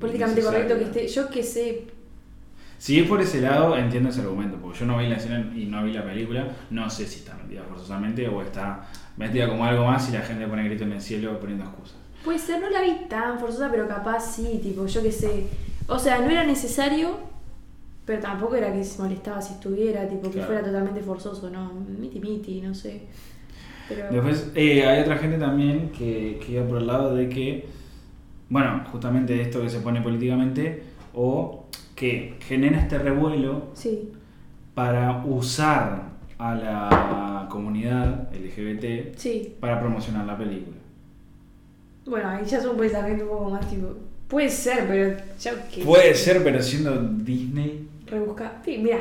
políticamente 0.00 0.42
correcto 0.42 0.76
que 0.78 0.84
esté. 0.84 1.06
Yo 1.06 1.28
que 1.28 1.42
sé, 1.44 1.84
Si 2.78 2.98
es 2.98 3.06
por 3.08 3.20
ese 3.20 3.40
lado, 3.40 3.76
entiendo 3.76 4.08
ese 4.08 4.22
argumento, 4.22 4.56
porque 4.60 4.80
yo 4.80 4.86
no 4.86 4.98
vi 4.98 5.06
la 5.06 5.16
escena 5.16 5.52
y 5.54 5.66
no 5.66 5.84
vi 5.84 5.92
la 5.92 6.02
película, 6.04 6.48
no 6.70 6.90
sé 6.90 7.06
si 7.06 7.20
está 7.20 7.34
metida 7.36 7.62
forzosamente 7.62 8.26
o 8.26 8.42
está 8.42 8.88
metida 9.16 9.48
como 9.48 9.64
algo 9.64 9.84
más 9.84 10.08
y 10.08 10.12
la 10.12 10.22
gente 10.22 10.48
pone 10.48 10.64
grito 10.64 10.82
en 10.82 10.92
el 10.92 11.00
cielo 11.00 11.38
poniendo 11.38 11.64
excusas. 11.64 11.94
Puede 12.24 12.38
ser, 12.40 12.60
no 12.60 12.70
la 12.70 12.82
vi 12.82 13.06
tan 13.08 13.38
forzosa, 13.38 13.68
pero 13.70 13.86
capaz 13.86 14.20
sí, 14.34 14.58
tipo, 14.62 14.86
yo 14.86 15.00
qué 15.02 15.12
sé. 15.12 15.46
O 15.86 15.98
sea, 15.98 16.18
no 16.20 16.30
era 16.30 16.44
necesario, 16.44 17.18
pero 18.06 18.20
tampoco 18.20 18.56
era 18.56 18.72
que 18.72 18.82
se 18.82 19.00
molestaba 19.00 19.40
si 19.42 19.52
estuviera, 19.54 20.08
tipo, 20.08 20.22
que 20.28 20.34
Claro. 20.38 20.46
fuera 20.48 20.64
totalmente 20.64 21.02
forzoso, 21.02 21.50
no, 21.50 21.72
miti 22.00 22.18
miti, 22.18 22.60
no 22.62 22.74
sé. 22.74 23.02
Pero 23.94 24.12
Después 24.12 24.50
eh, 24.54 24.86
hay 24.86 25.02
otra 25.02 25.16
gente 25.18 25.38
también 25.38 25.90
que, 25.90 26.40
que 26.44 26.52
iba 26.52 26.64
por 26.64 26.78
el 26.78 26.86
lado 26.86 27.14
de 27.14 27.28
que, 27.28 27.66
bueno, 28.48 28.84
justamente 28.90 29.40
esto 29.40 29.62
que 29.62 29.70
se 29.70 29.80
pone 29.80 30.00
políticamente, 30.00 30.82
o 31.14 31.66
que 31.94 32.34
genera 32.40 32.80
este 32.80 32.98
revuelo 32.98 33.68
sí, 33.74 34.10
para 34.74 35.24
usar 35.24 36.12
a 36.38 36.54
la 36.54 37.46
comunidad 37.50 38.28
LGBT 38.32 39.16
sí. 39.16 39.54
para 39.60 39.78
promocionar 39.78 40.26
la 40.26 40.36
película. 40.36 40.76
Bueno, 42.06 42.28
ahí 42.28 42.44
ya 42.44 42.58
es 42.58 42.64
un 42.64 42.76
pensamiento 42.76 43.24
un 43.24 43.30
poco 43.30 43.50
más 43.50 43.68
tipo. 43.68 43.88
Puede 44.26 44.48
ser, 44.48 44.86
pero 44.88 45.16
ya 45.38 45.68
que. 45.68 45.84
Puede 45.84 46.14
ser, 46.14 46.42
pero 46.42 46.60
siendo 46.60 46.96
Disney, 47.00 47.88
Rebusca. 48.06 48.60
Sí, 48.64 48.78
mirá. 48.78 48.98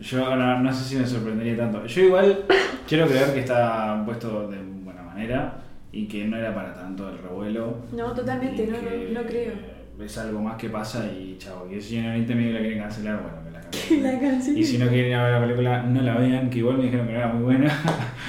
Yo 0.00 0.36
no, 0.36 0.60
no 0.60 0.72
sé 0.72 0.84
si 0.84 0.96
me 0.96 1.06
sorprendería 1.06 1.56
tanto. 1.56 1.84
Yo 1.86 2.02
igual 2.02 2.44
quiero 2.86 3.06
creer 3.06 3.32
que 3.34 3.40
está 3.40 4.02
puesto 4.04 4.48
de 4.48 4.58
buena 4.62 5.02
manera 5.02 5.60
y 5.92 6.06
que 6.06 6.24
no 6.26 6.36
era 6.36 6.54
para 6.54 6.74
tanto 6.74 7.08
el 7.08 7.18
revuelo. 7.18 7.76
No, 7.92 8.12
totalmente, 8.12 8.64
y 8.64 8.66
no, 8.68 8.78
que 8.80 9.10
no, 9.12 9.20
no 9.22 9.26
creo. 9.26 9.52
Es 10.00 10.16
algo 10.18 10.40
más 10.40 10.56
que 10.56 10.70
pasa 10.70 11.06
y 11.10 11.36
chavo, 11.38 11.68
que 11.68 11.80
si 11.80 12.00
20 12.00 12.32
medio 12.34 12.52
la 12.54 12.60
quieren 12.60 12.78
cancelar, 12.78 13.20
bueno, 13.20 13.38
que 13.44 13.50
la 13.50 13.60
cancelen. 13.62 14.02
La 14.04 14.20
cancelen. 14.20 14.58
Y 14.58 14.64
si 14.64 14.78
no 14.78 14.86
quieren 14.88 15.08
ir 15.10 15.14
a 15.16 15.24
ver 15.24 15.32
la 15.32 15.40
película, 15.40 15.82
no 15.82 16.02
la 16.02 16.14
vean, 16.16 16.48
que 16.50 16.58
igual 16.58 16.78
me 16.78 16.84
dijeron 16.84 17.06
que 17.08 17.12
no 17.14 17.18
era 17.18 17.28
muy 17.32 17.42
buena. 17.42 17.72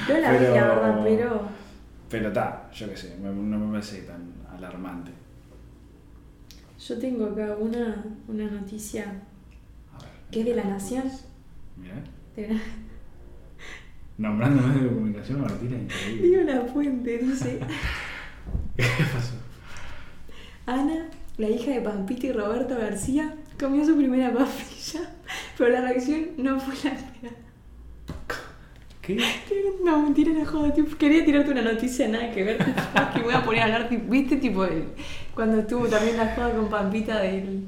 Yo 0.08 0.18
la 0.18 0.32
vi, 0.32 0.38
pero- 0.38 0.54
la 0.56 0.66
verdad, 0.66 1.00
pero. 1.04 1.42
Pero 2.10 2.28
está, 2.28 2.68
yo 2.74 2.88
qué 2.88 2.96
sé, 2.96 3.16
me- 3.22 3.28
no 3.32 3.58
me 3.58 3.70
parece 3.70 4.02
tan 4.02 4.32
alarmante. 4.52 5.12
Yo 6.84 6.98
tengo 6.98 7.26
acá 7.26 7.54
una, 7.58 8.04
una 8.26 8.50
noticia 8.50 9.04
A 9.94 9.98
ver. 10.02 10.08
¿Qué 10.32 10.40
es 10.40 10.46
de 10.46 10.54
La 10.56 10.64
Nación? 10.64 11.04
Nombrando 14.18 14.62
medios 14.66 14.82
de 14.84 14.88
comunicación, 14.90 15.40
Martina, 15.40 15.76
increíble. 15.76 16.22
Digo 16.28 16.42
la 16.42 16.60
fuente, 16.72 17.18
dice. 17.18 17.58
¿Qué 18.76 18.84
pasó? 19.12 19.34
Ana, 20.66 21.06
la 21.38 21.48
hija 21.48 21.70
de 21.72 21.80
Pampita 21.80 22.26
y 22.26 22.32
Roberto 22.32 22.76
García, 22.76 23.34
comió 23.58 23.84
su 23.84 23.96
primera 23.96 24.30
papilla, 24.32 25.10
pero 25.58 25.70
la 25.70 25.80
reacción 25.80 26.26
no 26.36 26.60
fue 26.60 26.74
la 26.84 26.96
esperada. 26.96 27.36
¿Qué? 29.00 29.18
No, 29.82 30.02
mentira, 30.02 30.32
era 30.32 30.44
joda. 30.44 30.72
tipo, 30.74 30.94
quería 30.98 31.24
tirarte 31.24 31.50
una 31.50 31.62
noticia 31.62 32.06
nada 32.06 32.30
que 32.30 32.44
ver. 32.44 32.58
tipo, 32.58 32.80
que 33.14 33.22
voy 33.22 33.32
a 33.34 33.42
poner 33.42 33.62
a 33.62 33.64
hablar, 33.64 33.88
tipo, 33.88 34.10
viste, 34.10 34.36
tipo, 34.36 34.64
el- 34.64 34.84
cuando 35.34 35.60
estuvo 35.60 35.86
también 35.88 36.18
la 36.18 36.34
joda 36.34 36.52
con 36.54 36.68
Pampita 36.68 37.18
del, 37.20 37.64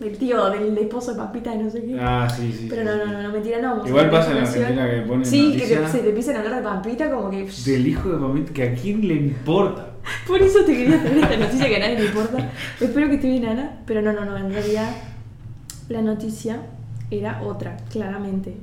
del 0.00 0.16
tío, 0.16 0.48
del 0.50 0.78
esposo 0.78 1.12
de 1.12 1.18
Pampita 1.18 1.54
no 1.54 1.68
sé 1.68 1.82
qué. 1.84 1.98
Ah, 2.00 2.28
sí, 2.28 2.52
sí. 2.52 2.66
pero 2.70 2.82
sí, 2.82 2.88
no, 2.88 3.04
no, 3.04 3.12
no, 3.12 3.22
no, 3.22 3.32
mentira, 3.32 3.60
no. 3.60 3.86
Igual 3.86 4.10
pasa 4.10 4.32
en. 4.32 4.38
Argentina 4.38 4.88
que 4.88 5.00
ponen 5.02 5.26
Sí, 5.26 5.56
que 5.56 5.66
te, 5.66 5.88
se 5.88 5.98
te 5.98 6.08
empiezan 6.08 6.36
a 6.36 6.38
hablar 6.40 6.56
de 6.56 6.62
Pampita 6.62 7.10
como 7.10 7.30
que. 7.30 7.48
del 7.66 7.86
hijo 7.86 8.08
de 8.10 8.18
Pamita, 8.18 8.52
que 8.52 8.62
a 8.62 8.74
quién 8.74 9.06
le 9.06 9.14
importa. 9.14 9.86
Por 10.26 10.40
eso 10.40 10.64
te 10.64 10.72
quería 10.72 11.00
traer 11.00 11.18
esta 11.18 11.36
noticia 11.36 11.68
que 11.68 11.76
a 11.76 11.78
nadie 11.80 11.98
le 11.98 12.06
importa. 12.06 12.50
Espero 12.80 13.08
que 13.08 13.14
esté 13.16 13.28
bien, 13.28 13.44
Ana. 13.46 13.80
Pero 13.86 14.00
no, 14.02 14.12
no, 14.12 14.24
no. 14.24 14.36
En 14.36 14.52
realidad, 14.52 14.90
la 15.88 16.00
noticia 16.02 16.62
era 17.10 17.42
otra, 17.42 17.76
claramente. 17.90 18.56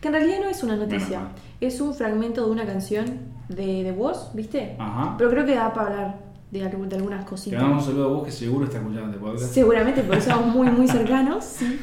Que 0.00 0.08
en 0.08 0.14
realidad 0.14 0.38
no 0.42 0.48
es 0.48 0.62
una 0.62 0.76
noticia. 0.76 1.20
Mal. 1.20 1.28
Es 1.60 1.80
un 1.80 1.94
fragmento 1.94 2.44
de 2.44 2.50
una 2.50 2.64
canción 2.64 3.06
de, 3.48 3.82
de 3.84 3.92
vos, 3.92 4.30
¿viste? 4.32 4.76
Ajá. 4.78 5.16
Pero 5.18 5.30
creo 5.30 5.44
que 5.44 5.54
da 5.54 5.72
para 5.72 5.88
hablar 5.88 6.27
de, 6.50 6.60
de 6.60 6.96
algunas 6.96 7.24
Te 7.24 7.30
cositas. 7.30 7.60
damos 7.60 7.82
un 7.82 7.90
saludo 7.90 8.04
a 8.06 8.08
vos 8.08 8.24
que 8.24 8.30
seguro 8.32 8.64
está 8.64 8.78
escuchando 8.78 9.08
este 9.10 9.18
podcast. 9.18 9.52
Seguramente, 9.52 10.02
porque 10.02 10.20
somos 10.22 10.54
muy, 10.54 10.68
muy 10.70 10.88
cercanos, 10.98 11.44
sí. 11.44 11.78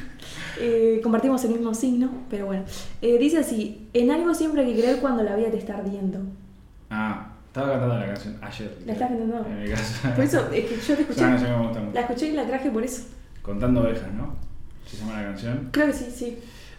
Eh, 0.60 1.00
compartimos 1.04 1.44
el 1.46 1.52
mismo 1.52 1.74
signo, 1.74 2.10
pero 2.30 2.46
bueno. 2.48 2.64
Eh, 3.02 3.18
dice 3.20 3.40
así: 3.40 3.88
En 3.94 4.10
algo 4.12 4.34
siempre 4.34 4.62
hay 4.64 4.74
que 4.74 4.80
creer 4.82 5.00
cuando 5.02 5.24
la 5.24 5.36
vida 5.36 5.52
te 5.52 5.58
está 5.58 5.78
ardiendo. 5.78 6.20
Ah, 6.90 7.34
estaba 7.48 7.72
cantando 7.72 7.98
la 8.00 8.06
canción 8.08 8.38
ayer. 8.42 8.78
¿La 8.86 8.94
estás 8.94 9.10
cantando? 9.10 9.46
En 9.50 9.64
mi 9.64 9.70
casa. 9.70 10.16
Por 10.16 10.24
eso, 10.24 10.40
es 10.52 10.66
que 10.66 10.76
yo 10.76 10.96
te 10.96 11.02
Es 11.02 11.10
escuché. 11.10 11.22
La 11.94 12.02
escuché 12.02 12.28
y 12.30 12.32
la 12.34 12.46
traje 12.48 12.70
por 12.72 12.84
eso. 12.84 13.04
Contando 13.42 13.82
ovejas, 13.82 14.12
¿no? 14.14 14.36
Se 14.88 14.98
llama 14.98 15.22
la 15.22 15.28
canción. 15.30 15.70
Creo 15.72 15.88
que 15.88 15.94
sí, 15.94 16.06
sí. 16.14 16.38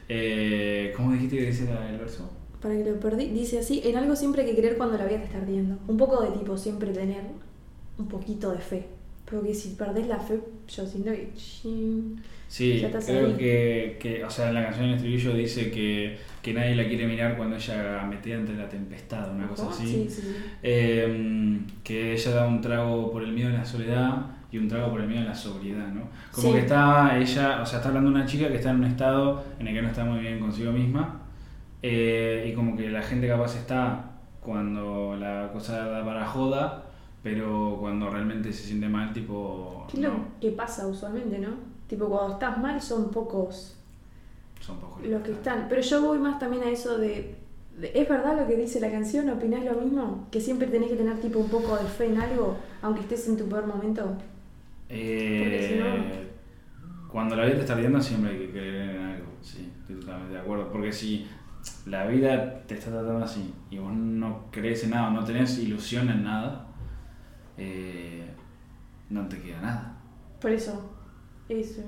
Eh, 0.09 0.93
¿Cómo 0.97 1.13
dijiste 1.13 1.37
que 1.37 1.47
dice 1.47 1.69
el 1.91 1.99
verso? 1.99 2.31
Para 2.61 2.75
que 2.77 2.85
lo 2.85 2.99
perdí. 3.01 3.27
Dice 3.31 3.59
así, 3.59 3.83
en 3.85 3.97
algo 3.97 4.17
siempre 4.17 4.43
hay 4.43 4.51
que 4.51 4.57
creer 4.57 4.77
cuando 4.77 4.97
la 4.97 5.05
vida 5.05 5.19
te 5.19 5.25
está 5.25 5.39
ardiendo. 5.39 5.77
Un 5.89 5.97
poco 5.97 6.23
de 6.23 6.31
tipo, 6.31 6.57
siempre 6.57 6.93
tener 6.93 7.23
un 7.99 8.09
poquito 8.09 8.53
de 8.53 8.59
fe. 8.59 8.87
Porque 9.29 9.53
si 9.53 9.71
perdés 9.71 10.07
la 10.07 10.19
fe, 10.19 10.39
yo 10.69 10.87
siento 10.87 11.11
que... 11.11 11.31
Sí, 12.49 12.79
Ya 12.81 12.91
creo 12.91 13.37
que, 13.37 13.99
que, 14.01 14.25
o 14.25 14.31
sea, 14.31 14.49
en 14.49 14.55
la 14.55 14.63
canción 14.63 14.85
en 14.85 14.91
el 14.91 14.97
estribillo 14.97 15.35
dice 15.35 15.69
que, 15.71 16.17
que 16.43 16.55
nadie 16.55 16.77
la 16.77 16.87
quiere 16.87 17.07
mirar 17.09 17.37
cuando 17.37 17.57
ella 17.57 18.07
metida 18.09 18.37
entre 18.37 18.57
la 18.57 18.69
tempestad, 18.69 19.35
una 19.35 19.49
cosa 19.49 19.69
así. 19.69 19.87
Sí, 19.87 20.07
sí, 20.09 20.23
sí. 20.23 20.37
Eh, 20.63 21.59
que 21.83 22.13
ella 22.13 22.31
da 22.31 22.47
un 22.47 22.61
trago 22.61 23.11
por 23.11 23.25
el 23.25 23.33
miedo 23.33 23.51
de 23.51 23.59
la 23.59 23.65
soledad 23.65 24.27
y 24.53 24.59
un 24.59 24.69
trago 24.69 24.91
por 24.91 25.01
el 25.01 25.09
miedo 25.09 25.23
de 25.23 25.29
la 25.29 25.35
sobriedad, 25.35 25.89
¿no? 25.89 26.09
Como 26.31 26.53
que 26.53 26.61
está 26.61 27.19
ella, 27.19 27.63
o 27.63 27.67
sea, 27.67 27.79
está 27.79 27.89
hablando 27.89 28.11
de 28.11 28.17
una 28.17 28.27
chica 28.27 28.49
que 28.49 28.57
está 28.57 28.71
en 28.71 28.77
un 28.77 28.85
estado 28.85 29.45
en 29.59 29.67
el 29.67 29.75
que 29.75 29.83
no 29.83 29.89
está 29.89 30.05
muy 30.05 30.21
bien 30.21 30.39
consigo 30.39 30.71
misma 30.71 31.23
eh, 31.83 32.49
y 32.51 32.55
como 32.55 32.77
que 32.77 32.91
la 32.91 33.03
gente 33.03 33.29
capaz 33.29 33.57
está 33.57 34.13
cuando 34.41 35.17
la 35.19 35.51
cosa 35.53 35.87
da 35.87 36.05
para 36.05 36.25
joda, 36.25 36.86
pero 37.27 37.77
cuando 37.81 38.09
realmente 38.09 38.53
se 38.53 38.69
siente 38.69 38.89
mal, 38.89 39.13
tipo, 39.13 39.85
¿Qué 39.91 39.97
es 39.97 40.03
lo 40.05 40.11
no, 40.11 40.25
que 40.41 40.53
pasa 40.53 40.87
usualmente, 40.87 41.41
no? 41.41 41.55
Tipo, 41.89 42.09
cuando 42.09 42.35
estás 42.35 42.57
mal 42.57 42.81
son 42.81 43.11
pocos 43.11 43.77
son 44.61 44.79
pocos 44.79 45.05
los 45.05 45.23
que 45.23 45.33
están. 45.33 45.67
Pero 45.69 45.83
yo 45.83 46.03
voy 46.03 46.21
más 46.21 46.39
también 46.39 46.63
a 46.63 46.71
eso 46.71 46.99
de... 46.99 47.35
¿Es 47.83 48.09
verdad 48.09 48.41
lo 48.41 48.47
que 48.47 48.55
dice 48.55 48.79
la 48.79 48.93
canción? 48.93 49.29
¿Opinás 49.29 49.65
lo 49.65 49.73
mismo? 49.73 50.29
¿Que 50.31 50.41
siempre 50.41 50.69
tenés 50.69 50.89
que 50.89 50.95
tener 50.95 51.19
tipo 51.19 51.41
un 51.41 51.49
poco 51.49 51.77
de 51.77 51.87
fe 51.87 52.07
en 52.07 52.21
algo, 52.21 52.59
aunque 52.81 53.01
estés 53.01 53.27
en 53.27 53.37
tu 53.37 53.49
peor 53.49 53.67
momento? 53.67 54.17
Eh, 54.89 56.29
si 56.63 57.09
Cuando 57.11 57.35
la 57.35 57.47
vida 57.47 57.57
te 57.57 57.61
está 57.63 57.73
ardiendo 57.73 58.01
siempre 58.01 58.31
hay 58.31 58.39
que 58.39 58.51
creer 58.53 58.91
en 58.91 59.03
algo, 59.03 59.27
sí, 59.43 59.73
estoy 59.81 59.97
totalmente 59.97 60.35
de 60.35 60.41
acuerdo. 60.43 60.71
Porque 60.71 60.93
si 60.93 61.27
la 61.87 62.07
vida 62.07 62.63
te 62.69 62.77
está 62.77 62.93
tratando 62.93 63.25
así 63.25 63.53
y 63.69 63.79
vos 63.79 63.93
no 63.93 64.45
crees 64.53 64.85
en 64.85 64.91
nada, 64.91 65.11
no 65.11 65.25
tenés 65.25 65.59
ilusión 65.59 66.09
en 66.09 66.23
nada, 66.23 66.66
eh, 67.59 68.27
no 69.11 69.27
te 69.29 69.41
queda 69.41 69.61
nada. 69.61 69.97
Por 70.41 70.51
eso, 70.51 70.91
eso. 71.49 71.83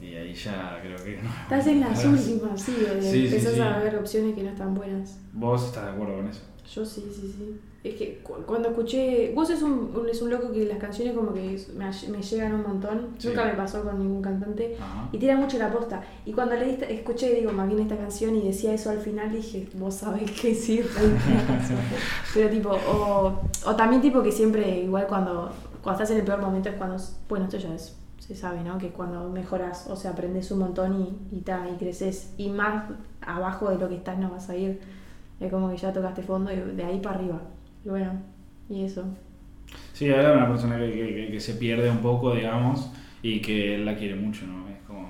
Y 0.00 0.14
ahí 0.14 0.32
ya 0.32 0.78
creo 0.80 0.96
que 1.04 1.20
no. 1.22 1.28
Estás 1.42 1.66
en 1.66 1.80
las 1.80 2.04
últimas, 2.04 2.60
sí, 2.62 2.72
Sí, 3.00 3.10
sí, 3.10 3.26
empezás 3.26 3.54
sí. 3.54 3.60
a 3.60 3.78
ver 3.78 3.96
opciones 3.96 4.34
que 4.34 4.42
no 4.44 4.50
están 4.50 4.74
buenas. 4.74 5.18
¿Vos 5.32 5.66
estás 5.66 5.86
de 5.86 5.90
acuerdo 5.90 6.16
con 6.16 6.28
eso? 6.28 6.42
Yo 6.72 6.84
sí, 6.84 7.04
sí, 7.14 7.34
sí. 7.36 7.60
Es 7.90 7.94
que 7.96 8.18
cu- 8.22 8.42
cuando 8.46 8.68
escuché. 8.70 9.32
Vos 9.34 9.50
es 9.50 9.62
un, 9.62 9.92
un- 9.94 10.08
es 10.08 10.20
un 10.22 10.30
loco 10.30 10.50
que 10.52 10.64
las 10.66 10.78
canciones 10.78 11.14
como 11.14 11.32
que 11.34 11.54
es- 11.54 11.68
me, 11.74 11.86
me 12.10 12.22
llegan 12.22 12.54
un 12.54 12.62
montón. 12.62 13.08
Sí. 13.18 13.28
Nunca 13.28 13.44
me 13.44 13.52
pasó 13.54 13.82
con 13.82 13.98
ningún 13.98 14.22
cantante. 14.22 14.76
Ajá. 14.80 15.08
Y 15.12 15.18
tira 15.18 15.36
mucho 15.36 15.58
la 15.58 15.70
posta. 15.72 16.02
Y 16.26 16.32
cuando 16.32 16.54
le 16.56 16.66
diste- 16.66 16.92
escuché, 16.92 17.34
digo, 17.34 17.52
más 17.52 17.66
bien 17.68 17.80
esta 17.80 17.96
canción 17.96 18.36
y 18.36 18.42
decía 18.42 18.72
eso 18.74 18.90
al 18.90 18.98
final, 19.00 19.32
dije, 19.32 19.68
vos 19.74 19.94
sabés 19.94 20.30
que 20.30 20.54
sí, 20.54 20.78
es. 20.80 20.86
Pero 22.34 22.50
tipo, 22.50 22.70
o, 22.70 23.40
o 23.66 23.76
también 23.76 24.02
tipo 24.02 24.22
que 24.22 24.32
siempre, 24.32 24.80
igual 24.80 25.06
cuando, 25.06 25.50
cuando 25.82 26.02
estás 26.02 26.10
en 26.14 26.18
el 26.20 26.24
peor 26.26 26.40
momento 26.40 26.68
es 26.68 26.74
cuando, 26.76 26.96
bueno, 27.28 27.44
esto 27.46 27.56
ya 27.58 27.74
es, 27.74 27.96
se 28.18 28.34
sabe, 28.34 28.62
¿no? 28.62 28.76
Que 28.78 28.90
cuando 28.90 29.28
mejoras, 29.30 29.86
o 29.88 29.96
sea, 29.96 30.10
aprendes 30.12 30.50
un 30.50 30.58
montón 30.60 31.00
y, 31.32 31.36
y, 31.36 31.40
ta, 31.40 31.66
y 31.72 31.76
creces. 31.76 32.32
Y 32.36 32.50
más 32.50 32.84
abajo 33.20 33.70
de 33.70 33.78
lo 33.78 33.88
que 33.88 33.96
estás 33.96 34.18
no 34.18 34.30
vas 34.30 34.48
a 34.50 34.56
ir. 34.56 34.80
Es 35.40 35.50
como 35.52 35.70
que 35.70 35.76
ya 35.76 35.92
tocaste 35.92 36.22
fondo 36.22 36.52
y 36.52 36.56
de 36.56 36.84
ahí 36.84 37.00
para 37.00 37.16
arriba. 37.16 37.40
Y 37.84 37.88
bueno, 37.88 38.12
y 38.68 38.84
eso. 38.84 39.04
Sí, 39.92 40.10
habla 40.10 40.30
de 40.30 40.36
una 40.36 40.48
persona 40.48 40.78
que, 40.78 40.90
que- 40.92 41.28
que 41.32 41.40
se 41.40 41.54
pierde 41.54 41.90
un 41.90 41.98
poco, 41.98 42.34
digamos, 42.34 42.90
y 43.22 43.40
que 43.40 43.74
él 43.76 43.84
la 43.84 43.96
quiere 43.96 44.14
mucho, 44.16 44.46
¿no? 44.46 44.68
Es 44.68 44.78
como. 44.86 45.08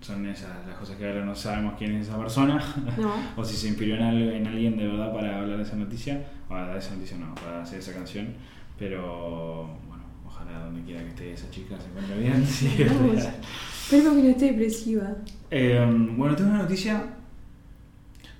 Son 0.00 0.26
esas 0.26 0.66
las 0.66 0.76
cosas 0.78 0.96
que 0.96 1.06
ahora 1.06 1.24
no 1.24 1.32
sabemos 1.34 1.74
quién 1.78 1.94
es 1.94 2.08
esa 2.08 2.18
persona, 2.18 2.60
No. 2.98 3.12
o 3.36 3.44
si 3.44 3.54
se 3.56 3.68
inspiró 3.68 3.94
en, 3.94 4.02
en 4.02 4.46
alguien 4.48 4.76
de 4.76 4.88
verdad 4.88 5.12
para 5.14 5.38
hablar 5.38 5.58
de 5.58 5.62
esa 5.62 5.76
noticia, 5.76 6.24
o 6.50 6.56
de 6.56 6.76
esa 6.78 6.94
noticia 6.96 7.16
no, 7.18 7.32
para 7.36 7.62
hacer 7.62 7.78
esa 7.78 7.92
canción, 7.92 8.28
pero 8.76 9.68
bueno, 9.88 10.02
ojalá 10.26 10.58
donde 10.64 10.82
quiera 10.82 11.02
que 11.02 11.08
esté 11.10 11.32
esa 11.34 11.48
chica 11.50 11.76
se 11.80 11.86
encuentre 11.88 12.18
bien, 12.18 12.44
sí. 12.46 12.66
Espero 12.68 14.14
que 14.16 14.22
no 14.22 14.28
esté 14.30 14.46
depresiva. 14.46 15.08
Eh, 15.52 15.86
bueno, 16.16 16.34
tengo 16.34 16.50
una 16.50 16.62
noticia, 16.62 17.04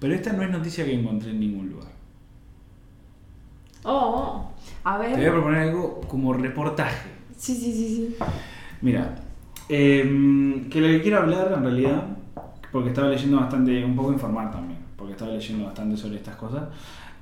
pero 0.00 0.14
esta 0.14 0.32
no 0.32 0.42
es 0.42 0.50
noticia 0.50 0.84
que 0.84 0.94
encontré 0.94 1.30
en 1.30 1.38
ningún 1.40 1.68
lugar. 1.70 1.92
Oh, 3.84 4.52
oh. 4.84 4.88
a 4.88 4.98
Te 5.00 5.06
voy 5.08 5.14
a 5.14 5.18
ver. 5.18 5.32
proponer 5.32 5.58
algo 5.60 6.00
como 6.08 6.32
reportaje. 6.32 7.08
Sí, 7.36 7.54
sí, 7.54 7.72
sí, 7.72 7.88
sí. 7.96 8.16
Mira, 8.80 9.16
eh, 9.68 10.02
que 10.70 10.80
lo 10.80 10.86
que 10.88 11.02
quiero 11.02 11.18
hablar 11.18 11.52
en 11.56 11.62
realidad, 11.62 12.04
porque 12.70 12.90
estaba 12.90 13.08
leyendo 13.08 13.38
bastante, 13.40 13.84
un 13.84 13.96
poco 13.96 14.12
informar 14.12 14.50
también, 14.50 14.78
porque 14.96 15.12
estaba 15.12 15.32
leyendo 15.32 15.64
bastante 15.64 15.96
sobre 15.96 16.16
estas 16.16 16.36
cosas, 16.36 16.64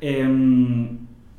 eh, 0.01 0.89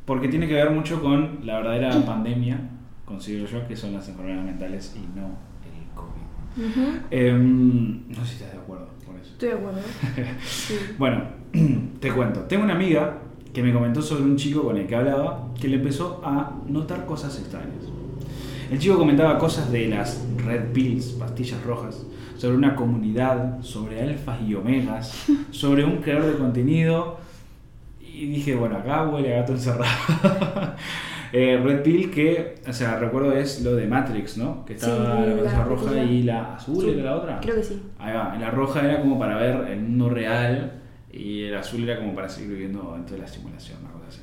porque 0.06 0.28
tiene 0.28 0.48
que 0.48 0.54
ver 0.56 0.72
mucho 0.72 1.02
con 1.02 1.40
la 1.46 1.58
verdadera 1.58 1.92
pandemia, 2.06 2.60
considero 3.06 3.46
yo, 3.46 3.68
que 3.68 3.76
son 3.76 3.94
las 3.94 4.08
enfermedades 4.10 4.46
mentales 4.46 4.96
y 4.96 5.18
no 5.18 5.28
el 5.66 5.94
COVID. 5.96 6.70
Ujú. 6.70 6.98
Eh, 7.12 7.34
no 7.34 8.16
sé 8.26 8.26
si 8.26 8.36
estás 8.36 8.54
de 8.54 8.58
acuerdo 8.60 8.88
con 9.06 9.18
eso. 9.18 9.32
Estoy 9.34 9.50
de 9.50 9.56
acuerdo. 9.56 9.80
Sí. 10.44 10.76
Bueno, 10.98 11.24
te 12.00 12.12
cuento. 12.12 12.42
Tengo 12.42 12.64
una 12.64 12.74
amiga 12.74 13.18
que 13.54 13.62
me 13.62 13.74
comentó 13.74 14.02
sobre 14.02 14.24
un 14.24 14.38
chico 14.38 14.64
con 14.64 14.78
el 14.78 14.88
que 14.88 14.96
hablaba 14.96 15.50
que 15.60 15.68
le 15.68 15.76
empezó 15.78 16.22
a 16.24 16.56
notar 16.68 17.06
cosas 17.06 17.38
extrañas. 17.38 17.84
El 18.72 18.80
chico 18.80 18.98
comentaba 18.98 19.38
cosas 19.38 19.70
de 19.72 19.88
las 19.90 20.26
red 20.46 20.72
pills, 20.72 21.08
pastillas 21.20 21.62
rojas, 21.64 22.06
sobre 22.38 22.56
una 22.56 22.76
comunidad, 22.76 23.62
sobre 23.62 24.02
alfas 24.02 24.40
y 24.48 24.56
omegas, 24.56 25.26
sobre 25.52 25.84
un 25.84 25.98
creador 25.98 26.32
de 26.32 26.38
contenido. 26.38 27.18
Y 28.00 28.28
dije, 28.28 28.56
bueno, 28.56 28.78
acá 28.78 29.08
huele 29.08 29.36
a 29.36 29.42
gato 29.42 29.54
encerrado. 29.54 29.92
Eh, 31.34 31.58
red 31.64 31.82
pill 31.82 32.12
que, 32.12 32.56
o 32.68 32.74
sea, 32.74 33.00
recuerdo 33.00 33.32
es 33.32 33.62
lo 33.62 33.74
de 33.78 33.88
Matrix, 33.88 34.38
¿no? 34.38 34.66
Que 34.66 34.74
estaba 34.74 35.24
Sí, 35.24 35.30
la 35.30 35.38
cosa 35.38 35.64
roja 35.64 36.04
y 36.04 36.24
la 36.24 36.56
azul, 36.56 36.90
¿era 36.90 37.04
la 37.04 37.16
otra? 37.16 37.40
Creo 37.40 37.56
que 37.56 37.64
sí. 37.64 37.82
Ahí 38.00 38.14
va, 38.14 38.36
la 38.38 38.52
roja 38.52 38.84
era 38.84 39.00
como 39.00 39.18
para 39.18 39.38
ver 39.38 39.66
el 39.72 39.80
mundo 39.80 40.10
real 40.10 40.81
y 41.14 41.44
el 41.44 41.56
azul 41.56 41.84
era 41.88 42.00
como 42.00 42.16
para 42.16 42.30
seguir 42.30 42.52
viviendo 42.52 42.94
dentro 42.96 43.16
de 43.16 43.22
la 43.22 43.28
simulación, 43.28 43.80
una 43.82 43.92
cosa 43.92 44.06
así. 44.10 44.22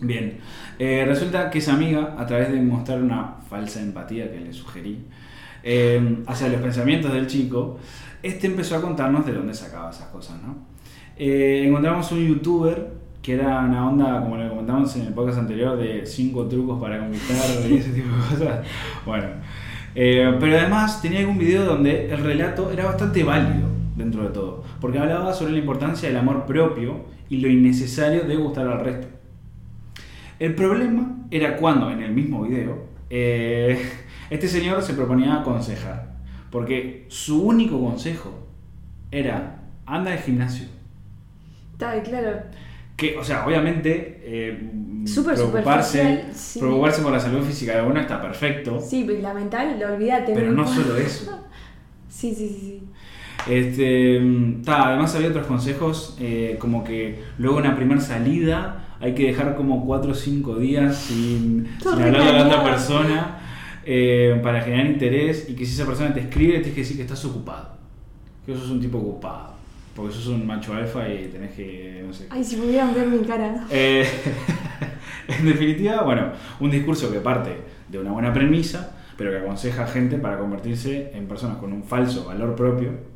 Bien, 0.00 0.38
eh, 0.78 1.04
resulta 1.06 1.50
que 1.50 1.58
esa 1.58 1.74
amiga, 1.74 2.14
a 2.16 2.26
través 2.26 2.52
de 2.52 2.60
mostrar 2.60 3.02
una 3.02 3.36
falsa 3.48 3.80
empatía 3.80 4.30
que 4.30 4.40
le 4.40 4.52
sugerí 4.52 5.04
eh, 5.62 6.22
hacia 6.26 6.48
los 6.48 6.60
pensamientos 6.60 7.12
del 7.12 7.26
chico, 7.26 7.78
este 8.22 8.46
empezó 8.46 8.76
a 8.76 8.80
contarnos 8.80 9.26
de 9.26 9.32
dónde 9.32 9.54
sacaba 9.54 9.90
esas 9.90 10.06
cosas, 10.08 10.40
¿no? 10.42 10.56
Eh, 11.16 11.64
encontramos 11.66 12.12
un 12.12 12.26
youtuber 12.26 12.92
que 13.20 13.34
era 13.34 13.60
una 13.60 13.88
onda, 13.88 14.20
como 14.20 14.36
le 14.36 14.48
comentamos 14.48 14.94
en 14.96 15.06
el 15.06 15.12
podcast 15.12 15.38
anterior, 15.38 15.76
de 15.76 16.06
5 16.06 16.46
trucos 16.46 16.80
para 16.80 17.00
conquistar 17.00 17.36
y 17.68 17.74
ese 17.74 17.90
tipo 17.90 18.08
de 18.08 18.22
cosas. 18.28 18.66
Bueno, 19.04 19.26
pero 19.94 20.58
además 20.58 21.02
tenía 21.02 21.20
algún 21.20 21.38
video 21.38 21.64
donde 21.64 22.08
el 22.08 22.18
relato 22.22 22.70
era 22.70 22.86
bastante 22.86 23.24
válido 23.24 23.77
dentro 23.98 24.22
de 24.22 24.30
todo, 24.30 24.64
porque 24.80 24.98
hablaba 24.98 25.34
sobre 25.34 25.52
la 25.52 25.58
importancia 25.58 26.08
del 26.08 26.16
amor 26.16 26.46
propio 26.46 27.04
y 27.28 27.38
lo 27.38 27.48
innecesario 27.48 28.22
de 28.24 28.36
gustar 28.36 28.66
al 28.68 28.80
resto. 28.84 29.08
El 30.38 30.54
problema 30.54 31.16
era 31.30 31.56
cuando 31.56 31.90
en 31.90 32.00
el 32.00 32.12
mismo 32.12 32.42
video 32.44 32.86
eh, 33.10 33.78
este 34.30 34.48
señor 34.48 34.80
se 34.82 34.94
proponía 34.94 35.40
aconsejar, 35.40 36.14
porque 36.50 37.04
su 37.08 37.42
único 37.42 37.80
consejo 37.80 38.46
era 39.10 39.62
anda 39.84 40.12
al 40.12 40.18
gimnasio. 40.18 40.66
Está 41.72 42.02
claro. 42.02 42.38
Que, 42.96 43.16
o 43.16 43.22
sea, 43.24 43.46
obviamente 43.46 44.20
eh, 44.24 44.70
Súper 45.06 45.34
preocuparse, 45.34 46.24
sí. 46.32 46.58
preocuparse 46.58 47.02
por 47.02 47.12
la 47.12 47.20
salud 47.20 47.42
física 47.44 47.76
de 47.76 47.82
uno 47.82 48.00
está 48.00 48.20
perfecto, 48.20 48.80
Sí, 48.80 49.04
pero 49.06 49.20
la 49.22 49.34
mental, 49.34 49.78
lo 49.78 49.94
olvídate. 49.94 50.32
pero 50.34 50.50
no 50.52 50.66
solo 50.66 50.96
eso. 50.96 51.44
Sí, 52.10 52.34
sí, 52.34 52.48
sí. 52.48 52.82
Este, 53.48 54.20
ta, 54.62 54.88
además 54.88 55.14
había 55.14 55.28
otros 55.28 55.46
consejos, 55.46 56.16
eh, 56.20 56.56
como 56.58 56.84
que 56.84 57.22
luego 57.38 57.58
en 57.58 57.64
la 57.64 57.76
primera 57.76 58.00
salida 58.00 58.96
hay 59.00 59.14
que 59.14 59.26
dejar 59.26 59.56
como 59.56 59.86
4 59.86 60.10
o 60.10 60.14
5 60.14 60.56
días 60.56 60.96
sin, 60.96 61.66
hablar 61.86 62.16
a 62.16 62.32
la 62.32 62.46
otra 62.46 62.64
persona 62.64 63.38
eh, 63.86 64.38
para 64.42 64.60
generar 64.60 64.86
interés 64.86 65.48
y 65.48 65.54
que 65.54 65.64
si 65.64 65.72
esa 65.72 65.86
persona 65.86 66.12
te 66.12 66.20
escribe 66.20 66.54
tienes 66.54 66.74
que 66.74 66.80
decir 66.80 66.96
que 66.96 67.02
estás 67.02 67.24
ocupado, 67.24 67.70
que 68.44 68.54
sos 68.54 68.68
un 68.68 68.80
tipo 68.80 68.98
ocupado, 68.98 69.54
porque 69.96 70.12
sos 70.12 70.26
un 70.26 70.46
macho 70.46 70.74
alfa 70.74 71.08
y 71.08 71.28
tenés 71.28 71.52
que, 71.52 72.02
no 72.06 72.12
sé. 72.12 72.26
Ay, 72.28 72.44
si 72.44 72.56
pudieran 72.56 72.92
ver 72.92 73.06
mi 73.06 73.26
cara. 73.26 73.64
Eh, 73.70 74.06
en 75.28 75.46
definitiva, 75.46 76.02
bueno, 76.02 76.32
un 76.60 76.70
discurso 76.70 77.10
que 77.10 77.20
parte 77.20 77.56
de 77.88 77.98
una 77.98 78.12
buena 78.12 78.30
premisa, 78.30 78.94
pero 79.16 79.30
que 79.30 79.38
aconseja 79.38 79.84
a 79.84 79.86
gente 79.86 80.18
para 80.18 80.38
convertirse 80.38 81.12
en 81.14 81.26
personas 81.26 81.56
con 81.56 81.72
un 81.72 81.82
falso 81.82 82.26
valor 82.26 82.54
propio 82.54 83.07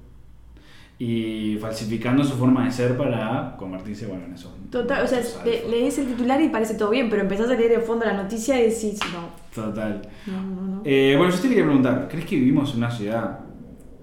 y 1.05 1.57
falsificando 1.59 2.23
su 2.23 2.35
forma 2.37 2.65
de 2.65 2.71
ser 2.71 2.97
para 2.97 3.57
convertirse, 3.59 4.07
bueno, 4.07 4.25
en 4.27 4.35
eso. 4.35 4.55
Total, 4.71 5.05
o 5.05 5.09
sea, 5.09 5.21
le- 5.45 5.69
lees 5.69 5.99
el 5.99 6.07
titular 6.07 6.41
y 6.41 6.49
parece 6.49 6.75
todo 6.75 6.91
bien, 6.91 7.11
pero 7.11 7.23
empezás 7.23 7.51
a 7.51 7.55
leer 7.55 7.73
el 7.73 7.81
fondo 7.83 8.05
de 8.05 8.13
la 8.13 8.23
noticia 8.23 8.61
y 8.61 8.69
decís, 8.71 9.01
no, 9.13 9.31
Total. 9.53 10.01
no, 10.27 10.43
no, 10.43 10.63
no. 10.77 10.83
Eh, 10.85 11.15
bueno, 11.19 11.33
yo 11.35 11.41
te 11.41 11.49
quería 11.49 11.65
preguntar, 11.65 12.07
¿crees 12.09 12.25
que 12.27 12.37
vivimos 12.37 12.71
en 12.73 12.77
una 12.79 12.91
ciudad 12.91 13.41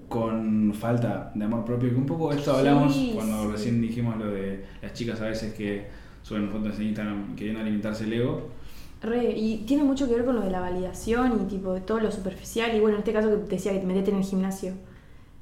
con 0.08 0.74
falta 0.74 1.32
de 1.34 1.44
amor 1.44 1.64
propio? 1.64 1.88
Que 1.90 1.96
un 1.96 2.04
poco 2.06 2.30
de 2.30 2.36
esto 2.36 2.52
hablamos 2.54 2.94
Sí, 2.94 3.12
cuando 3.14 3.44
sí. 3.44 3.52
recién 3.52 3.80
dijimos 3.80 4.16
lo 4.18 4.26
de 4.30 4.64
las 4.82 4.92
chicas 4.92 5.20
a 5.22 5.26
veces 5.26 5.54
que 5.54 5.86
suben 6.22 6.50
fotos 6.50 6.78
en 6.80 6.86
Instagram 6.88 7.34
queriendo 7.34 7.60
alimentarse 7.62 8.04
el 8.04 8.12
ego. 8.12 8.48
Re, 9.02 9.32
y 9.34 9.64
tiene 9.66 9.84
mucho 9.84 10.06
que 10.06 10.14
ver 10.16 10.26
con 10.26 10.34
lo 10.36 10.42
de 10.42 10.50
la 10.50 10.60
validación 10.60 11.40
y 11.42 11.48
tipo 11.48 11.72
de 11.72 11.80
todo 11.80 12.00
lo 12.00 12.12
superficial. 12.12 12.76
Y 12.76 12.80
bueno, 12.80 12.96
en 12.96 13.00
este 13.00 13.12
caso 13.14 13.30
que 13.30 13.36
te 13.36 13.56
decía 13.56 13.72
que 13.72 13.78
te 13.78 13.86
metete 13.86 14.10
en 14.10 14.18
el 14.18 14.24
gimnasio. 14.24 14.74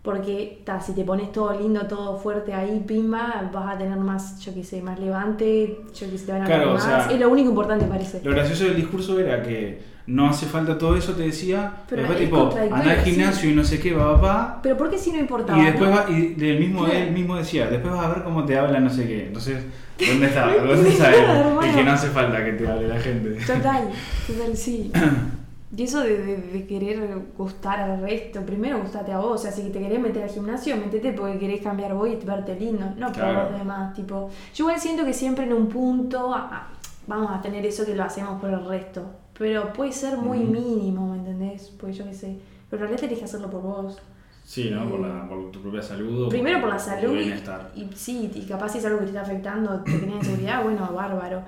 Porque 0.08 0.62
ta, 0.64 0.80
si 0.80 0.94
te 0.94 1.04
pones 1.04 1.30
todo 1.32 1.52
lindo, 1.60 1.82
todo 1.86 2.16
fuerte 2.16 2.54
ahí, 2.54 2.82
pimba, 2.86 3.50
vas 3.52 3.74
a 3.74 3.76
tener 3.76 3.98
más, 3.98 4.40
yo 4.40 4.54
qué 4.54 4.64
sé, 4.64 4.80
más 4.80 4.98
levante, 4.98 5.80
yo 5.94 6.10
qué 6.10 6.16
sé, 6.16 6.24
te 6.24 6.32
van 6.32 6.40
a 6.40 6.44
Claro, 6.46 6.70
o 6.70 6.74
más. 6.74 6.82
sea, 6.82 7.10
es 7.10 7.20
lo 7.20 7.28
único 7.28 7.50
importante, 7.50 7.84
parece. 7.84 8.22
Lo 8.24 8.30
gracioso 8.30 8.64
del 8.64 8.76
discurso 8.76 9.20
era 9.20 9.42
que 9.42 9.82
no 10.06 10.30
hace 10.30 10.46
falta 10.46 10.78
todo 10.78 10.96
eso, 10.96 11.12
te 11.12 11.24
decía, 11.24 11.70
Pero 11.90 12.00
después 12.00 12.20
es 12.22 12.24
tipo, 12.24 12.50
anda 12.58 12.90
al 12.92 13.04
sí. 13.04 13.10
gimnasio 13.10 13.50
y 13.50 13.54
no 13.54 13.62
sé 13.64 13.78
qué, 13.78 13.92
va 13.92 14.14
papá, 14.14 14.60
Pero 14.62 14.78
¿por 14.78 14.88
qué 14.88 14.96
si 14.96 15.12
no 15.12 15.18
importaba? 15.18 15.58
y 15.60 15.66
después 15.66 15.90
no? 15.90 15.96
va, 15.96 16.06
y 16.08 16.32
del 16.36 16.58
mismo, 16.58 16.86
él 16.86 17.12
mismo 17.12 17.36
decía, 17.36 17.66
después 17.68 17.92
vas 17.92 18.06
a 18.06 18.08
ver 18.08 18.22
cómo 18.24 18.46
te 18.46 18.56
habla 18.56 18.80
no 18.80 18.88
sé 18.88 19.06
qué. 19.06 19.26
Entonces, 19.26 19.62
¿dónde 20.08 20.26
está? 20.28 20.46
¿Dónde 20.66 20.88
está 20.88 21.10
él? 21.10 21.58
El 21.68 21.74
que 21.74 21.84
no 21.84 21.92
hace 21.92 22.08
falta 22.08 22.42
que 22.42 22.52
te 22.52 22.66
hable 22.66 22.88
la 22.88 22.98
gente. 22.98 23.34
Total, 23.44 23.90
total, 24.26 24.56
sí. 24.56 24.90
Y 25.76 25.82
eso 25.82 26.00
de, 26.00 26.22
de- 26.22 26.36
de 26.38 26.66
querer 26.66 27.18
gustar 27.36 27.78
al 27.80 28.00
resto, 28.00 28.40
primero 28.40 28.80
gustate 28.80 29.12
a 29.12 29.18
vos, 29.18 29.32
o 29.32 29.38
sea, 29.38 29.52
si 29.52 29.68
te 29.70 29.78
querés 29.80 30.00
meter 30.00 30.22
al 30.22 30.30
gimnasio, 30.30 30.76
metete 30.76 31.12
porque 31.12 31.38
querés 31.38 31.60
cambiar 31.60 31.92
vos 31.94 32.08
y 32.08 32.16
verte 32.24 32.58
lindo, 32.58 32.86
no 32.96 33.06
por 33.08 33.14
Claro. 33.16 33.50
los 33.50 33.58
demás, 33.58 33.92
tipo, 33.94 34.30
yo 34.54 34.64
igual 34.64 34.80
siento 34.80 35.04
que 35.04 35.12
siempre 35.12 35.44
en 35.44 35.52
un 35.52 35.68
punto 35.68 36.32
ah, 36.34 36.68
vamos 37.06 37.30
a 37.30 37.42
tener 37.42 37.66
eso 37.66 37.84
que 37.84 37.94
lo 37.94 38.02
hacemos 38.02 38.40
por 38.40 38.48
el 38.50 38.64
resto, 38.64 39.02
pero 39.38 39.70
puede 39.74 39.92
ser 39.92 40.16
muy 40.16 40.38
Ujú. 40.38 40.52
mínimo, 40.52 41.12
¿me 41.12 41.18
entendés? 41.18 41.70
Pues 41.78 41.96
yo 41.98 42.04
qué 42.06 42.14
sé, 42.14 42.38
pero 42.70 42.82
en 42.84 42.88
realidad 42.88 43.00
tenés 43.00 43.18
que 43.18 43.24
hacerlo 43.26 43.50
por 43.50 43.60
vos. 43.62 43.98
Sí, 44.44 44.70
¿no? 44.70 44.88
Por, 44.88 45.00
la, 45.00 45.28
por 45.28 45.50
tu 45.52 45.60
propia 45.60 45.82
salud. 45.82 46.30
Primero 46.30 46.60
por 46.60 46.70
la 46.70 46.78
tu 46.78 46.84
salud 46.84 47.14
y, 47.14 47.80
y 47.82 47.90
sí, 47.94 48.30
y 48.34 48.46
capaz 48.46 48.70
si 48.70 48.78
es 48.78 48.86
algo 48.86 49.00
que 49.00 49.04
te 49.04 49.10
está 49.10 49.20
afectando, 49.20 49.80
te 49.84 49.98
genera 49.98 50.16
inseguridad, 50.16 50.62
bueno, 50.64 50.90
bárbaro. 50.94 51.42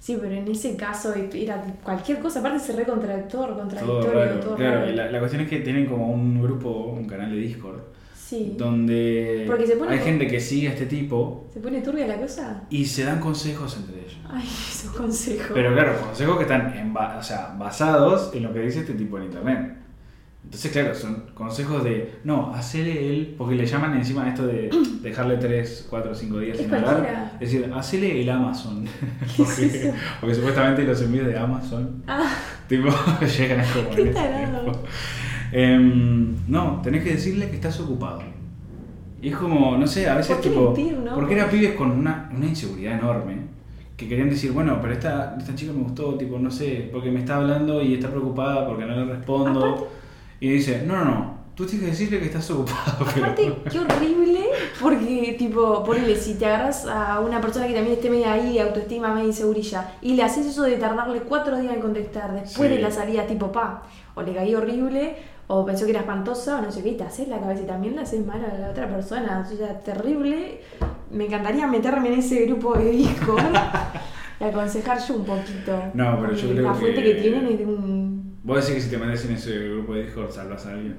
Sí, 0.00 0.16
pero 0.20 0.34
en 0.34 0.48
ese 0.48 0.76
caso 0.76 1.12
era 1.34 1.62
cualquier 1.82 2.20
cosa, 2.20 2.38
aparte 2.40 2.60
se 2.60 2.72
re 2.72 2.84
contradictor, 2.84 3.48
Todo 3.48 3.58
contradictorio, 3.58 4.12
raro. 4.12 4.40
todo 4.40 4.56
Claro, 4.56 4.80
raro. 4.80 4.92
la, 4.92 5.10
la 5.10 5.18
cuestión 5.18 5.42
es 5.42 5.48
que 5.48 5.58
tienen 5.60 5.86
como 5.86 6.08
un 6.12 6.40
grupo, 6.42 6.70
un 6.96 7.04
canal 7.06 7.30
de 7.30 7.36
Discord, 7.36 7.80
Sí. 8.14 8.54
donde 8.58 9.44
Porque 9.46 9.66
se 9.66 9.76
pone 9.76 9.92
hay 9.92 9.98
gente 10.00 10.26
que 10.28 10.38
sigue 10.38 10.68
a 10.68 10.72
este 10.72 10.84
tipo 10.86 11.46
¿Se 11.52 11.60
pone 11.60 11.80
turbia 11.80 12.06
la 12.06 12.16
cosa? 12.20 12.62
y 12.70 12.84
se 12.84 13.04
dan 13.04 13.20
consejos 13.20 13.76
entre 13.78 14.00
ellos. 14.00 14.18
Ay, 14.30 14.44
esos 14.70 14.92
consejos. 14.92 15.50
Pero 15.54 15.72
claro, 15.72 15.98
consejos 16.00 16.36
que 16.36 16.42
están 16.42 16.74
en 16.76 16.94
o 16.96 17.22
sea, 17.22 17.54
basados 17.58 18.30
en 18.34 18.42
lo 18.42 18.52
que 18.52 18.60
dice 18.60 18.80
este 18.80 18.94
tipo 18.94 19.16
en 19.18 19.24
internet. 19.24 19.77
Entonces, 20.44 20.72
claro, 20.72 20.94
son 20.94 21.24
consejos 21.34 21.84
de, 21.84 22.14
no, 22.24 22.54
hacele 22.54 23.10
él, 23.10 23.34
porque 23.36 23.54
le 23.54 23.66
llaman 23.66 23.94
encima 23.96 24.26
esto 24.28 24.46
de 24.46 24.70
dejarle 25.02 25.36
3, 25.36 25.86
4, 25.90 26.14
5 26.14 26.38
días 26.40 26.56
sin 26.56 26.72
hablar. 26.74 27.32
Es 27.40 27.52
decir, 27.52 27.70
hacele 27.74 28.22
el 28.22 28.30
Amazon. 28.30 28.84
¿Qué 29.36 29.42
es 29.42 29.48
porque, 29.48 29.92
porque 30.20 30.34
supuestamente 30.34 30.84
los 30.84 31.02
envíos 31.02 31.26
de 31.26 31.38
Amazon, 31.38 32.02
Ah, 32.06 32.30
tipo, 32.68 32.88
llegan 33.38 33.60
a 33.60 33.64
como 33.72 33.90
Qué 33.90 34.02
ese 34.02 34.10
tarado. 34.12 34.72
Em, 35.52 36.34
no, 36.46 36.80
tenés 36.82 37.04
que 37.04 37.10
decirle 37.12 37.48
que 37.50 37.56
estás 37.56 37.78
ocupado. 37.80 38.22
Y 39.20 39.30
es 39.30 39.36
como, 39.36 39.76
no 39.76 39.86
sé, 39.86 40.08
a 40.08 40.14
veces 40.16 40.36
¿Por 40.36 40.42
tipo. 40.42 40.64
mentir, 40.72 40.96
no? 40.98 41.14
Porque 41.14 41.34
era 41.34 41.50
pibes 41.50 41.72
con 41.74 41.90
una, 41.90 42.30
una 42.34 42.46
inseguridad 42.46 42.98
enorme 42.98 43.36
que 43.96 44.08
querían 44.08 44.30
decir, 44.30 44.52
bueno, 44.52 44.78
pero 44.80 44.92
esta, 44.92 45.34
esta 45.38 45.54
chica 45.56 45.72
me 45.72 45.82
gustó, 45.82 46.14
tipo, 46.14 46.38
no 46.38 46.50
sé, 46.50 46.88
porque 46.92 47.10
me 47.10 47.18
está 47.18 47.36
hablando 47.36 47.82
y 47.82 47.94
está 47.94 48.08
preocupada 48.08 48.66
porque 48.66 48.86
no 48.86 48.94
le 48.94 49.04
respondo. 49.16 49.64
Aparte- 49.66 49.97
y 50.40 50.48
dice, 50.50 50.82
no, 50.86 50.96
no, 50.96 51.04
no, 51.04 51.38
tú 51.54 51.66
tienes 51.66 51.84
que 51.86 51.90
decirle 51.90 52.18
que 52.20 52.26
estás 52.26 52.50
ocupado. 52.50 53.06
pero- 53.14 53.26
Aparte, 53.26 53.52
qué 53.70 53.78
horrible, 53.80 54.40
porque, 54.80 55.36
tipo, 55.38 55.82
ponele, 55.84 56.14
si 56.16 56.34
te 56.34 56.46
agarras 56.46 56.86
a 56.86 57.20
una 57.20 57.40
persona 57.40 57.66
que 57.66 57.74
también 57.74 57.96
esté 57.96 58.10
media 58.10 58.32
ahí, 58.34 58.54
de 58.54 58.60
autoestima, 58.62 59.12
media 59.14 59.26
insegurilla, 59.28 59.92
y 60.02 60.14
le 60.14 60.22
haces 60.22 60.46
eso 60.46 60.62
de 60.62 60.76
tardarle 60.76 61.20
cuatro 61.20 61.58
días 61.58 61.74
en 61.74 61.80
contestar 61.80 62.32
después 62.32 62.68
Sí. 62.70 62.76
de 62.76 62.82
la 62.82 62.90
salida, 62.90 63.26
tipo, 63.26 63.50
pa, 63.52 63.82
o 64.14 64.22
le 64.22 64.34
caí 64.34 64.54
horrible, 64.54 65.16
o 65.50 65.64
pensó 65.64 65.86
que 65.86 65.92
era 65.92 66.00
espantosa, 66.00 66.58
o 66.58 66.62
no 66.62 66.70
sé 66.70 66.82
qué, 66.82 66.90
y 66.90 66.96
te 66.96 67.04
haces 67.04 67.26
la 67.26 67.40
cabeza 67.40 67.62
y 67.62 67.66
también 67.66 67.96
le 67.96 68.02
haces 68.02 68.24
mal 68.24 68.44
a 68.44 68.58
la 68.58 68.68
otra 68.70 68.86
persona, 68.88 69.44
o 69.50 69.56
sea, 69.56 69.80
terrible. 69.80 70.60
Me 71.10 71.24
encantaría 71.24 71.66
meterme 71.66 72.12
en 72.12 72.18
ese 72.18 72.44
grupo 72.44 72.74
de 72.76 72.90
Discord 72.90 73.42
y 74.40 74.44
aconsejar 74.44 74.98
yo 75.00 75.14
un 75.14 75.24
poquito. 75.24 75.82
No, 75.94 76.18
pero 76.20 76.32
yo 76.34 76.42
Porque 76.48 76.52
creo 76.54 76.62
La 76.68 76.74
fuente 76.74 77.02
que- 77.02 77.16
que 77.16 77.22
tienen 77.22 77.46
es 77.46 77.58
de 77.58 77.64
un 77.64 77.97
Vos 78.48 78.66
decís 78.66 78.76
que 78.76 78.80
si 78.80 78.88
te 78.88 78.96
metes 78.96 79.26
en 79.26 79.32
ese 79.32 79.58
grupo 79.68 79.92
de 79.92 80.04
Discord 80.04 80.30
salvas 80.30 80.64
a 80.64 80.70
alguien. 80.72 80.96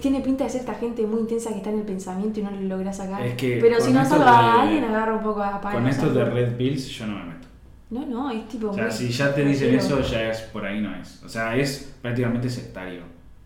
Tiene 0.00 0.20
pinta 0.20 0.42
de 0.42 0.50
ser 0.50 0.60
esta 0.62 0.74
gente 0.74 1.06
muy 1.06 1.20
intensa 1.20 1.50
que 1.50 1.58
está 1.58 1.70
en 1.70 1.78
el 1.78 1.84
pensamiento 1.84 2.40
y 2.40 2.42
no 2.42 2.50
lo 2.50 2.60
logra 2.62 2.92
sacar. 2.92 3.24
Es 3.24 3.34
que 3.34 3.58
Pero 3.60 3.80
si 3.80 3.92
no 3.92 4.04
salva 4.04 4.38
a 4.38 4.62
alguien, 4.62 4.82
agarra 4.82 5.14
un 5.14 5.22
poco 5.22 5.40
a. 5.44 5.60
Con 5.60 5.86
esto 5.86 6.12
de. 6.12 6.24
Red 6.24 6.56
Pills 6.56 6.88
yo 6.88 7.06
no 7.06 7.18
me 7.18 7.24
meto. 7.26 7.46
No, 7.90 8.04
no, 8.04 8.30
es 8.32 8.48
tipo. 8.48 8.70
O 8.70 8.74
sea, 8.74 8.90
si 8.90 9.08
ya 9.08 9.32
te 9.32 9.44
dicen 9.44 9.72
eso, 9.72 10.00
ya 10.00 10.30
es 10.30 10.40
por 10.40 10.64
ahí 10.64 10.80
no 10.80 10.92
es. 10.96 11.22
O 11.22 11.28
sea, 11.28 11.56
es 11.56 11.94
prácticamente 12.02 12.50
sectario 12.50 13.02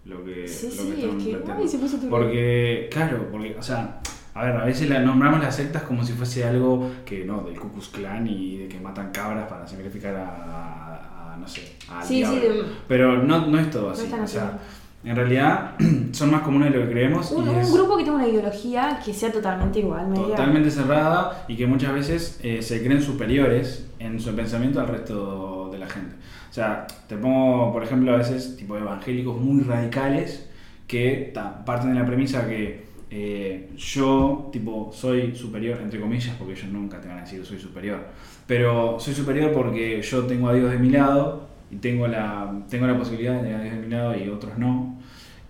lo 0.06 0.24
que, 0.24 0.48
Sí, 0.48 0.68
lo 0.68 0.72
sí, 0.72 0.92
que 0.92 1.06
es 1.06 1.22
que. 1.22 1.30
planteando. 1.32 1.62
Ay, 1.62 1.68
se 1.68 1.78
puso 1.78 1.98
tu. 1.98 2.08
Porque, 2.08 2.88
claro, 2.90 3.28
porque, 3.30 3.56
o 3.58 3.62
sea, 3.62 4.00
a 4.32 4.44
ver, 4.44 4.56
a 4.56 4.64
veces 4.64 4.88
la, 4.88 5.00
nombramos 5.00 5.40
las 5.40 5.54
sectas 5.54 5.82
como 5.82 6.02
si 6.02 6.14
fuese 6.14 6.44
algo 6.44 6.90
que, 7.04 7.26
no, 7.26 7.42
del 7.42 7.60
Ku 7.60 7.70
Klux 7.72 7.88
Klan 7.88 8.26
y 8.26 8.56
de 8.56 8.68
que 8.68 8.80
matan 8.80 9.10
cabras 9.10 9.46
para 9.48 9.66
sacrificar 9.66 10.14
a, 10.16 11.19
no 11.40 11.48
sé, 11.48 11.76
al 11.90 12.04
Sí, 12.04 12.24
sí, 12.24 12.38
diablo. 12.40 12.64
Pero 12.88 13.22
no, 13.22 13.46
no 13.46 13.58
es 13.58 13.70
todo 13.70 13.86
No 13.86 13.92
así. 13.92 14.04
están 14.04 14.20
o 14.22 14.26
sea, 14.28 14.58
en 15.02 15.16
realidad 15.16 15.72
son 16.12 16.30
más 16.30 16.42
comunes 16.42 16.72
de 16.72 16.78
lo 16.78 16.84
que 16.86 16.92
creemos 16.92 17.30
Un, 17.32 17.46
y 17.46 17.48
un 17.48 17.56
es 17.56 17.72
grupo 17.72 17.96
que 17.96 18.04
tenga 18.04 18.16
una 18.18 18.28
ideología 18.28 19.00
que 19.04 19.14
sea 19.14 19.32
totalmente 19.32 19.78
igual, 19.80 20.08
media. 20.08 20.22
totalmente 20.26 20.70
cerrada 20.70 21.44
y 21.48 21.56
que 21.56 21.66
muchas 21.66 21.94
veces 21.94 22.38
eh, 22.42 22.60
se 22.62 22.82
creen 22.84 23.00
superiores 23.02 23.86
en 23.98 24.20
su 24.20 24.34
pensamiento 24.36 24.80
al 24.80 24.88
resto 24.88 25.68
de 25.72 25.78
la 25.78 25.88
gente. 25.88 26.14
O 26.50 26.52
sea, 26.52 26.86
te 27.08 27.16
pongo, 27.16 27.72
por 27.72 27.82
ejemplo, 27.82 28.12
a 28.12 28.16
veces 28.16 28.56
tipo 28.56 28.76
evangélicos 28.76 29.40
muy 29.40 29.62
radicales 29.62 30.48
que 30.86 31.30
ta, 31.32 31.64
parten 31.64 31.94
de 31.94 32.00
la 32.00 32.04
premisa 32.06 32.46
que 32.48 32.89
eh, 33.10 33.70
yo, 33.76 34.48
tipo, 34.52 34.90
soy 34.92 35.34
superior, 35.34 35.80
entre 35.82 36.00
comillas, 36.00 36.36
porque 36.36 36.52
ellos 36.52 36.68
nunca 36.70 37.00
te 37.00 37.08
van 37.08 37.18
a 37.18 37.20
decir 37.22 37.44
soy 37.44 37.58
superior, 37.58 38.06
pero 38.46 39.00
soy 39.00 39.14
superior 39.14 39.52
porque 39.52 40.00
yo 40.00 40.24
tengo 40.26 40.48
a 40.48 40.54
Dios 40.54 40.70
de 40.70 40.78
mi 40.78 40.90
lado 40.90 41.48
y 41.70 41.76
tengo 41.76 42.06
la, 42.06 42.62
tengo 42.68 42.86
la 42.86 42.96
posibilidad 42.96 43.34
de 43.34 43.40
tener 43.40 43.56
a 43.56 43.62
Dios 43.62 43.74
de 43.74 43.80
mi 43.80 43.88
lado 43.88 44.16
y 44.16 44.28
otros 44.28 44.56
no. 44.58 44.98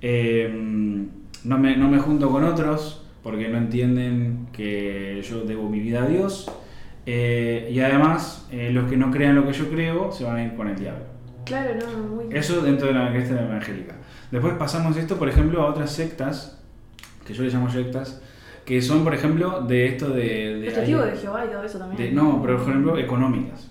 Eh, 0.00 0.50
no, 1.44 1.58
me, 1.58 1.76
no 1.76 1.88
me 1.88 1.98
junto 1.98 2.30
con 2.30 2.44
otros 2.44 3.04
porque 3.22 3.48
no 3.48 3.58
entienden 3.58 4.48
que 4.52 5.22
yo 5.28 5.42
debo 5.42 5.68
mi 5.68 5.80
vida 5.80 6.04
a 6.04 6.06
Dios. 6.06 6.50
Eh, 7.06 7.70
y 7.72 7.80
además, 7.80 8.46
eh, 8.50 8.70
los 8.72 8.88
que 8.88 8.96
no 8.96 9.10
crean 9.10 9.34
lo 9.34 9.46
que 9.46 9.52
yo 9.52 9.68
creo 9.68 10.12
se 10.12 10.24
van 10.24 10.36
a 10.36 10.44
ir 10.44 10.54
con 10.54 10.68
el 10.68 10.76
diablo. 10.76 11.04
Claro, 11.44 11.74
no, 11.74 12.16
muy. 12.16 12.34
Eso 12.34 12.60
dentro 12.62 12.88
de 12.88 12.94
la 12.94 13.10
creencia 13.10 13.40
evangélica. 13.40 13.96
Después 14.30 14.54
pasamos 14.54 14.96
esto, 14.96 15.16
por 15.16 15.28
ejemplo, 15.28 15.62
a 15.62 15.70
otras 15.70 15.90
sectas, 15.90 16.59
que 17.30 17.36
yo 17.36 17.42
les 17.44 17.54
llamo 17.54 17.70
sectas, 17.70 18.20
que 18.64 18.80
son, 18.82 19.02
por 19.04 19.14
ejemplo, 19.14 19.62
de 19.62 19.86
esto 19.86 20.10
de... 20.10 20.60
de 20.60 20.70
testigos 20.70 21.06
de 21.06 21.16
Jehová 21.16 21.44
y 21.46 21.48
todo 21.52 21.64
eso 21.64 21.78
también. 21.78 21.96
de- 22.02 22.12
no, 22.14 22.40
pero 22.42 22.58
por 22.58 22.68
ejemplo, 22.68 22.98
económicas. 22.98 23.68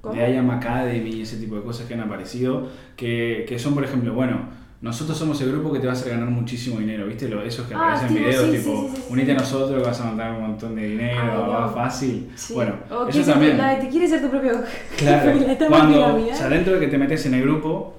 ¿Cómo? 0.00 0.14
De 0.14 0.30
I 0.32 0.36
Am 0.36 0.50
Academy 0.50 1.10
y 1.10 1.22
ese 1.22 1.36
tipo 1.38 1.56
de 1.56 1.62
cosas 1.62 1.86
que 1.86 1.94
han 1.94 2.00
aparecido, 2.00 2.68
que, 2.96 3.44
que 3.48 3.58
son, 3.58 3.74
por 3.74 3.82
ejemplo, 3.84 4.12
bueno, 4.14 4.40
nosotros 4.82 5.16
somos 5.16 5.40
el 5.40 5.50
grupo 5.52 5.72
que 5.72 5.78
te 5.80 5.86
va 5.86 5.92
a 5.94 5.96
hacer 5.96 6.10
ganar 6.12 6.28
muchísimo 6.28 6.78
dinero, 6.78 7.06
¿viste? 7.06 7.28
Lo, 7.28 7.42
esos 7.42 7.66
que 7.66 7.74
Ah, 7.74 7.94
aparecen 7.94 8.08
en 8.16 8.24
videos, 8.24 8.44
sí, 8.50 8.56
tipo, 8.58 8.88
sí, 8.90 8.96
sí, 8.96 9.02
unite 9.10 9.32
a 9.32 9.34
nosotros 9.36 9.82
vas 9.82 10.00
a 10.00 10.04
mandar 10.04 10.32
un 10.34 10.42
montón 10.42 10.76
de 10.76 10.86
dinero, 10.90 11.20
Ay, 11.22 11.28
no. 11.42 11.48
va 11.48 11.68
fácil. 11.72 12.28
Sí. 12.36 12.52
Bueno, 12.54 12.74
o 12.90 12.94
eso 12.94 13.04
quieres 13.08 13.24
ser- 13.24 13.34
también. 13.34 13.56
la 13.58 13.78
te 13.80 13.88
quieres 13.88 14.10
ser 14.10 14.20
tu 14.22 14.28
propio 14.30 14.52
Claro, 14.98 15.32
cuando, 15.68 16.16
o 16.16 16.34
sea, 16.34 16.48
dentro 16.50 16.74
de 16.74 16.80
que 16.80 16.88
te 16.88 16.98
metes 16.98 17.24
en 17.26 17.34
el 17.34 17.42
grupo, 17.42 17.96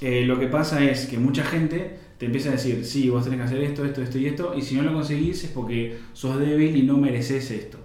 eh, 0.00 0.24
lo 0.26 0.38
que 0.38 0.46
pasa 0.48 0.84
es 0.84 1.06
que 1.06 1.18
mucha 1.18 1.42
gente 1.42 1.98
te 2.18 2.26
empieza 2.26 2.48
a 2.48 2.52
decir, 2.52 2.84
sí, 2.84 3.08
vos 3.08 3.24
tenés 3.24 3.38
que 3.38 3.44
hacer 3.46 3.62
esto, 3.62 3.84
esto, 3.84 4.02
esto 4.02 4.18
y 4.18 4.26
esto, 4.26 4.52
y 4.56 4.62
si 4.62 4.74
no 4.74 4.82
lo 4.82 4.92
conseguís 4.92 5.44
es 5.44 5.50
porque 5.50 5.98
sos 6.12 6.38
débil 6.38 6.76
y 6.76 6.82
no 6.82 6.96
mereces 6.96 7.50
esto. 7.50 7.78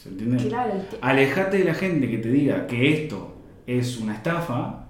¿Se 0.00 0.08
entiende? 0.08 0.48
Claro, 0.48 0.72
te- 0.90 0.96
Alejate 1.00 1.58
de 1.58 1.64
la 1.64 1.74
gente 1.74 2.08
que 2.10 2.18
te 2.18 2.28
diga 2.30 2.66
que 2.66 2.92
esto 3.04 3.36
es 3.66 3.98
una 3.98 4.14
estafa 4.14 4.88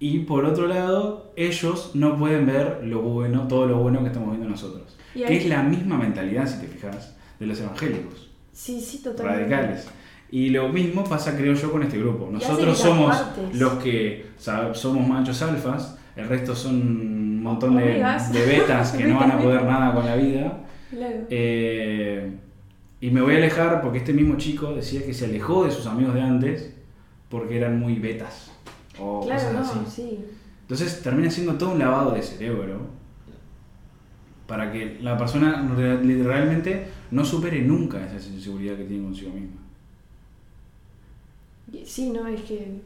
y 0.00 0.20
por 0.20 0.44
otro 0.44 0.66
lado, 0.66 1.32
ellos 1.36 1.92
no 1.94 2.18
pueden 2.18 2.46
ver 2.46 2.80
lo 2.84 3.00
bueno, 3.02 3.46
todo 3.48 3.66
lo 3.66 3.78
bueno 3.78 4.00
que 4.00 4.08
estamos 4.08 4.30
viendo 4.30 4.48
nosotros. 4.48 4.96
Que 5.14 5.36
es 5.36 5.46
la 5.46 5.62
misma 5.62 5.96
mentalidad, 5.96 6.46
si 6.48 6.60
te 6.60 6.66
fijas, 6.66 7.14
de 7.38 7.46
los 7.46 7.60
evangélicos 7.60 8.30
Sí, 8.52 8.80
sí, 8.80 8.98
totalmente. 9.02 9.40
radicales. 9.54 9.86
Y 10.30 10.50
lo 10.50 10.68
mismo 10.68 11.04
pasa, 11.04 11.36
creo 11.36 11.54
yo, 11.54 11.70
con 11.70 11.82
este 11.84 11.98
grupo. 11.98 12.28
Nosotros 12.30 12.76
somos 12.76 13.16
partes. 13.16 13.56
los 13.58 13.74
que 13.74 14.26
somos 14.74 15.06
machos 15.08 15.40
alfas, 15.42 15.96
el 16.16 16.28
resto 16.28 16.54
son 16.56 17.23
montón 17.44 17.76
de, 17.76 17.84
betas 18.46 18.92
que 18.92 19.06
no 19.06 19.18
van 19.20 19.30
a 19.32 19.38
poder 19.38 19.64
nada 19.64 19.94
con 19.94 20.04
la 20.04 20.16
vida. 20.16 20.60
Claro. 20.90 21.16
Eh, 21.30 22.32
y 23.00 23.10
me 23.10 23.20
voy 23.20 23.34
a 23.34 23.36
alejar 23.38 23.82
porque 23.82 23.98
este 23.98 24.12
mismo 24.12 24.36
chico 24.36 24.74
decía 24.74 25.04
que 25.04 25.12
se 25.12 25.26
alejó 25.26 25.64
de 25.64 25.70
sus 25.70 25.86
amigos 25.86 26.14
de 26.14 26.22
antes 26.22 26.74
porque 27.28 27.56
eran 27.56 27.78
muy 27.78 27.96
betas 27.96 28.50
o 28.98 29.24
claro, 29.24 29.58
cosas 29.58 29.76
no, 29.76 29.90
sí. 29.90 30.24
Entonces 30.62 31.02
termina 31.02 31.30
siendo 31.30 31.54
todo 31.54 31.72
un 31.72 31.78
lavado 31.78 32.12
de 32.12 32.22
cerebro 32.22 32.86
para 34.46 34.72
que 34.72 34.98
la 35.00 35.18
persona 35.18 35.68
re- 35.76 36.22
realmente 36.22 36.86
no 37.10 37.24
supere 37.24 37.60
nunca 37.62 38.04
esa 38.06 38.28
inseguridad 38.28 38.76
que 38.76 38.84
tiene 38.84 39.04
consigo 39.04 39.32
misma. 39.32 39.60
Sí, 41.84 42.10
no, 42.10 42.26
es 42.26 42.42
que 42.42 42.80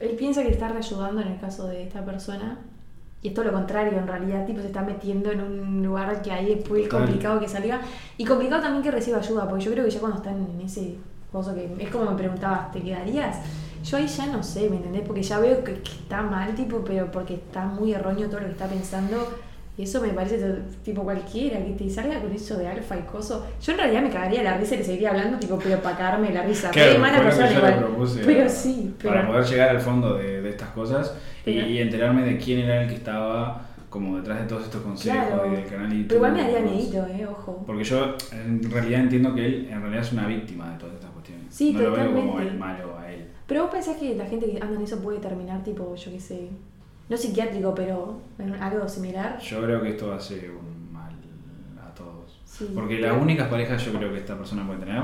él 0.00 0.16
piensa 0.16 0.42
que 0.42 0.50
está 0.50 0.68
ayudando 0.76 1.20
en 1.20 1.28
el 1.28 1.40
caso 1.40 1.66
de 1.68 1.82
esta 1.82 2.04
persona. 2.04 2.58
Y 3.24 3.28
es 3.28 3.34
todo 3.34 3.46
lo 3.46 3.52
contrario, 3.52 3.98
en 3.98 4.06
realidad, 4.06 4.44
tipo, 4.44 4.60
se 4.60 4.66
está 4.66 4.82
metiendo 4.82 5.32
en 5.32 5.40
un 5.40 5.82
lugar 5.82 6.20
que 6.20 6.30
ahí 6.30 6.52
es 6.52 6.62
Total. 6.62 6.88
complicado 6.90 7.40
que 7.40 7.48
salga. 7.48 7.80
Y 8.18 8.24
complicado 8.26 8.60
también 8.60 8.82
que 8.82 8.90
reciba 8.90 9.16
ayuda, 9.16 9.48
porque 9.48 9.64
yo 9.64 9.72
creo 9.72 9.84
que 9.86 9.90
ya 9.90 9.98
cuando 9.98 10.18
están 10.18 10.34
en 10.34 10.60
ese 10.60 10.96
coso 11.32 11.54
que 11.54 11.74
es 11.78 11.88
como 11.88 12.10
me 12.10 12.18
preguntabas, 12.18 12.70
¿te 12.70 12.82
quedarías? 12.82 13.38
Yo 13.82 13.96
ahí 13.96 14.06
ya 14.06 14.26
no 14.26 14.42
sé, 14.42 14.68
¿me 14.68 14.76
entendés? 14.76 15.04
Porque 15.06 15.22
ya 15.22 15.38
veo 15.38 15.64
que, 15.64 15.72
que 15.80 15.90
está 15.90 16.20
mal, 16.20 16.54
tipo, 16.54 16.84
pero 16.84 17.10
porque 17.10 17.36
está 17.36 17.64
muy 17.64 17.94
erróneo 17.94 18.28
todo 18.28 18.40
lo 18.40 18.46
que 18.46 18.52
está 18.52 18.66
pensando. 18.66 19.26
Y 19.78 19.84
eso 19.84 20.02
me 20.02 20.08
parece 20.10 20.56
tipo 20.84 21.02
cualquiera, 21.02 21.64
que 21.64 21.72
te 21.72 21.88
salga 21.88 22.20
con 22.20 22.30
eso 22.30 22.58
de 22.58 22.68
alfa 22.68 22.94
y 22.98 23.02
coso. 23.04 23.46
Yo 23.62 23.72
en 23.72 23.78
realidad 23.78 24.02
me 24.02 24.10
cagaría 24.10 24.42
la 24.42 24.58
risa 24.58 24.74
y 24.74 24.78
le 24.78 24.84
seguiría 24.84 25.10
hablando, 25.12 25.38
tipo, 25.38 25.58
pero 25.58 25.80
para 25.80 25.96
cagarme 25.96 26.30
la 26.30 26.42
risa. 26.42 26.70
Mala 27.00 27.22
fue 27.22 27.24
lo 27.24 27.30
que 27.30 27.36
persona 27.36 27.52
igual. 27.52 27.78
propuse 27.78 28.22
Pero 28.22 28.48
sí, 28.50 28.94
pero. 28.98 29.14
para 29.14 29.26
poder 29.26 29.44
llegar 29.46 29.70
al 29.70 29.80
fondo 29.80 30.14
de, 30.14 30.42
de 30.42 30.50
estas 30.50 30.68
cosas 30.68 31.14
Pero- 31.44 31.66
y 31.66 31.78
enterarme 31.78 32.22
de 32.22 32.38
quién 32.38 32.60
era 32.60 32.82
el 32.82 32.88
que 32.88 32.94
estaba 32.96 33.62
como 33.90 34.16
detrás 34.16 34.40
de 34.40 34.46
todos 34.48 34.64
estos 34.64 34.82
consejos 34.82 35.18
Claro. 35.28 35.46
y 35.52 35.56
del 35.56 35.66
canal 35.66 35.88
YouTube. 35.88 36.06
Pero 36.08 36.16
igual 36.16 36.32
me 36.32 36.42
daría 36.42 36.58
y 36.58 36.62
miedito, 36.64 37.06
eh, 37.06 37.26
ojo. 37.26 37.62
Porque 37.66 37.84
yo 37.84 38.16
en 38.32 38.70
realidad 38.70 39.00
entiendo 39.02 39.34
que 39.34 39.46
él 39.46 39.68
en 39.70 39.80
realidad 39.80 40.02
es 40.02 40.12
una 40.12 40.26
víctima 40.26 40.70
de 40.72 40.78
todas 40.78 40.94
estas 40.96 41.10
cuestiones. 41.10 41.46
Sí, 41.50 41.72
no 41.72 41.80
lo 41.80 41.92
veo 41.92 42.06
como 42.06 42.20
totalmente. 42.32 42.52
el 42.54 42.58
malo 42.58 42.98
a 42.98 43.12
él. 43.12 43.28
Pero 43.46 43.62
vos 43.62 43.70
pensás 43.70 43.96
que 43.98 44.14
la 44.16 44.26
gente 44.26 44.50
que 44.50 44.60
anda 44.60 44.74
en 44.74 44.82
eso 44.82 45.00
puede 45.00 45.18
terminar, 45.18 45.62
tipo, 45.62 45.94
yo 45.94 46.10
qué 46.10 46.18
sé, 46.18 46.48
no 47.08 47.16
psiquiátrico, 47.16 47.72
pero 47.74 48.18
algo 48.60 48.88
similar. 48.88 49.38
Yo 49.38 49.62
creo 49.62 49.80
que 49.82 49.90
esto 49.90 50.12
hace 50.12 50.48
un 50.50 50.92
mal 50.92 51.12
a 51.80 51.94
todos. 51.94 52.40
Sí. 52.44 52.70
Porque 52.74 52.98
las 52.98 53.20
únicas 53.20 53.46
parejas 53.48 53.84
yo 53.84 53.92
creo 53.92 54.10
que 54.10 54.18
esta 54.18 54.36
persona 54.36 54.66
puede 54.66 54.80
tener 54.80 55.00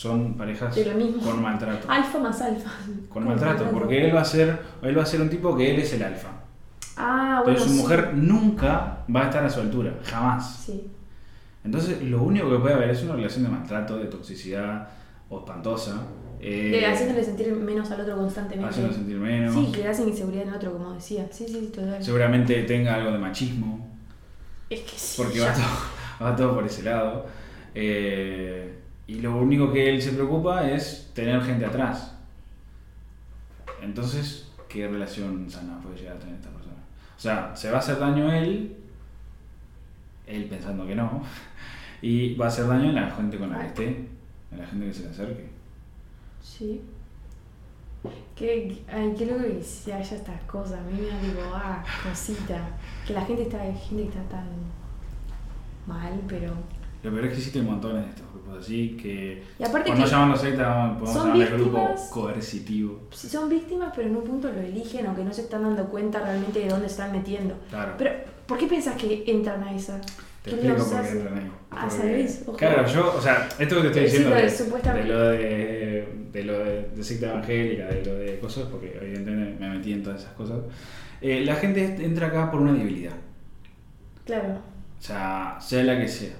son 0.00 0.34
parejas 0.34 0.76
con 1.24 1.42
maltrato. 1.42 1.90
Alfa 1.90 2.18
más 2.20 2.40
alfa. 2.40 2.70
Con 3.08 3.24
maltrato, 3.24 3.64
porque 3.72 4.06
él 4.06 4.14
va 4.14 4.20
a 4.20 4.24
ser, 4.24 4.56
él 4.82 4.96
va 4.96 5.02
a 5.02 5.06
ser 5.06 5.20
un 5.20 5.28
tipo 5.28 5.56
que 5.56 5.74
él 5.74 5.80
es 5.80 5.92
el 5.94 6.04
alfa. 6.04 6.28
Ah, 6.96 7.42
Pero 7.44 7.56
bueno. 7.58 7.68
su 7.68 7.76
sí. 7.76 7.82
mujer 7.82 8.10
nunca 8.14 8.98
va 9.14 9.22
a 9.22 9.24
estar 9.24 9.44
a 9.44 9.50
su 9.50 9.58
altura, 9.58 9.94
jamás. 10.04 10.62
Sí. 10.66 10.88
Entonces, 11.64 12.00
lo 12.02 12.22
único 12.22 12.48
que 12.48 12.58
puede 12.58 12.74
haber 12.74 12.90
es 12.90 13.02
una 13.02 13.16
relación 13.16 13.42
de 13.42 13.50
maltrato, 13.50 13.98
de 13.98 14.04
toxicidad 14.06 14.88
o 15.28 15.40
espantosa. 15.40 16.00
eh, 16.40 16.70
De 16.80 16.86
haciéndole 16.86 17.24
sentir 17.24 17.52
menos 17.52 17.90
al 17.90 18.00
otro 18.02 18.16
constantemente. 18.16 18.70
haciéndolo 18.70 18.96
sentir 18.96 19.16
menos. 19.16 19.52
Sí, 19.52 19.72
que 19.72 19.78
le 19.82 19.88
hacen 19.88 20.08
inseguridad 20.08 20.44
en 20.46 20.54
otro, 20.54 20.72
como 20.74 20.92
decía. 20.92 21.26
Sí, 21.32 21.44
sí, 21.48 21.54
sí, 21.54 21.72
total. 21.74 22.00
Seguramente 22.04 22.62
tenga 22.62 22.94
algo 22.94 23.10
de 23.10 23.18
machismo, 23.18 23.84
Es 24.70 24.80
que 24.82 24.96
sí. 24.96 25.20
porque 25.20 25.40
va 25.40 25.52
todo, 25.52 25.64
va 26.28 26.36
todo 26.36 26.54
por 26.54 26.64
ese 26.66 26.84
lado. 26.84 27.26
Eh, 27.74 28.67
y 29.18 29.20
lo 29.20 29.36
único 29.36 29.72
que 29.72 29.90
él 29.90 30.00
se 30.00 30.12
preocupa 30.12 30.70
es 30.70 31.10
tener 31.12 31.42
gente 31.42 31.66
atrás. 31.66 32.14
Entonces, 33.82 34.48
¿qué 34.68 34.86
relación 34.86 35.50
sana 35.50 35.80
puede 35.80 35.96
llegar 35.96 36.16
a 36.16 36.20
tener 36.20 36.36
esta 36.36 36.50
persona? 36.50 36.76
O 37.16 37.20
sea, 37.20 37.56
se 37.56 37.68
va 37.68 37.78
a 37.78 37.80
hacer 37.80 37.98
daño 37.98 38.28
a 38.28 38.38
él, 38.38 38.76
él 40.24 40.44
pensando 40.44 40.86
que 40.86 40.94
no, 40.94 41.24
y 42.00 42.36
va 42.36 42.44
a 42.44 42.48
hacer 42.48 42.68
daño 42.68 42.90
a 42.90 42.92
la 42.92 43.10
gente 43.10 43.38
con 43.38 43.50
la 43.50 43.58
que 43.58 43.66
esté. 43.66 44.08
en 44.52 44.58
la 44.58 44.66
gente 44.66 44.86
que 44.86 44.94
se 44.94 45.02
le 45.02 45.10
acerque. 45.10 45.48
Sí. 46.40 46.80
Qué, 48.36 48.84
ay, 48.86 49.14
que 49.18 49.60
se 49.64 49.92
haya 49.92 50.16
estas 50.16 50.40
cosas. 50.42 50.78
A 50.78 50.82
mí 50.82 50.92
me 50.92 51.08
da 51.08 51.20
tipo, 51.20 51.40
ah, 51.52 51.84
cosita. 52.08 52.68
Que 53.04 53.14
la 53.14 53.24
gente 53.24 53.42
está, 53.42 53.58
gente 53.58 54.04
que 54.04 54.08
está 54.10 54.22
tan 54.28 54.46
mal, 55.88 56.20
pero. 56.28 56.77
Lo 57.02 57.10
peor 57.12 57.24
es 57.26 57.30
que 57.30 57.36
existen 57.38 57.64
montones 57.64 58.04
de 58.04 58.10
estos 58.10 58.26
grupos 58.32 58.58
así 58.58 58.96
que. 59.00 59.42
Y 59.58 59.62
aparte 59.62 59.90
por 59.90 59.98
no 59.98 60.04
que 60.04 60.10
llamarlo 60.10 60.36
secta, 60.36 60.96
podemos 60.98 61.12
son 61.12 61.32
llamarle 61.32 61.56
grupo 61.56 61.94
coercitivo. 62.10 63.00
si 63.12 63.28
son 63.28 63.48
víctimas, 63.48 63.92
pero 63.94 64.08
en 64.08 64.16
un 64.16 64.24
punto 64.24 64.50
lo 64.50 64.60
eligen, 64.60 65.06
aunque 65.06 65.22
no 65.22 65.32
se 65.32 65.42
están 65.42 65.62
dando 65.62 65.84
cuenta 65.88 66.20
realmente 66.20 66.58
de 66.60 66.68
dónde 66.68 66.86
están 66.86 67.12
metiendo. 67.12 67.54
Claro. 67.70 67.94
Pero, 67.98 68.10
¿por 68.46 68.58
qué 68.58 68.66
pensás 68.66 68.96
que 68.96 69.22
entran 69.26 69.62
a 69.62 69.72
esa? 69.74 70.00
Te 70.42 70.50
¿Qué 70.50 70.56
explico 70.56 70.78
los 70.78 70.88
por 70.88 71.02
qué 71.02 71.08
entran 71.08 71.38
ahí. 71.38 71.50
Ah, 71.70 71.90
¿sabés? 71.90 72.44
Claro, 72.56 72.86
yo, 72.86 73.14
o 73.16 73.20
sea, 73.20 73.48
esto 73.58 73.76
que 73.76 73.82
te 73.82 73.86
estoy 73.88 74.02
diciendo 74.04 74.30
de 74.30 74.92
de, 74.92 75.04
lo 75.04 75.28
de, 75.28 76.08
de 76.32 76.44
lo 76.44 76.58
de, 76.58 76.88
de 76.96 77.04
secta 77.04 77.26
evangélica, 77.30 77.86
de 77.86 78.04
lo 78.04 78.14
de 78.14 78.38
cosas, 78.40 78.64
porque 78.70 78.98
evidentemente 79.00 79.56
me 79.60 79.70
metí 79.76 79.92
en 79.92 80.02
todas 80.02 80.20
esas 80.22 80.32
cosas. 80.32 80.58
eh, 81.20 81.44
la 81.44 81.54
gente 81.56 81.84
entra 82.04 82.28
acá 82.28 82.50
por 82.50 82.60
una 82.60 82.72
debilidad. 82.72 83.12
Claro. 84.24 84.54
O 84.98 85.02
sea, 85.02 85.58
sea 85.60 85.84
la 85.84 85.98
que 85.98 86.08
sea. 86.08 86.32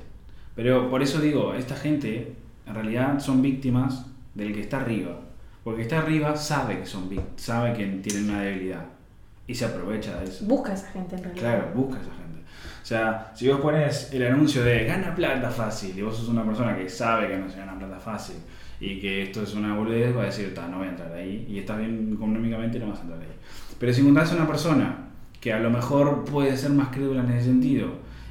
Pero 0.59 0.91
por 0.91 1.01
eso 1.03 1.21
digo, 1.21 1.55
esta 1.55 1.77
gente 1.77 2.33
en 2.67 2.75
realidad 2.75 3.21
son 3.21 3.43
víctimas 3.43 4.07
del 4.35 4.53
que 4.53 4.61
está 4.61 4.81
arriba. 4.81 5.21
Porque 5.63 5.83
el 5.83 5.89
que 5.89 5.95
está 5.95 6.05
arriba 6.05 6.35
sabe 6.35 6.81
que 6.81 6.87
son 6.87 7.09
víctimas, 7.09 7.41
sabe 7.41 7.75
que 7.75 7.87
tienen 8.03 8.29
una 8.29 8.43
debilidad. 8.43 8.85
Y 9.47 9.55
se 9.55 9.67
aprovecha 9.67 10.19
de 10.19 10.25
eso. 10.25 10.45
Busca 10.47 10.73
a 10.73 10.75
esa 10.75 10.89
gente 10.89 11.15
en 11.15 11.23
realidad. 11.23 11.43
Claro, 11.43 11.73
busca 11.77 11.99
a 11.99 12.03
esa 12.03 12.11
gente. 12.11 12.41
O 12.83 12.85
sea, 12.85 13.31
si 13.37 13.49
vos 13.49 13.61
pones 13.61 14.13
el 14.13 14.27
anuncio 14.27 14.65
de 14.65 14.85
gana 14.85 15.15
plata 15.15 15.49
fácil 15.49 15.97
y 15.97 16.03
vos 16.03 16.17
sos 16.17 16.29
una 16.29 16.45
persona 16.45 16.77
que 16.77 16.89
sabe 16.89 17.29
que 17.29 17.37
no 17.39 17.49
se 17.49 17.59
gana 17.59 17.79
plata 17.79 18.01
fácil 18.01 18.35
y 18.81 18.99
que 18.99 19.23
esto 19.23 19.45
es 19.45 19.55
una 19.55 19.77
boludez, 19.77 20.17
va 20.17 20.23
a 20.23 20.27
decir, 20.27 20.53
"Ta, 20.55 20.67
no 20.67 20.79
voy 20.79 20.89
a 20.89 20.91
entrar 20.91 21.13
ahí 21.13 21.47
y 21.49 21.61
estás 21.61 21.79
bien 21.79 22.11
económicamente, 22.13 22.81
no 22.81 22.89
vas 22.89 22.99
a 22.99 23.03
entrar 23.03 23.21
ahí. 23.21 23.29
Pero 23.79 23.93
si 23.93 24.01
encontrás 24.01 24.33
a 24.33 24.35
una 24.35 24.49
persona 24.49 25.07
que 25.41 25.53
a 25.53 25.61
lo 25.61 25.71
mejor 25.71 26.25
puede 26.25 26.57
ser 26.57 26.71
más 26.71 26.89
crédula 26.89 27.23
en 27.23 27.31
ese 27.31 27.47
sentido 27.47 27.91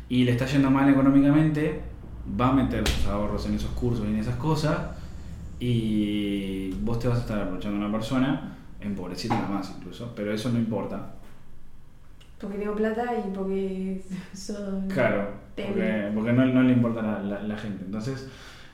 y 0.09 0.25
le 0.25 0.32
está 0.34 0.45
yendo 0.45 0.69
mal 0.69 0.89
económicamente, 0.89 1.95
va 2.39 2.49
a 2.49 2.53
meter 2.53 2.88
sus 2.88 3.05
ahorros 3.07 3.45
en 3.47 3.55
esos 3.55 3.71
cursos 3.71 4.05
y 4.05 4.09
en 4.09 4.17
esas 4.17 4.36
cosas 4.36 4.78
y 5.59 6.71
vos 6.82 6.99
te 6.99 7.07
vas 7.07 7.17
a 7.17 7.21
estar 7.21 7.39
aprovechando 7.41 7.78
a 7.84 7.88
una 7.89 7.97
persona, 7.97 8.55
empobreciéndola 8.80 9.47
más 9.47 9.73
incluso, 9.78 10.13
pero 10.15 10.34
eso 10.34 10.49
no 10.51 10.59
importa. 10.59 11.13
Porque 12.39 12.57
tengo 12.59 12.75
plata 12.75 13.05
y 13.25 13.32
porque 13.36 14.01
son. 14.34 14.88
Claro, 14.88 15.32
porque, 15.55 16.11
porque 16.13 16.34
no, 16.34 16.45
no 16.45 16.61
le 16.61 16.73
importa 16.73 17.01
la, 17.01 17.19
la- 17.21 17.41
la 17.41 17.57
gente. 17.57 17.84
Entonces, 17.86 18.30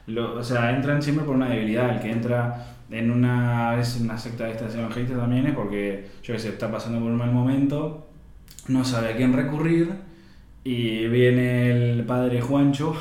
lo, 0.08 0.36
o 0.36 0.44
sea, 0.44 0.76
entran 0.76 1.02
siempre 1.02 1.26
por 1.26 1.36
una 1.36 1.48
debilidad. 1.50 1.90
El 1.96 2.02
que 2.02 2.12
entra 2.12 2.68
en 2.92 3.10
una, 3.10 3.76
en 3.82 4.04
una 4.04 4.18
secta 4.18 4.44
de 4.46 4.52
estas 4.52 4.76
evangelistas 4.76 5.18
también 5.18 5.48
es 5.48 5.56
porque, 5.56 6.10
yo 6.22 6.34
que 6.34 6.40
sé, 6.40 6.50
está 6.50 6.70
pasando 6.70 7.00
por 7.00 7.10
un 7.10 7.18
mal 7.18 7.32
momento, 7.32 8.06
no 8.68 8.84
sabe 8.84 9.14
a 9.14 9.16
quién 9.16 9.32
recurrir 9.32 9.90
y 10.66 11.08
viene 11.08 11.72
el 11.72 12.04
padre 12.06 12.42
Juancho 12.42 12.94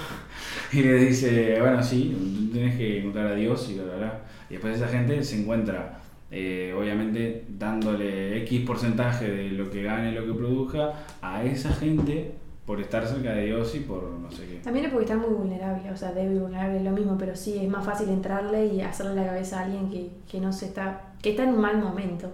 y 0.79 0.83
le 0.83 0.95
dice, 0.95 1.61
bueno, 1.61 1.83
sí, 1.83 2.15
tú 2.49 2.53
tienes 2.53 2.77
que 2.77 3.01
encontrar 3.01 3.27
a 3.29 3.35
Dios 3.35 3.69
y 3.71 3.75
bla, 3.75 3.85
bla, 3.85 3.97
bla. 3.97 4.21
Y 4.49 4.55
después 4.55 4.77
esa 4.77 4.89
gente 4.89 5.23
se 5.25 5.41
encuentra, 5.41 6.01
eh, 6.31 6.75
obviamente, 6.79 7.45
dándole 7.49 8.39
X 8.43 8.67
porcentaje 8.67 9.31
de 9.31 9.51
lo 9.51 9.71
que 9.71 9.83
gane, 9.83 10.13
lo 10.13 10.27
que 10.27 10.33
produzca, 10.33 10.93
a 11.21 11.45
esa 11.45 11.73
gente 11.73 12.33
por 12.67 12.81
estar 12.81 13.07
cerca 13.07 13.33
de 13.33 13.47
Dios 13.47 13.75
y 13.75 13.81
por 13.81 14.05
no 14.05 14.31
sé 14.31 14.47
qué. 14.47 14.57
También 14.63 14.87
es 14.87 14.93
porque 14.93 15.05
están 15.07 15.21
muy 15.21 15.31
vulnerables, 15.35 15.91
o 15.93 15.97
sea, 15.97 16.13
débil 16.13 16.41
vulnerable 16.41 16.77
es 16.79 16.85
lo 16.85 16.93
mismo, 16.93 17.17
pero 17.19 17.35
sí 17.35 17.59
es 17.61 17.69
más 17.69 17.85
fácil 17.85 18.09
entrarle 18.09 18.67
y 18.67 18.81
hacerle 18.83 19.17
la 19.17 19.27
cabeza 19.27 19.61
a 19.61 19.65
alguien 19.65 19.91
que, 19.91 20.11
que 20.31 20.41
no 20.41 20.53
se 20.53 20.67
está. 20.67 21.13
que 21.21 21.31
está 21.31 21.43
en 21.45 21.51
un 21.51 21.61
mal 21.61 21.79
momento. 21.79 22.31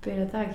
Pero 0.00 0.22
está 0.22 0.48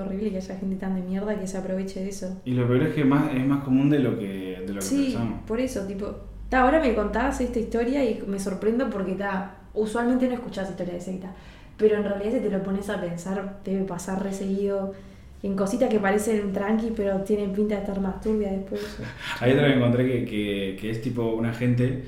horrible 0.00 0.30
que 0.32 0.36
haya 0.38 0.58
gente 0.58 0.76
tan 0.76 0.96
de 0.96 1.02
mierda 1.02 1.38
que 1.38 1.46
se 1.46 1.56
aproveche 1.56 2.00
de 2.02 2.08
eso. 2.08 2.40
Y 2.44 2.52
lo 2.52 2.66
peor 2.66 2.82
es 2.82 2.94
que 2.94 3.04
más, 3.04 3.32
es 3.32 3.46
más 3.46 3.62
común 3.62 3.88
de 3.88 4.00
lo 4.00 4.18
que, 4.18 4.62
de 4.66 4.72
lo 4.72 4.80
que 4.80 4.82
Sí, 4.86 5.04
pensamos. 5.12 5.40
por 5.46 5.60
eso, 5.60 5.86
tipo. 5.86 6.12
Ta, 6.48 6.62
ahora 6.62 6.80
me 6.80 6.94
contás 6.94 7.40
esta 7.40 7.58
historia 7.58 8.04
y 8.04 8.22
me 8.26 8.38
sorprendo 8.38 8.88
porque 8.90 9.12
ta, 9.12 9.56
usualmente 9.74 10.28
no 10.28 10.34
escuchás 10.34 10.70
historia 10.70 10.94
de 10.94 11.00
secta. 11.00 11.32
Pero 11.76 11.96
en 11.96 12.04
realidad 12.04 12.32
si 12.32 12.40
te 12.40 12.50
lo 12.50 12.62
pones 12.62 12.88
a 12.88 13.00
pensar, 13.00 13.60
debe 13.64 13.84
pasar 13.84 14.22
re 14.22 14.32
seguido 14.32 14.94
en 15.42 15.54
cositas 15.54 15.88
que 15.90 16.00
parecen 16.00 16.52
tranqui, 16.52 16.92
pero 16.96 17.20
tienen 17.20 17.52
pinta 17.52 17.74
de 17.74 17.80
estar 17.82 18.00
más 18.00 18.20
turbia 18.20 18.50
después. 18.50 18.80
Hay 19.40 19.52
otra 19.52 19.66
que 19.68 19.74
encontré 19.74 20.06
que, 20.06 20.24
que, 20.24 20.78
que 20.80 20.90
es 20.90 21.02
tipo 21.02 21.34
una 21.34 21.52
gente 21.52 22.04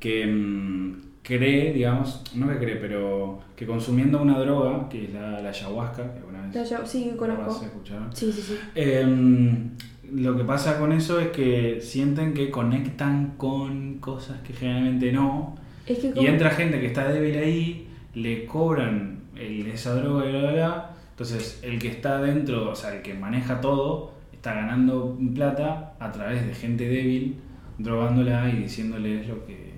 que 0.00 0.26
mm, 0.26 1.00
cree, 1.22 1.72
digamos, 1.72 2.22
no 2.34 2.48
que 2.48 2.58
cree, 2.58 2.76
pero 2.76 3.40
que 3.54 3.66
consumiendo 3.66 4.20
una 4.20 4.38
droga, 4.38 4.88
que 4.88 5.04
es 5.04 5.14
la, 5.14 5.40
la 5.40 5.50
ayahuasca, 5.50 6.12
que 6.12 6.18
alguna 6.18 6.42
vez 6.42 6.70
La 6.70 6.86
sí, 6.86 7.14
conozco. 7.16 7.64
escuchado. 7.64 8.06
Sí, 8.12 8.32
sí, 8.32 8.42
sí. 8.42 8.58
Em, 8.74 9.70
lo 10.12 10.36
que 10.36 10.44
pasa 10.44 10.78
con 10.78 10.92
eso 10.92 11.18
es 11.20 11.28
que 11.28 11.80
sienten 11.80 12.34
que 12.34 12.50
conectan 12.50 13.34
con 13.36 13.98
cosas 13.98 14.40
que 14.42 14.52
generalmente 14.52 15.12
no. 15.12 15.56
Es 15.86 15.98
que 15.98 16.12
Y 16.14 16.26
entra 16.26 16.50
gente 16.50 16.80
que 16.80 16.86
está 16.86 17.08
débil 17.08 17.36
ahí, 17.38 17.88
le 18.14 18.46
cobran 18.46 19.20
el- 19.36 19.66
esa 19.68 19.94
droga 19.94 20.26
y 20.26 20.30
bla, 20.32 20.40
bla, 20.40 20.52
bla. 20.52 20.90
Entonces, 21.10 21.60
el 21.62 21.78
que 21.78 21.88
está 21.88 22.20
dentro, 22.20 22.70
o 22.70 22.74
sea, 22.74 22.94
el 22.94 23.02
que 23.02 23.14
maneja 23.14 23.60
todo, 23.60 24.12
está 24.32 24.54
ganando 24.54 25.16
plata 25.34 25.94
a 25.98 26.10
través 26.12 26.46
de 26.46 26.54
gente 26.54 26.88
débil, 26.88 27.36
drogándola 27.78 28.48
y 28.50 28.56
diciéndoles 28.62 29.28
lo 29.28 29.44
que. 29.46 29.72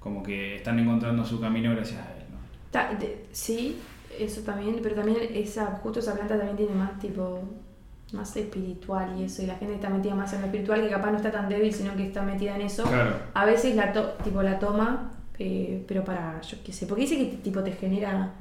como 0.00 0.22
que 0.22 0.56
están 0.56 0.78
encontrando 0.78 1.24
su 1.24 1.40
camino 1.40 1.72
gracias 1.72 2.00
a 2.00 2.12
él, 2.16 2.26
sí, 3.32 3.76
eso 4.18 4.42
también, 4.42 4.78
pero 4.82 4.94
también 4.94 5.18
esa, 5.34 5.66
justo 5.82 5.98
esa 6.00 6.14
planta 6.14 6.36
también 6.36 6.56
tiene 6.56 6.74
más 6.74 6.98
tipo 6.98 7.42
más 8.16 8.36
espiritual 8.36 9.14
y 9.18 9.24
eso, 9.24 9.42
y 9.42 9.46
la 9.46 9.54
gente 9.56 9.74
está 9.74 9.88
metida 9.90 10.14
más 10.14 10.32
en 10.32 10.40
lo 10.40 10.46
espiritual 10.46 10.80
que 10.82 10.88
capaz 10.90 11.10
no 11.10 11.16
está 11.18 11.30
tan 11.30 11.48
débil, 11.48 11.72
sino 11.72 11.94
que 11.96 12.06
está 12.06 12.22
metida 12.22 12.54
en 12.56 12.62
eso. 12.62 12.84
Claro. 12.84 13.10
A 13.34 13.44
veces 13.44 13.76
la, 13.76 13.92
to- 13.92 14.14
tipo, 14.24 14.42
la 14.42 14.58
toma, 14.58 15.12
eh, 15.38 15.84
pero 15.86 16.02
para, 16.04 16.40
yo 16.40 16.56
qué 16.64 16.72
sé, 16.72 16.86
porque 16.86 17.02
dice 17.02 17.16
que 17.18 17.36
tipo 17.38 17.62
te 17.62 17.72
genera, 17.72 18.32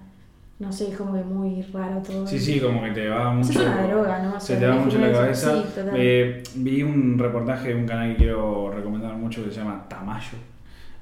no 0.57 0.71
sé, 0.71 0.89
es 0.91 0.97
como 0.97 1.13
que 1.13 1.23
muy 1.23 1.61
raro 1.73 2.01
todo. 2.01 2.25
Sí, 2.25 2.39
sí, 2.39 2.59
como 2.61 2.81
que 2.81 2.91
te 2.91 3.09
va 3.09 3.31
mucho. 3.33 3.51
Eso 3.51 3.61
es 3.61 3.67
una 3.67 3.83
droga, 3.87 4.19
¿no? 4.23 4.35
O 4.37 4.39
Se 4.39 4.55
te 4.55 4.65
va 4.65 4.75
mucho 4.75 4.97
la 4.99 5.11
cabeza. 5.11 5.61
Sí. 5.63 5.81
Eh, 5.95 6.41
vi 6.55 6.81
un 6.83 7.19
reportaje 7.19 7.69
de 7.69 7.75
un 7.75 7.85
canal 7.85 8.11
que 8.13 8.17
quiero 8.23 8.71
recomendar 8.71 9.15
mucho 9.17 9.43
que 9.43 9.51
se 9.51 9.57
llama 9.57 9.85
Tamayo, 9.89 10.37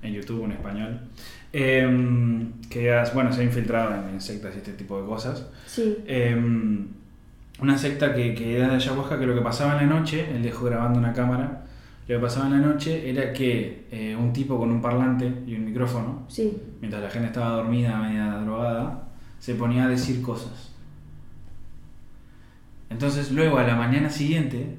en 0.02 0.14
YouTube 0.14 0.46
en 0.46 0.52
español. 0.54 1.00
eh, 1.56 2.48
que 2.68 2.92
has- 2.92 3.14
bueno, 3.14 3.32
se 3.32 3.42
ha 3.42 3.44
infiltrado 3.44 3.94
en, 3.94 4.10
en 4.16 4.20
sectas 4.22 4.54
y 4.56 4.58
este 4.58 4.74
tipo 4.74 5.00
de 5.00 5.06
cosas. 5.08 5.48
Sí, 5.68 5.98
Eh, 6.08 6.36
una 7.64 7.78
secta 7.78 8.14
que, 8.14 8.34
que 8.36 8.58
era 8.58 8.70
de 8.70 8.76
ayahuasca 8.76 9.20
que 9.20 9.26
lo 9.26 9.36
que 9.36 9.42
pasaba 9.42 9.80
en 9.82 9.90
la 9.90 9.96
noche, 10.00 10.28
él 10.36 10.44
dejó 10.44 10.66
grabando 10.66 11.00
una 11.00 11.14
cámara, 11.14 11.66
lo 12.08 12.16
que 12.16 12.22
pasaba 12.22 12.48
en 12.48 12.62
la 12.62 12.68
noche 12.68 13.10
era 13.10 13.32
que 13.34 13.86
eh, 13.92 14.16
un 14.16 14.34
tipo 14.34 14.58
con 14.60 14.70
un 14.72 14.82
parlante 14.82 15.32
y 15.48 15.56
un 15.56 15.66
micrófono, 15.66 16.26
sí. 16.28 16.58
mientras 16.82 17.02
la 17.02 17.10
gente 17.10 17.28
estaba 17.28 17.50
dormida, 17.52 17.98
media 17.98 18.40
drogada, 18.40 19.04
se 19.40 19.56
ponía 19.56 19.86
a 19.86 19.90
decir 19.90 20.22
cosas. 20.22 20.72
Entonces 22.90 23.32
luego 23.32 23.58
a 23.58 23.64
la 23.64 23.76
mañana 23.76 24.10
siguiente 24.10 24.78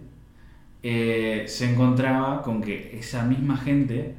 eh, 0.83 1.45
se 1.49 1.71
encontraba 1.73 2.43
con 2.43 2.61
que 2.63 2.99
esa 2.99 3.25
misma 3.25 3.57
gente 3.57 4.15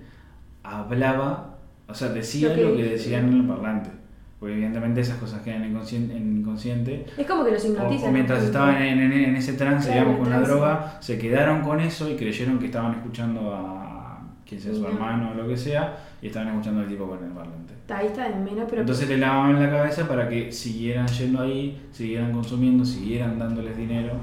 hablaba, 0.63 1.59
o 1.87 1.93
sea, 1.93 2.09
decía 2.09 2.49
Lo 2.49 2.55
que- 2.55 2.63
lo 2.63 2.75
que 2.75 2.83
decían 2.83 3.27
en 3.29 3.33
el 3.41 3.47
parlante. 3.47 3.91
Porque 4.39 4.53
evidentemente 4.53 4.99
esas 5.01 5.17
cosas 5.17 5.41
quedan 5.41 5.63
en 5.63 5.71
inconsciente, 5.71 6.15
en 6.17 6.37
inconsciente 6.39 7.05
Es 7.17 7.25
como 7.25 7.45
que 7.45 7.51
los 7.51 7.65
hipnotizan. 7.65 8.09
o 8.09 8.11
mientras 8.11 8.43
estaban 8.43 8.81
en, 8.81 8.99
en- 8.99 9.11
en 9.13 9.35
ese 9.35 9.53
trance, 9.53 9.87
Claro, 9.87 10.09
digamos, 10.09 10.27
con 10.27 10.29
la 10.29 10.45
droga, 10.47 10.97
se 11.01 11.17
quedaron 11.17 11.61
con 11.61 11.79
eso 11.79 12.09
y 12.09 12.15
creyeron 12.15 12.59
que 12.59 12.65
estaban 12.65 12.93
escuchando 12.95 13.53
a 13.55 14.19
quien 14.47 14.59
sea 14.61 14.73
su 14.73 14.81
No. 14.81 14.89
hermano 14.89 15.31
o 15.31 15.33
lo 15.33 15.47
que 15.47 15.55
sea, 15.57 15.97
y 16.21 16.27
estaban 16.27 16.49
escuchando 16.49 16.81
al 16.81 16.87
tipo 16.87 17.07
con 17.07 17.23
el 17.23 17.31
parlante. 17.31 17.73
Ahí 17.89 18.07
está 18.07 18.27
de 18.29 18.35
menos, 18.35 18.65
pero 18.69 18.81
Entonces 18.81 19.07
le 19.09 19.17
lavaban 19.17 19.61
la 19.61 19.69
cabeza 19.69 20.07
para 20.07 20.27
que 20.27 20.51
siguieran 20.51 21.07
yendo 21.07 21.41
ahí, 21.41 21.81
siguieran 21.91 22.31
consumiendo, 22.33 22.83
siguieran 22.83 23.39
dándoles 23.39 23.77
dinero 23.77 24.13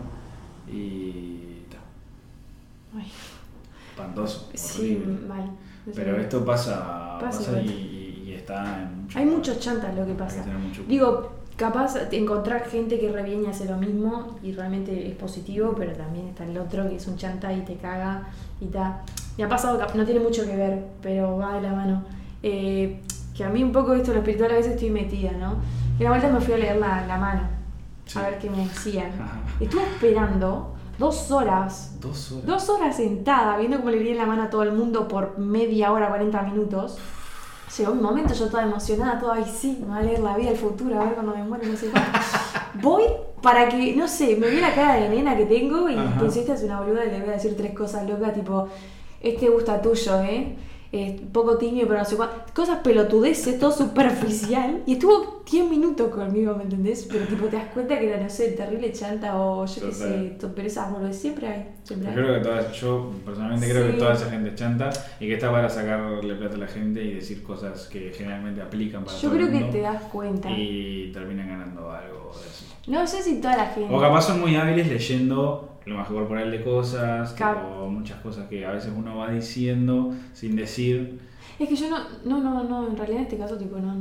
y 0.71 1.63
ta, 1.71 1.79
Ay, 2.99 3.07
espantoso, 3.91 4.51
sí, 4.55 4.97
horrible. 5.03 5.27
mal. 5.29 5.51
Pero 5.95 6.17
esto 6.17 6.45
pasa, 6.45 7.19
Pasa 7.21 7.61
y 7.61 7.92
está 8.53 8.83
en 8.83 9.09
Hay 9.19 9.25
muchos 9.27 9.59
chantas 9.61 9.95
lo 9.95 10.07
que 10.07 10.15
pasa. 10.15 10.45
Digo, 10.89 11.31
capaz 11.57 11.95
de 11.95 12.17
encontrar 12.19 12.65
gente 12.69 12.99
que 12.99 13.11
re 13.13 13.23
bien 13.23 13.43
y 13.45 13.47
hace 13.47 13.65
lo 13.67 13.77
mismo 13.77 14.39
y 14.43 14.53
realmente 14.53 15.09
es 15.09 15.15
positivo, 15.17 15.75
pero 15.77 15.93
también 15.93 16.29
está 16.29 16.45
el 16.45 16.57
otro 16.59 16.89
que 16.89 16.97
es 16.97 17.07
un 17.07 17.17
chanta 17.17 17.53
y 17.53 17.61
te 17.63 17.77
caga 17.77 18.29
y 18.61 18.67
ta. 18.67 19.03
Me 19.39 19.45
ha 19.45 19.49
pasado, 19.49 19.79
no 19.95 20.05
tiene 20.05 20.21
mucho 20.21 20.45
que 20.45 20.57
ver, 20.57 20.85
pero 21.03 21.37
va 21.39 21.55
de 21.55 21.63
la 21.63 21.73
mano. 21.73 22.03
Eh, 22.43 23.01
que 23.37 23.45
a 23.45 23.49
mí 23.49 23.63
un 23.63 23.73
poco 23.73 23.95
esto 23.95 24.13
lo 24.13 24.19
espiritual 24.19 24.51
a 24.51 24.55
veces 24.55 24.73
estoy 24.75 24.91
metida, 24.91 25.33
¿no? 25.33 25.55
Y 25.99 26.03
una 26.03 26.11
vuelta 26.11 26.29
me 26.29 26.41
fui 26.41 26.55
a 26.55 26.59
leer 26.59 26.77
la, 26.77 27.07
la 27.07 27.17
mano, 27.19 27.43
Sí. 28.05 28.19
a 28.19 28.23
ver 28.23 28.39
qué 28.39 28.51
me 28.51 28.59
decían. 28.59 29.11
Estuve 29.61 29.83
esperando 29.85 30.75
dos 30.99 31.31
horas, 31.31 31.97
Dos 32.01 32.33
horas. 32.33 32.47
dos 32.47 32.69
horas 32.69 32.97
sentada, 32.97 33.57
viendo 33.57 33.79
cómo 33.79 33.91
le 33.91 34.01
leían 34.01 34.19
la 34.19 34.27
mano 34.27 34.43
a 34.43 34.51
todo 34.51 34.65
el 34.65 34.73
mundo 34.73 35.09
por 35.09 35.39
media 35.39 35.93
hora, 35.93 36.09
40 36.09 36.43
minutos, 36.43 36.99
Llegó 37.79 37.95
mi 37.95 38.03
momento, 38.03 38.35
yo 38.35 38.49
toda 38.49 38.65
emocionada, 38.65 39.19
toda, 39.19 39.35
ay 39.35 39.45
sí, 39.45 39.79
me 39.81 39.89
va 39.89 39.97
a 39.99 40.03
leer 40.03 40.21
la 40.21 40.37
vida, 40.37 40.51
el 40.51 40.57
futuro, 40.57 41.01
a 41.01 41.05
ver 41.05 41.15
cuando 41.15 41.35
me 41.35 41.43
muero, 41.43 41.67
no 41.67 41.77
sé 41.77 41.89
cuánto. 41.91 42.19
Voy 42.83 43.05
para 43.41 43.69
que, 43.69 43.97
no 43.97 44.07
sé, 44.07 44.37
me 44.37 44.49
vi 44.49 44.61
la 44.61 44.75
cara 44.75 44.95
de 44.95 45.09
nena 45.09 45.37
que 45.37 45.47
tengo 45.47 45.89
y 45.89 45.97
Ajá. 45.97 46.27
esta 46.27 46.55
es 46.55 46.63
una 46.63 46.81
boluda 46.81 47.05
y 47.07 47.11
le 47.11 47.21
voy 47.21 47.31
a 47.31 47.33
decir 47.33 47.57
tres 47.57 47.75
cosas 47.75 48.09
locas, 48.09 48.35
tipo, 48.35 48.69
este 49.21 49.49
gusta 49.49 49.81
tuyo, 49.81 50.21
¿eh? 50.23 50.57
Eh, 50.95 51.19
poco 51.33 51.57
tímido, 51.57 51.87
pero 51.89 52.01
no 52.01 52.05
sé 52.05 52.17
cuánto. 52.17 52.37
Cosas 52.55 52.81
pelotudeces, 52.85 53.59
todo 53.59 53.73
superficial. 53.73 54.83
Y 54.85 54.93
estuvo 54.93 55.43
10 55.51 55.71
minutos 55.71 56.15
conmigo, 56.15 56.55
¿me 56.55 56.65
entendés? 56.65 57.09
Pero 57.11 57.25
tipo, 57.25 57.47
te 57.47 57.57
das 57.57 57.69
cuenta 57.73 57.99
que 57.99 58.09
era, 58.09 58.23
no 58.23 58.29
sé, 58.29 58.49
terrible 58.53 58.93
chanta 58.93 59.35
o 59.41 59.65
yo 59.65 59.87
qué 59.89 59.93
sé, 59.95 60.37
pero 60.55 60.69
esas 60.69 60.93
boludeces 60.93 61.23
siempre 61.23 61.47
hay. 61.49 61.69
Siempre 61.83 62.09
Yo 62.09 62.15
hay. 62.15 62.23
creo 62.25 62.35
que 62.35 62.41
toda, 62.47 62.73
yo 62.73 63.11
personalmente 63.25 63.71
creo 63.71 63.87
que 63.87 63.93
toda 63.95 64.13
esa 64.13 64.31
gente 64.31 64.51
es 64.51 64.55
chanta 64.55 64.91
y 65.19 65.27
que 65.27 65.35
está 65.35 65.51
para 65.51 65.69
sacarle 65.71 66.35
plata 66.35 66.57
a 66.57 66.59
la 66.59 66.67
gente 66.69 67.03
y 67.03 67.15
decir 67.15 67.43
cosas 67.43 67.87
que 67.89 68.13
generalmente 68.15 68.61
aplican 68.61 69.05
para 69.05 69.17
Yo 69.17 69.31
todo 69.31 69.41
el 69.41 69.49
creo 69.49 69.61
que 69.61 69.73
te 69.73 69.81
das 69.81 70.03
cuenta. 70.03 70.51
y 70.51 71.11
terminan 71.15 71.49
ganando 71.49 71.91
algo 71.91 72.33
de 72.35 72.49
eso. 72.51 72.67
No 72.87 73.07
sé 73.07 73.23
si 73.23 73.41
toda 73.41 73.57
la 73.57 73.67
gente. 73.67 73.95
O 73.95 73.99
capaz 73.99 74.23
son 74.27 74.41
muy 74.41 74.55
hábiles 74.57 74.89
leyendo 74.89 75.71
lenguaje 75.87 76.13
corporal 76.15 76.51
de 76.51 76.63
cosas, 76.63 77.35
tipo, 77.35 77.89
muchas 77.89 78.21
cosas 78.21 78.49
que 78.49 78.65
a 78.65 78.73
veces 78.73 78.93
uno 78.97 79.19
va 79.19 79.31
diciendo 79.31 80.13
sin 80.33 80.57
decir, 80.57 81.19
Es 81.59 81.69
que 81.69 81.77
yo 81.77 81.89
no, 81.91 81.99
no, 82.25 82.41
no, 82.41 82.65
no, 82.65 82.89
en 82.89 82.97
realidad 82.97 83.19
en 83.21 83.27
este 83.27 83.39
caso, 83.39 83.57
tipo, 83.57 83.77
no, 83.79 83.95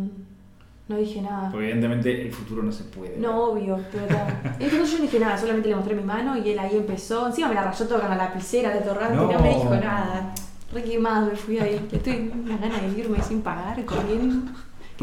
no 0.88 0.98
dije 0.98 1.22
nada. 1.22 1.50
porque 1.52 1.66
evidentemente 1.72 2.22
el 2.28 2.32
futuro 2.34 2.64
no 2.64 2.72
se 2.72 2.84
puede. 2.86 3.18
No, 3.18 3.52
obvio, 3.52 3.80
pero 3.92 4.08
claro. 4.08 4.34
En 4.60 4.62
este 4.66 4.78
caso 4.80 4.92
yo 4.92 4.98
no 4.98 5.04
dije 5.04 5.20
nada, 5.20 5.38
solamente 5.38 5.70
le 5.70 5.76
mostré 5.76 5.96
mi 5.96 6.04
mano 6.04 6.38
y 6.38 6.50
él 6.50 6.60
ahí 6.60 6.76
empezó. 6.78 7.28
Encima 7.28 7.48
me 7.48 7.56
la 7.56 7.64
rayó 7.64 7.88
toda 7.88 8.02
con 8.02 8.10
la 8.10 8.16
lapicera 8.18 8.72
de 8.74 8.82
torrante, 8.82 9.16
no. 9.16 9.32
No. 9.32 9.40
me 9.40 9.50
dijo 9.50 9.76
nada. 9.76 10.34
Re 10.74 10.84
quemado 10.84 11.28
me 11.28 11.36
fui 11.36 11.60
ahí. 11.60 11.86
Estoy 11.92 12.30
con 12.30 12.42
una 12.42 12.58
gana 12.58 12.78
de 12.80 13.00
irme 13.00 13.22
sin 13.22 13.42
pagar, 13.42 13.84
corriendo. 13.86 14.52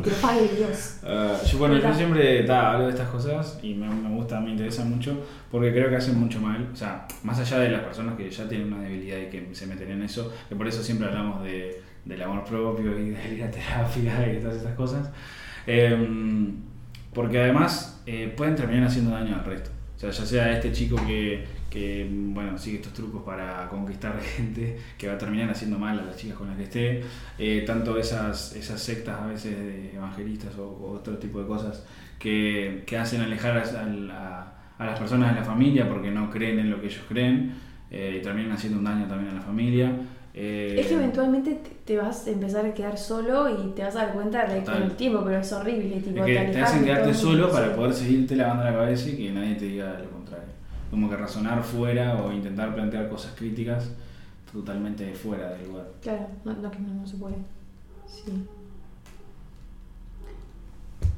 Que 0.02 0.10
lo 0.10 0.16
pague 0.16 0.48
Dios. 0.56 0.98
Ah, 1.04 1.36
yo, 1.46 1.58
bueno, 1.58 1.78
yo 1.78 1.94
siempre 1.94 2.42
ta, 2.44 2.72
hablo 2.72 2.86
de 2.86 2.92
estas 2.92 3.08
cosas 3.08 3.58
y 3.62 3.74
me, 3.74 3.88
me 3.88 4.08
gusta, 4.10 4.40
me 4.40 4.50
interesa 4.50 4.84
mucho 4.84 5.24
porque 5.50 5.72
creo 5.72 5.88
que 5.88 5.96
hacen 5.96 6.18
mucho 6.18 6.40
mal. 6.40 6.68
O 6.72 6.76
sea, 6.76 7.06
más 7.22 7.38
allá 7.38 7.58
de 7.60 7.70
las 7.70 7.82
personas 7.82 8.16
que 8.16 8.30
ya 8.30 8.48
tienen 8.48 8.72
una 8.72 8.82
debilidad 8.82 9.18
y 9.18 9.26
que 9.26 9.54
se 9.54 9.66
meten 9.66 9.90
en 9.90 10.02
eso, 10.02 10.32
que 10.48 10.56
por 10.56 10.68
eso 10.68 10.82
siempre 10.82 11.08
hablamos 11.08 11.42
de, 11.42 11.82
del 12.04 12.22
amor 12.22 12.44
propio 12.44 12.98
y 12.98 13.10
de 13.10 13.34
ir 13.34 13.44
a 13.44 13.50
terapia 13.50 14.32
y 14.32 14.40
todas 14.40 14.56
estas 14.56 14.74
cosas. 14.74 15.10
Em, 15.66 16.54
porque 17.12 17.40
además 17.40 18.02
eh, 18.06 18.32
pueden 18.36 18.56
terminar 18.56 18.84
haciendo 18.84 19.10
daño 19.10 19.34
al 19.34 19.44
resto. 19.44 19.70
O 19.96 20.00
sea, 20.00 20.10
ya 20.10 20.24
sea 20.24 20.52
este 20.52 20.72
chico 20.72 20.96
que, 21.06 21.44
que, 21.70 22.08
bueno, 22.10 22.56
sigue 22.58 22.78
estos 22.78 22.92
trucos 22.92 23.22
para 23.22 23.68
conquistar 23.68 24.18
gente, 24.36 24.78
que 24.96 25.08
va 25.08 25.14
a 25.14 25.18
terminar 25.18 25.50
haciendo 25.50 25.78
mal 25.78 25.98
a 25.98 26.02
las 26.02 26.16
chicas 26.16 26.36
con 26.36 26.48
las 26.48 26.56
que 26.56 26.64
esté, 26.64 27.02
eh, 27.38 27.64
tanto 27.66 27.98
esas, 27.98 28.54
esas 28.56 28.80
sectas 28.80 29.20
a 29.20 29.26
veces 29.26 29.56
de 29.58 29.94
evangelistas 29.94 30.56
o, 30.58 30.66
o 30.66 30.92
otro 30.92 31.18
tipo 31.18 31.40
de 31.40 31.46
cosas 31.46 31.84
que, 32.18 32.82
que 32.86 32.96
hacen 32.96 33.20
alejar 33.20 33.56
a, 33.56 34.84
las 34.84 34.98
personas 34.98 35.34
de 35.34 35.40
la 35.40 35.44
familia 35.44 35.88
porque 35.88 36.10
no 36.10 36.30
creen 36.30 36.58
en 36.58 36.70
lo 36.70 36.80
que 36.80 36.86
ellos 36.86 37.02
creen 37.08 37.54
eh, 37.90 38.18
y 38.18 38.22
terminan 38.22 38.52
haciendo 38.52 38.78
un 38.78 38.84
daño 38.84 39.06
también 39.06 39.30
a 39.32 39.34
la 39.34 39.40
familia. 39.40 39.92
Eh, 40.34 40.76
Es 40.78 40.86
que 40.86 40.94
eventualmente 40.94 41.60
te, 41.84 41.96
vas 41.96 42.26
a 42.26 42.30
empezar 42.30 42.64
a 42.64 42.72
quedar 42.72 42.96
solo 42.96 43.48
y 43.48 43.72
te 43.72 43.82
vas 43.82 43.96
a 43.96 44.04
dar 44.04 44.12
cuenta 44.12 44.46
de 44.46 44.62
con 44.62 44.82
el 44.82 44.92
tiempo, 44.92 45.22
pero 45.24 45.38
es 45.38 45.52
horrible. 45.52 46.00
Tipo, 46.00 46.24
Es 46.24 46.26
que 46.26 46.52
te 46.52 46.60
hacen 46.60 46.84
quedarte 46.84 47.14
solo 47.14 47.50
para 47.50 47.74
poder 47.74 47.92
seguirte 47.92 48.36
lavando 48.36 48.64
la 48.64 48.72
cabeza 48.72 49.08
y 49.10 49.16
que 49.16 49.30
nadie 49.32 49.54
te 49.56 49.64
diga 49.64 49.98
lo. 49.98 50.17
Como 50.90 51.08
que 51.10 51.16
razonar 51.16 51.62
fuera 51.62 52.16
o 52.22 52.32
intentar 52.32 52.74
plantear 52.74 53.08
cosas 53.08 53.34
críticas 53.36 53.90
totalmente 54.52 55.12
fuera 55.14 55.50
del 55.50 55.68
lugar. 55.68 55.86
Claro, 56.02 56.26
no, 56.44 56.52
no, 56.54 56.70
que 56.70 56.78
no, 56.78 57.06
se 57.06 57.16
puede. 57.16 57.36
Sí. 58.06 58.32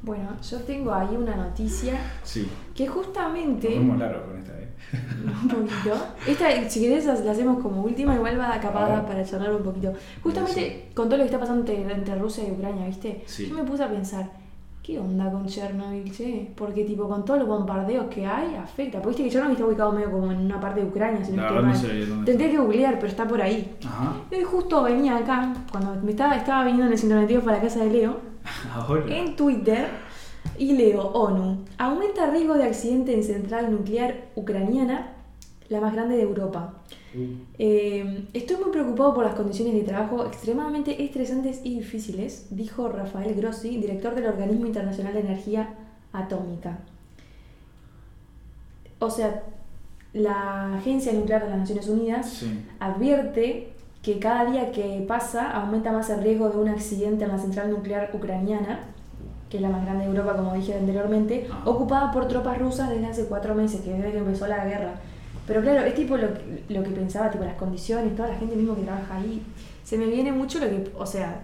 Bueno, 0.02 0.30
yo 0.42 0.58
tengo 0.62 0.92
ahí 0.94 1.14
una 1.14 1.36
noticia 1.36 1.94
Sí, 2.22 2.48
que 2.74 2.86
nos 2.86 2.94
justamente. 2.96 3.68
fuimos 3.68 3.98
largos 3.98 4.22
con 4.24 4.38
esta, 4.38 4.52
¿eh? 4.58 4.68
un 5.42 5.48
poquito. 5.48 5.94
Esta, 6.26 6.68
si 6.70 6.80
querés, 6.80 7.04
la 7.04 7.30
hacemos 7.32 7.62
como 7.62 7.82
última, 7.82 8.14
igual 8.14 8.40
va 8.40 8.54
A 8.54 8.60
capada 8.60 8.96
ver. 8.96 9.04
para 9.06 9.24
charlar 9.24 9.54
un 9.54 9.62
poquito. 9.62 9.92
Justamente 10.22 10.88
con 10.94 11.06
todo 11.08 11.18
lo 11.18 11.24
que 11.24 11.26
está 11.26 11.38
pasando 11.38 11.70
entre, 11.70 11.92
entre 11.94 12.14
Rusia 12.18 12.48
y 12.48 12.52
Ucrania, 12.52 12.86
¿viste? 12.86 13.22
Sí. 13.26 13.46
Yo 13.48 13.54
me 13.54 13.62
puse 13.64 13.84
a 13.84 13.90
pensar, 13.90 14.30
¿qué 14.90 14.98
onda 14.98 15.30
con 15.30 15.46
Chernobyl, 15.46 16.10
che? 16.10 16.50
Porque, 16.56 16.84
tipo, 16.84 17.08
con 17.08 17.24
todos 17.24 17.40
los 17.40 17.48
bombardeos 17.48 18.06
que 18.06 18.26
hay, 18.26 18.56
afecta. 18.56 19.00
Porque 19.00 19.22
viste 19.22 19.24
que 19.24 19.30
Chernobyl 19.30 19.52
está 19.52 19.66
ubicado 19.66 19.92
medio 19.92 20.10
como 20.10 20.32
en 20.32 20.38
una 20.38 20.60
parte 20.60 20.80
de 20.80 20.86
Ucrania, 20.86 21.24
si 21.24 21.32
no 21.32 21.42
estoy 21.46 21.62
mal. 21.62 22.24
Tendría 22.24 22.50
que 22.50 22.58
googlear, 22.58 22.94
pero 22.96 23.06
está 23.06 23.26
por 23.26 23.40
ahí. 23.40 23.76
Ajá. 23.86 24.14
Y 24.30 24.34
hoy 24.34 24.44
justo 24.44 24.82
venía 24.82 25.16
acá, 25.16 25.52
cuando 25.70 25.94
me 26.02 26.10
estaba, 26.10 26.34
estaba 26.36 26.64
viniendo 26.64 26.86
en 26.86 26.92
el 26.92 27.02
informativo 27.04 27.42
para 27.42 27.56
la 27.58 27.62
casa 27.62 27.84
de 27.84 27.90
Leo, 27.90 28.16
Ahora. 28.74 29.04
en 29.14 29.36
Twitter 29.36 29.86
y 30.58 30.72
leo 30.72 31.02
ONU. 31.12 31.64
Aumenta 31.78 32.26
riesgo 32.30 32.54
de 32.54 32.64
accidente 32.64 33.14
en 33.14 33.22
central 33.22 33.70
nuclear 33.70 34.28
ucraniana, 34.34 35.12
la 35.70 35.80
más 35.80 35.94
grande 35.94 36.16
de 36.16 36.22
Europa. 36.22 36.74
Uh, 37.14 37.18
Eh, 37.58 38.26
estoy 38.34 38.56
muy 38.56 38.70
preocupado 38.70 39.14
por 39.14 39.24
las 39.24 39.34
condiciones 39.34 39.74
de 39.74 39.82
trabajo 39.82 40.26
extremadamente 40.26 41.02
estresantes 41.02 41.60
y 41.64 41.76
difíciles, 41.78 42.46
dijo 42.50 42.88
Rafael 42.88 43.34
Grossi, 43.34 43.78
director 43.78 44.14
del 44.14 44.26
Organismo 44.26 44.66
Internacional 44.66 45.14
de 45.14 45.20
Energía 45.20 45.74
Atómica. 46.12 46.78
O 48.98 49.10
sea, 49.10 49.42
la 50.12 50.76
Agencia 50.76 51.12
Nuclear 51.12 51.44
de 51.44 51.50
las 51.50 51.58
Naciones 51.60 51.88
Unidas 51.88 52.28
sí. 52.30 52.64
advierte 52.80 53.72
que 54.02 54.18
cada 54.18 54.50
día 54.50 54.72
que 54.72 55.04
pasa 55.06 55.50
aumenta 55.52 55.92
más 55.92 56.10
el 56.10 56.22
riesgo 56.22 56.48
de 56.50 56.58
un 56.58 56.68
accidente 56.68 57.24
en 57.24 57.30
la 57.30 57.38
central 57.38 57.70
nuclear 57.70 58.10
ucraniana, 58.12 58.80
que 59.48 59.58
es 59.58 59.62
la 59.62 59.68
más 59.68 59.84
grande 59.84 60.04
de 60.04 60.10
Europa, 60.10 60.36
como 60.36 60.54
dije 60.54 60.74
anteriormente, 60.74 61.46
Ah. 61.50 61.62
ocupada 61.64 62.10
por 62.12 62.26
tropas 62.28 62.58
rusas 62.58 62.88
desde 62.88 63.06
hace 63.06 63.24
cuatro 63.26 63.54
meses, 63.54 63.80
que 63.82 63.92
desde 63.92 64.12
que 64.12 64.18
empezó 64.18 64.46
la 64.46 64.64
guerra. 64.64 64.94
Pero 65.50 65.62
claro, 65.62 65.80
es 65.84 65.96
tipo 65.96 66.16
lo, 66.16 66.32
que- 66.32 66.62
lo 66.68 66.80
que 66.84 66.90
pensaba, 66.90 67.28
tipo 67.28 67.42
las 67.42 67.54
condiciones, 67.56 68.14
toda 68.14 68.28
la 68.28 68.36
gente 68.36 68.54
mismo 68.54 68.76
que 68.76 68.82
trabaja 68.82 69.16
ahí. 69.16 69.42
Se 69.82 69.98
me 69.98 70.06
viene 70.06 70.30
mucho 70.30 70.60
lo 70.60 70.66
que, 70.66 70.92
o 70.96 71.04
sea, 71.04 71.40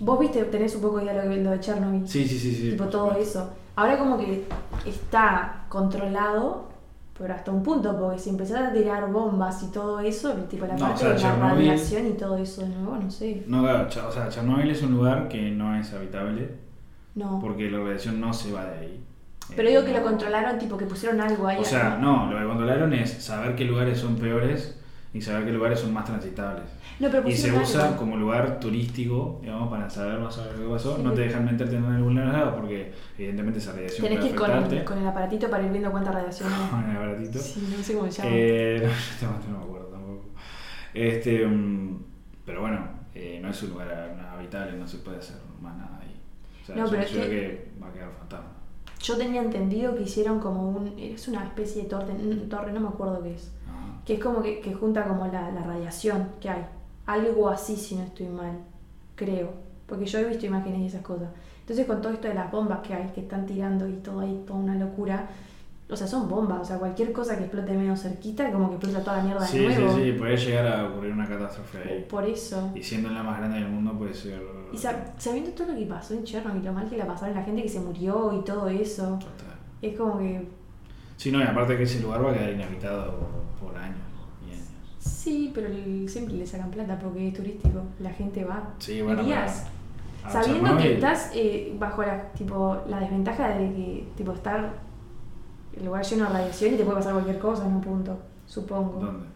vos 0.00 0.18
viste, 0.18 0.42
tenés 0.46 0.74
un 0.74 0.82
poco 0.82 0.98
de 0.98 1.04
idea 1.04 1.24
lo, 1.24 1.50
de 1.52 1.60
Chernobyl, 1.60 2.08
Sí, 2.08 2.26
sí, 2.26 2.36
sí, 2.36 2.52
sí. 2.52 2.70
tipo 2.70 2.86
todo 2.86 3.12
eso. 3.16 3.48
Ahora 3.76 3.96
como 3.96 4.18
que 4.18 4.42
está 4.84 5.66
controlado, 5.68 6.68
pero 7.16 7.32
hasta 7.32 7.52
un 7.52 7.62
punto, 7.62 7.96
porque 7.96 8.18
si 8.18 8.30
empezás 8.30 8.70
a 8.70 8.72
tirar 8.72 9.12
bombas 9.12 9.62
y 9.62 9.66
todo 9.70 10.00
eso, 10.00 10.32
tipo 10.50 10.66
la 10.66 10.74
No, 10.74 10.80
parte 10.80 10.94
o 10.94 10.98
sea, 10.98 11.08
de 11.10 11.14
la 11.14 11.20
Chernobyl- 11.20 11.50
radiación 11.54 12.06
y 12.08 12.12
todo 12.14 12.36
eso 12.38 12.62
de 12.62 12.68
nuevo, 12.70 12.96
no 12.96 13.08
sé. 13.08 13.44
No, 13.46 13.62
claro, 13.62 13.86
o 14.08 14.10
sea, 14.10 14.28
Chernobyl 14.28 14.68
es 14.68 14.82
un 14.82 14.90
lugar 14.90 15.28
que 15.28 15.50
no 15.52 15.76
es 15.78 15.92
habitable 15.92 16.50
No. 17.14 17.38
porque 17.40 17.70
la 17.70 17.78
radiación 17.78 18.20
no 18.20 18.32
se 18.32 18.50
va 18.50 18.64
de 18.66 18.78
ahí. 18.80 19.00
Pero 19.54 19.68
Eh, 19.68 19.70
digo 19.72 19.84
que 19.84 19.92
no. 19.92 19.98
lo 19.98 20.04
controlaron, 20.04 20.58
tipo 20.58 20.76
que 20.76 20.86
pusieron 20.86 21.20
algo 21.20 21.46
ahí. 21.46 21.58
O 21.60 21.64
sea, 21.64 21.98
no, 22.00 22.30
lo 22.32 22.38
que 22.38 22.44
controlaron 22.46 22.92
es 22.94 23.10
saber 23.22 23.54
qué 23.54 23.64
lugares 23.64 23.98
son 23.98 24.16
peores 24.16 24.78
y 25.14 25.20
saber 25.20 25.44
qué 25.44 25.52
lugares 25.52 25.78
son 25.80 25.92
más 25.94 26.04
transitables. 26.04 26.64
No, 26.98 27.08
pero 27.10 27.28
Y 27.28 27.32
se 27.32 27.48
pusieron 27.48 27.62
usa 27.62 27.84
algo. 27.88 27.96
como 27.98 28.16
lugar 28.16 28.58
turístico, 28.58 29.38
digamos, 29.42 29.68
para 29.70 29.88
saber 29.90 30.18
más 30.18 30.34
sobre 30.34 30.50
qué 30.62 30.68
pasó. 30.68 30.96
Sí. 30.96 31.02
No 31.02 31.12
te 31.12 31.20
dejan 31.22 31.44
meterte 31.44 31.76
en 31.76 31.84
algún 31.84 32.14
lado 32.16 32.54
porque 32.56 32.92
evidentemente 33.18 33.58
esa 33.58 33.72
radiación 33.72 34.08
Tenés 34.08 34.24
que 34.24 34.30
puede 34.30 34.32
ir 34.34 34.36
con 34.40 34.50
el, 34.50 34.56
afectarte. 34.56 34.84
con 34.84 34.98
el 34.98 35.06
aparatito 35.06 35.50
para 35.50 35.62
ir 35.64 35.70
viendo 35.70 35.90
cuánta 35.90 36.12
radiación 36.12 36.50
hay. 36.52 36.68
Con 36.70 36.90
el 36.90 36.96
baratito. 36.96 37.38
Sí, 37.38 37.74
no 37.76 37.82
sé 37.84 37.94
cómo 37.94 38.10
se 38.10 38.22
llama. 38.22 38.34
Eh, 38.34 38.88
no, 39.22 39.52
no 39.52 39.58
me 39.58 39.64
acuerdo 39.64 39.86
tampoco. 39.88 40.24
Este, 40.94 41.46
mm, 41.46 41.98
pero 42.46 42.60
bueno, 42.62 42.88
eh, 43.14 43.38
no 43.42 43.50
es 43.50 43.62
un 43.62 43.70
lugar 43.70 44.28
habitable, 44.34 44.72
no 44.78 44.86
se 44.88 44.98
puede 44.98 45.18
hacer 45.18 45.36
más 45.60 45.76
nada 45.76 45.98
ahí. 46.02 46.14
O 46.62 46.66
sea, 46.66 46.76
No, 46.76 46.88
pero 46.90 47.02
ciudad 47.04 47.24
que- 47.24 47.30
que 47.30 47.72
va 47.82 47.88
a 47.88 47.92
quedar 47.92 48.10
fantasma. 48.18 48.48
Yo 49.02 49.16
tenía 49.16 49.42
entendido 49.42 49.94
que 49.94 50.02
hicieron 50.02 50.40
como 50.40 50.68
un. 50.70 50.94
Es 50.98 51.28
una 51.28 51.44
especie 51.44 51.82
de 51.82 51.88
torre, 51.88 52.14
torre 52.48 52.72
no 52.72 52.80
me 52.80 52.88
acuerdo 52.88 53.22
qué 53.22 53.34
es. 53.34 53.52
Ajá. 53.68 54.00
Que 54.04 54.14
es 54.14 54.20
como 54.20 54.42
que, 54.42 54.60
que 54.60 54.74
junta 54.74 55.04
como 55.06 55.26
la, 55.26 55.50
la 55.50 55.62
radiación 55.62 56.28
que 56.40 56.48
hay. 56.50 56.64
Algo 57.06 57.48
así, 57.48 57.76
si 57.76 57.94
no 57.96 58.02
estoy 58.04 58.26
mal. 58.28 58.58
Creo. 59.14 59.50
Porque 59.86 60.06
yo 60.06 60.18
he 60.18 60.24
visto 60.24 60.46
imágenes 60.46 60.80
y 60.80 60.86
esas 60.86 61.02
cosas. 61.02 61.28
Entonces, 61.60 61.86
con 61.86 62.00
todo 62.00 62.12
esto 62.12 62.28
de 62.28 62.34
las 62.34 62.50
bombas 62.50 62.80
que 62.80 62.94
hay, 62.94 63.08
que 63.10 63.20
están 63.20 63.46
tirando 63.46 63.88
y 63.88 63.94
todo 63.94 64.20
ahí, 64.20 64.42
toda 64.46 64.58
una 64.58 64.74
locura. 64.74 65.28
O 65.88 65.94
sea, 65.94 66.06
son 66.08 66.28
bombas. 66.28 66.60
O 66.62 66.64
sea, 66.64 66.78
cualquier 66.78 67.12
cosa 67.12 67.36
que 67.36 67.44
explote 67.44 67.72
medio 67.74 67.96
cerquita, 67.96 68.50
como 68.50 68.70
que 68.70 68.74
explota 68.76 69.04
toda 69.04 69.16
la 69.18 69.22
mierda 69.22 69.46
Sí, 69.46 69.58
de 69.60 69.72
sí, 69.74 69.80
nuevo. 69.80 69.96
sí, 69.98 70.12
puede 70.12 70.36
llegar 70.36 70.66
a 70.66 70.88
ocurrir 70.88 71.12
una 71.12 71.28
catástrofe 71.28 71.78
ahí. 71.78 72.06
Por 72.08 72.24
eso. 72.24 72.70
Y 72.74 72.82
siendo 72.82 73.10
la 73.10 73.22
más 73.22 73.38
grande 73.38 73.60
del 73.60 73.68
mundo 73.68 73.92
puede 73.96 74.14
ser... 74.14 74.40
Y 74.72 74.76
sab- 74.76 75.12
sabiendo 75.18 75.50
todo 75.52 75.68
lo 75.72 75.78
que 75.78 75.86
pasó 75.86 76.14
en 76.14 76.24
Chernobyl, 76.24 76.64
lo 76.64 76.72
mal 76.72 76.88
que 76.88 76.96
la 76.96 77.06
pasaron, 77.06 77.34
la 77.34 77.42
gente 77.42 77.62
que 77.62 77.68
se 77.68 77.80
murió 77.80 78.32
y 78.38 78.44
todo 78.44 78.68
eso. 78.68 79.18
Total. 79.18 79.56
Es 79.82 79.96
como 79.96 80.18
que. 80.18 80.48
Sí, 81.16 81.30
no, 81.30 81.38
y 81.40 81.44
aparte 81.44 81.76
que 81.76 81.84
ese 81.84 82.00
lugar 82.00 82.24
va 82.24 82.30
a 82.32 82.34
quedar 82.34 82.50
inhabitado 82.52 83.18
por 83.60 83.76
años 83.76 83.96
y 84.46 84.52
años. 84.52 84.66
Sí, 84.98 85.50
pero 85.54 85.68
el- 85.68 86.08
siempre 86.08 86.34
le 86.34 86.46
sacan 86.46 86.70
plata 86.70 86.98
porque 86.98 87.28
es 87.28 87.34
turístico. 87.34 87.82
La 88.00 88.10
gente 88.10 88.44
va. 88.44 88.70
Sí, 88.78 89.00
bueno, 89.02 89.22
Irías. 89.22 89.66
a 90.24 90.30
Sabiendo 90.30 90.76
que 90.76 90.94
estás 90.94 91.30
eh, 91.34 91.74
bajo 91.78 92.02
la, 92.02 92.32
tipo, 92.32 92.78
la 92.88 92.98
desventaja 93.00 93.48
de 93.50 93.72
que 93.72 94.08
tipo, 94.16 94.32
estar 94.32 94.72
el 95.76 95.84
lugar 95.84 96.04
lleno 96.04 96.24
de 96.24 96.30
radiación 96.32 96.74
y 96.74 96.76
te 96.76 96.84
puede 96.84 96.96
pasar 96.98 97.12
cualquier 97.12 97.38
cosa 97.38 97.64
en 97.66 97.74
un 97.74 97.80
punto, 97.80 98.18
supongo. 98.46 98.98
¿Dónde? 99.00 99.26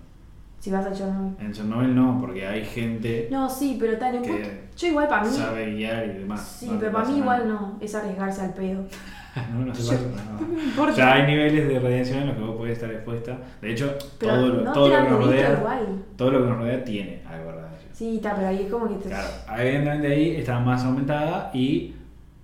Si 0.60 0.70
vas 0.70 0.84
a 0.86 0.92
Chernobyl. 0.92 1.34
En 1.40 1.52
Chernobyl 1.52 1.94
no, 1.96 2.18
porque 2.20 2.46
hay 2.46 2.64
gente 2.64 3.28
No, 3.30 3.48
sí, 3.48 3.76
pero 3.80 3.96
tal, 3.98 4.14
en 4.16 4.22
punto- 4.22 4.48
Yo 4.76 4.86
igual 4.88 5.08
para 5.08 5.24
mí. 5.24 5.30
sabe 5.30 5.72
guiar 5.74 6.04
y 6.06 6.18
demás. 6.20 6.56
Sí, 6.60 6.66
No 6.68 6.78
pero 6.78 6.92
para 6.92 7.04
mí 7.06 7.10
nada. 7.18 7.22
igual 7.22 7.48
no. 7.48 7.78
Es 7.80 7.94
arriesgarse 7.94 8.42
al 8.42 8.52
pedo. 8.54 8.84
no, 9.54 9.64
no 9.64 9.74
se 9.74 9.82
pasa 9.90 10.06
nada. 10.14 10.40
No 10.40 10.46
me 10.46 10.62
importa. 10.62 10.92
O 10.92 10.96
sea, 10.96 11.12
hay 11.14 11.26
niveles 11.26 11.66
de 11.68 11.78
radiación 11.80 12.18
en 12.20 12.26
los 12.28 12.36
que 12.36 12.42
vos 12.42 12.56
podés 12.56 12.72
estar 12.74 12.90
expuesta. 12.92 13.38
De 13.62 13.72
hecho, 13.72 13.96
pero 14.18 14.34
todo, 14.34 14.48
lo, 14.48 14.62
no 14.62 14.72
todo 14.72 14.88
lo 14.88 14.96
que 15.04 15.10
nos 15.10 15.24
rodea, 15.24 15.52
igual. 15.58 15.86
todo 16.16 16.30
lo 16.30 16.42
que 16.42 16.48
nos 16.50 16.58
rodea 16.58 16.84
tiene 16.84 17.22
algo 17.26 17.52
de 17.52 17.56
radiación. 17.62 17.90
Sí, 17.94 18.16
está, 18.16 18.34
pero 18.36 18.48
ahí 18.48 18.62
es 18.64 18.70
como 18.70 18.86
que 18.88 18.94
te. 18.96 19.08
Claro, 19.08 19.28
evidentemente 19.58 20.06
ahí 20.08 20.36
está 20.36 20.58
más 20.60 20.84
aumentada 20.84 21.50
y 21.54 21.94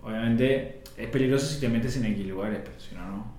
obviamente 0.03 0.81
es 0.97 1.09
peligroso 1.09 1.47
si 1.47 1.61
te 1.61 1.69
metes 1.69 1.97
en 1.99 2.07
X 2.07 2.27
lugares, 2.27 2.61
pero 2.65 2.81
si 2.81 2.95
no, 2.95 3.07
no. 3.09 3.36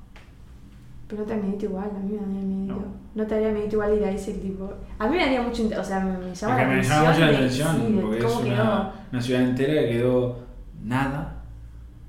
Pero 1.07 1.21
no 1.21 1.27
te 1.27 1.35
da 1.35 1.41
miedito 1.41 1.65
igual, 1.65 1.89
a 1.95 1.99
mí 1.99 2.11
me 2.13 2.17
daría 2.19 2.41
miedito. 2.43 2.73
No. 2.75 2.81
No, 3.15 3.25
te 3.27 3.35
daría 3.35 3.51
miedito 3.51 3.75
igual 3.77 3.97
ir 3.97 4.03
a 4.03 4.11
ese 4.11 4.33
tipo. 4.35 4.69
A 4.99 5.07
mí 5.07 5.15
me 5.15 5.21
daría 5.23 5.41
mucho. 5.41 5.63
O 5.79 5.83
sea, 5.83 5.99
me, 6.01 6.17
me 6.17 6.35
llama 6.35 6.57
la 6.57 6.67
me 6.67 6.73
atención. 6.73 6.97
llama 6.97 7.09
mucho 7.11 7.19
la 7.19 7.27
atención 7.37 7.95
de 7.95 8.01
porque 8.01 8.17
es 8.17 8.35
una, 8.35 8.43
quedó. 8.43 8.91
una 9.13 9.21
ciudad 9.21 9.41
entera 9.43 9.73
que 9.81 9.89
quedó 9.89 10.39
nada 10.83 11.35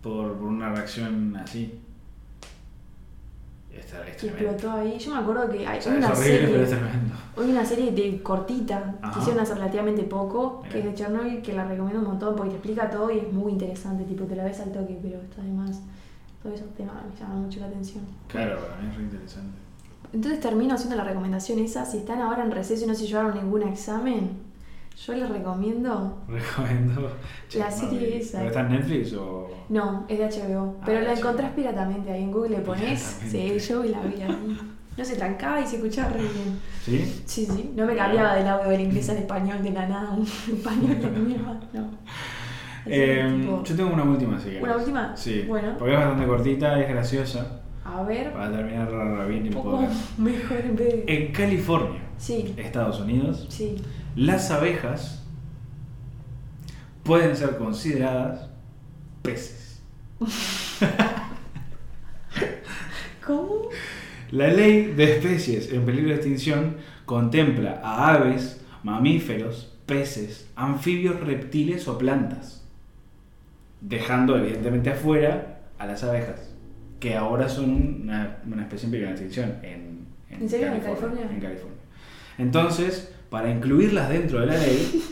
por, 0.02 0.32
por 0.36 0.48
una 0.48 0.70
reacción 0.74 1.36
así. 1.36 1.80
Tremendo. 4.18 4.48
explotó 4.50 4.72
ahí. 4.72 4.98
Yo 4.98 5.14
me 5.14 5.20
acuerdo 5.20 5.48
que 5.50 5.66
hay 5.66 5.78
O 5.78 5.82
sea, 5.82 5.94
una 5.94 6.08
horrible, 6.08 6.38
pero 6.48 6.66
serie. 6.66 6.66
tremendo. 6.66 7.14
Hay 7.38 7.50
una 7.50 7.64
serie 7.64 7.92
de 7.92 8.22
cortita 8.22 8.94
Ajá. 9.00 9.12
que 9.14 9.20
hicieron 9.20 9.40
hace 9.42 9.54
relativamente 9.54 10.02
poco, 10.02 10.62
que 10.70 10.80
es 10.80 10.84
de 10.84 10.94
Chernobyl, 10.94 11.40
que 11.40 11.52
la 11.52 11.64
recomiendo 11.64 12.00
un 12.00 12.06
montón 12.08 12.34
porque 12.34 12.50
te 12.50 12.56
explica 12.56 12.90
todo 12.90 13.10
y 13.12 13.18
es 13.18 13.32
muy 13.32 13.52
interesante, 13.52 14.04
tipo 14.04 14.24
te 14.24 14.34
la 14.36 14.44
ves 14.44 14.60
al 14.60 14.72
toque, 14.72 14.98
pero 15.00 15.20
está 15.22 15.40
además, 15.42 15.80
todos 16.48 16.60
esos 16.60 16.74
temas 16.74 16.94
me 17.12 17.18
llaman 17.20 17.42
mucho 17.42 17.60
la 17.60 17.66
atención. 17.66 18.04
Claro, 18.28 18.58
para 18.60 18.76
mí 18.80 18.88
es 18.90 18.96
re 18.96 19.02
interesante. 19.02 19.58
Entonces 20.12 20.40
termino 20.40 20.74
haciendo 20.74 20.96
la 20.96 21.04
recomendación 21.04 21.58
esa, 21.58 21.84
si 21.84 21.98
están 21.98 22.20
ahora 22.22 22.42
en 22.44 22.50
receso 22.50 22.84
y 22.84 22.86
no 22.88 22.94
se 22.94 23.06
llevaron 23.06 23.34
ningún 23.34 23.62
examen, 23.62 24.30
yo 25.06 25.12
les 25.12 25.28
recomiendo, 25.28 26.18
Recomiendo. 26.28 27.02
La 27.56 27.68
Chernobyl. 27.68 27.90
serie 28.00 28.18
esa. 28.18 28.38
¿Pero 28.38 28.48
está 28.48 28.60
en 28.62 28.68
Netflix 28.70 29.12
o.? 29.14 29.48
no, 29.68 30.04
es 30.08 30.18
de 30.18 30.24
HBO, 30.26 30.76
Ah, 30.80 30.82
pero 30.86 31.00
la 31.02 31.10
HBO. 31.12 31.18
encontrás 31.18 31.52
piratamente 31.52 32.10
ahí 32.10 32.22
en 32.22 32.32
Google, 32.32 32.50
le 32.56 32.60
pones, 32.64 33.00
sí, 33.28 33.58
yo 33.58 33.82
vi 33.82 33.88
la 33.90 34.00
vi 34.00 34.22
ahí. 34.22 34.58
No 34.96 35.04
se 35.04 35.14
trancaba 35.14 35.60
y 35.60 35.66
se 35.66 35.76
escuchaba 35.76 36.08
re 36.08 36.20
bien. 36.22 36.58
¿Sí? 36.84 37.22
Sí, 37.26 37.46
sí, 37.46 37.72
no 37.76 37.86
me 37.86 37.94
cambiaba 37.94 38.34
del 38.34 38.48
audio 38.48 38.70
del 38.70 38.80
inglés 38.80 39.08
al 39.10 39.18
español 39.18 39.62
de 39.62 39.70
la 39.70 39.86
nada, 39.86 40.10
un 40.12 40.22
español 40.56 41.00
de 41.00 41.10
mierda, 41.10 41.60
no. 41.74 41.84
Eh, 42.90 43.36
tipo, 43.40 43.64
yo 43.64 43.76
tengo 43.76 43.90
una 43.92 44.02
última, 44.04 44.38
querés. 44.38 44.62
¿Una 44.62 44.76
última? 44.76 45.16
Sí. 45.16 45.44
Bueno. 45.46 45.74
Porque 45.78 45.94
es 45.94 45.98
bastante 46.00 46.26
cortita, 46.26 46.80
es 46.80 46.88
graciosa. 46.88 47.60
a 47.84 48.02
ver, 48.02 48.32
Para 48.32 48.50
terminar 48.52 49.28
bien 49.28 49.44
mejor 50.18 50.60
en 50.60 50.76
vez 50.76 51.06
de... 51.06 51.26
En 51.26 51.32
California, 51.32 52.00
Sí, 52.16 52.54
Estados 52.56 53.00
Unidos, 53.00 53.46
sí. 53.48 53.76
las 54.16 54.50
abejas 54.50 55.24
pueden 57.04 57.36
ser 57.36 57.56
consideradas 57.56 58.48
peces. 59.22 59.80
¿Cómo? 63.26 63.68
La 64.30 64.48
ley 64.48 64.92
de 64.94 65.16
especies 65.16 65.72
en 65.72 65.84
peligro 65.84 66.10
de 66.10 66.16
extinción 66.16 66.76
contempla 67.06 67.80
a 67.82 68.12
aves, 68.14 68.60
mamíferos, 68.82 69.72
peces, 69.86 70.50
anfibios, 70.54 71.20
reptiles 71.20 71.88
o 71.88 71.96
plantas, 71.96 72.57
dejando 73.80 74.36
evidentemente 74.36 74.90
afuera 74.90 75.60
a 75.78 75.86
las 75.86 76.02
abejas, 76.04 76.54
que 77.00 77.16
ahora 77.16 77.48
son 77.48 78.02
una, 78.02 78.38
una 78.46 78.62
especie 78.62 78.86
en 78.86 78.90
peligro 78.90 79.08
de 79.10 79.14
extinción 79.14 79.56
en, 79.62 79.98
¿En 80.30 80.48
serio? 80.48 80.72
¿En 80.72 80.80
California? 80.80 81.22
En 81.30 81.40
California. 81.40 81.78
Entonces, 82.38 83.12
para 83.30 83.50
incluirlas 83.50 84.08
dentro 84.08 84.40
de 84.40 84.46
la 84.46 84.56
ley, 84.56 85.02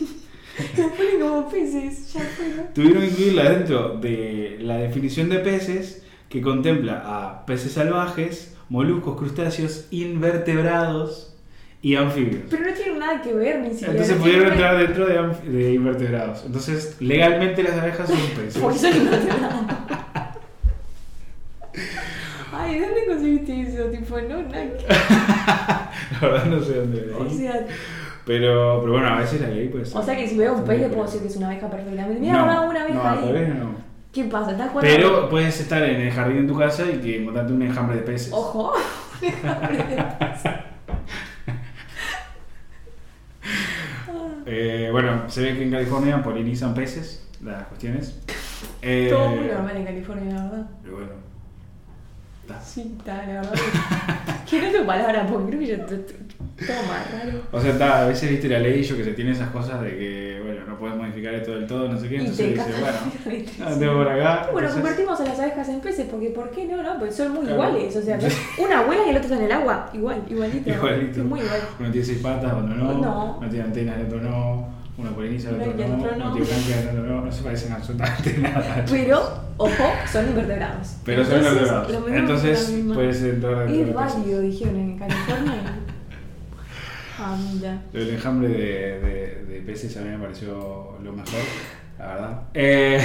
tuvieron 2.73 3.01
que 3.01 3.07
incluirlas 3.07 3.49
dentro 3.49 3.97
de 3.97 4.57
la 4.61 4.77
definición 4.77 5.29
de 5.29 5.39
peces 5.39 6.03
que 6.29 6.41
contempla 6.41 7.03
a 7.05 7.45
peces 7.45 7.73
salvajes, 7.73 8.55
moluscos, 8.69 9.17
crustáceos, 9.17 9.87
invertebrados 9.91 11.36
y 11.81 11.95
anfibios. 11.95 12.43
Pero 12.49 12.65
no 12.65 12.73
tiene 12.73 12.99
nada 12.99 13.21
que 13.21 13.33
ver 13.33 13.59
ni 13.59 13.69
siquiera. 13.71 13.91
Entonces 13.93 14.17
no 14.17 14.23
pudieron 14.23 14.51
entrar 14.51 14.77
dentro 14.77 15.05
de, 15.05 15.51
de 15.51 15.73
invertebrados. 15.73 16.43
Entonces, 16.45 16.97
legalmente 16.99 17.63
las 17.63 17.73
abejas 17.73 18.09
son 18.09 18.17
peces. 18.35 18.57
Porque 18.61 18.79
son 18.79 18.95
invertebrados. 18.97 19.55
Ay, 22.51 22.79
¿de 22.79 22.85
dónde 22.85 23.05
conseguiste 23.07 23.61
eso? 23.61 23.83
Tipo, 23.85 24.19
no, 24.21 24.41
nada 24.43 24.65
La 26.21 26.27
verdad 26.27 26.45
no 26.45 26.59
sé 26.61 26.73
dónde 26.75 27.01
de 27.01 27.13
O 27.13 27.29
sea, 27.29 27.65
Pero, 28.25 28.79
pero 28.81 28.91
bueno, 28.93 29.07
a 29.07 29.19
veces 29.19 29.41
la 29.41 29.49
ley 29.49 29.67
puede 29.67 29.85
ser. 29.85 29.97
o 29.97 30.03
sea 30.03 30.15
que 30.15 30.27
si 30.27 30.37
veo 30.37 30.53
un 30.55 30.63
pez 30.63 30.81
le 30.81 30.89
puedo 30.89 31.03
decir 31.03 31.21
que 31.21 31.27
es 31.27 31.35
una 31.35 31.47
abeja 31.47 31.69
perfectamente. 31.69 32.19
Mira, 32.19 32.39
ahora 32.41 32.61
una 32.61 32.81
abeja 32.81 33.15
no, 33.15 33.27
ahí. 33.27 33.31
vez 33.31 33.49
no. 33.49 33.75
¿Qué 34.11 34.23
pasa? 34.23 34.51
¿Estás 34.51 34.71
jugando? 34.71 34.91
Pero 34.95 35.29
puedes 35.29 35.59
estar 35.59 35.83
en 35.83 36.01
el 36.01 36.11
jardín 36.11 36.47
de 36.47 36.53
tu 36.53 36.57
casa 36.57 36.83
y 36.91 36.97
que 36.97 37.21
encontrarte 37.21 37.53
un 37.53 37.61
enjambre 37.61 37.97
de 37.97 38.01
peces. 38.01 38.33
Ojo. 38.33 38.73
Eh, 39.19 39.33
bueno, 39.41 40.05
se 45.29 45.41
ve 45.41 45.55
que 45.57 45.63
en 45.63 45.71
California 45.71 46.21
polinizan 46.23 46.73
peces, 46.73 47.25
las 47.43 47.63
cuestiones. 47.67 48.19
Eh, 48.81 49.07
Todo 49.11 49.29
muy 49.29 49.45
normal 49.47 49.77
en 49.77 49.85
California, 49.85 50.33
la 50.33 50.43
verdad. 50.45 50.67
Pero 50.81 50.95
bueno. 50.95 51.11
está. 52.41 52.59
Sí, 52.61 52.95
está, 52.97 53.17
la 53.27 53.33
verdad. 53.41 53.53
que 54.49 54.61
no 54.61 54.71
tengo 54.71 54.85
palabras 54.87 55.27
porque 55.31 55.47
creo 55.47 55.59
que 55.59 55.67
yo 55.67 55.85
todo 55.85 55.97
más 56.87 57.11
raro. 57.11 57.41
O 57.51 57.61
sea, 57.61 57.71
está, 57.73 58.01
a 58.03 58.07
veces 58.07 58.31
viste 58.31 58.47
la 58.49 58.57
ley 58.59 58.81
yo 58.81 58.97
que 58.97 59.03
se 59.03 59.13
tiene 59.13 59.31
esas 59.31 59.49
cosas 59.51 59.79
de 59.83 59.89
que, 59.91 60.41
bueno, 60.43 60.61
no 60.67 60.77
puedes 60.79 60.97
modificar 60.97 61.35
esto 61.35 61.53
del 61.53 61.67
todo, 61.67 61.87
no 61.87 61.99
sé 61.99 62.09
qué, 62.09 62.15
Y 62.15 62.19
entonces 62.21 62.49
dice, 62.55 62.71
bueno, 62.79 62.97
risa. 63.25 63.65
ah, 63.67 63.75
tengo 63.77 63.93
por 63.93 64.07
acá. 64.09 64.49
Bueno, 64.51 64.67
entonces- 64.69 64.73
convertimos 64.73 65.19
a 65.19 65.23
las 65.25 65.39
abejas 65.39 65.69
en 65.69 65.79
peces 65.81 66.07
porque 66.09 66.29
¿por 66.29 66.49
qué 66.49 66.65
no? 66.65 66.81
No, 66.81 66.97
porque 66.97 67.13
son 67.13 67.31
muy 67.33 67.45
Claro. 67.45 67.55
iguales. 67.69 67.95
O 67.95 68.01
sea, 68.01 68.17
una 68.57 68.79
abuela 68.79 69.03
y 69.05 69.09
el 69.09 69.17
otro 69.17 69.27
está 69.29 69.37
en 69.37 69.43
el 69.45 69.51
agua. 69.51 69.89
Igual, 69.93 70.23
igualito. 70.27 70.69
Igualito. 70.69 71.23
Muy 71.25 71.41
igual. 71.41 71.61
Uno 71.79 71.91
tiene 71.91 72.05
seis 72.07 72.19
patas, 72.23 72.53
otro 72.53 72.63
no. 72.75 72.93
No. 72.93 73.37
Uno 73.39 73.49
tiene 73.49 73.65
antenas, 73.65 73.99
el 73.99 74.05
otro 74.07 74.19
no. 74.21 74.77
Uno 74.97 75.11
poliniza, 75.11 75.49
el 75.49 75.55
Uno 75.55 75.63
otro 75.65 75.83
el 75.83 75.89
no. 75.91 75.97
no. 75.97 76.37
el 76.37 77.07
no. 77.07 77.25
No 77.25 77.31
se 77.31 77.43
parecen 77.43 77.71
absolutamente 77.73 78.37
nada. 78.39 78.83
Pero, 78.89 79.19
ojo, 79.57 79.83
son 80.11 80.27
invertebrados. 80.29 80.95
Pero 81.05 81.23
son 81.23 81.37
invertebrados. 81.37 81.93
Entonces, 82.09 82.75
puedes 82.93 83.21
entrar 83.21 83.67
dentro 83.69 83.87
Es 83.87 83.93
válido, 83.93 84.41
dijeron 84.41 84.75
en 84.77 84.97
California. 84.97 85.61
ah, 87.19 87.37
mira. 87.53 87.81
Del 87.93 88.09
enjambre 88.09 88.47
de, 88.49 88.99
de, 88.99 89.45
de 89.45 89.61
peces 89.61 89.95
a 89.97 90.01
mí 90.01 90.09
me 90.09 90.17
pareció 90.19 90.97
lo 91.03 91.11
mejor, 91.13 91.39
la 91.99 92.07
verdad. 92.07 92.41
Eh, 92.53 92.99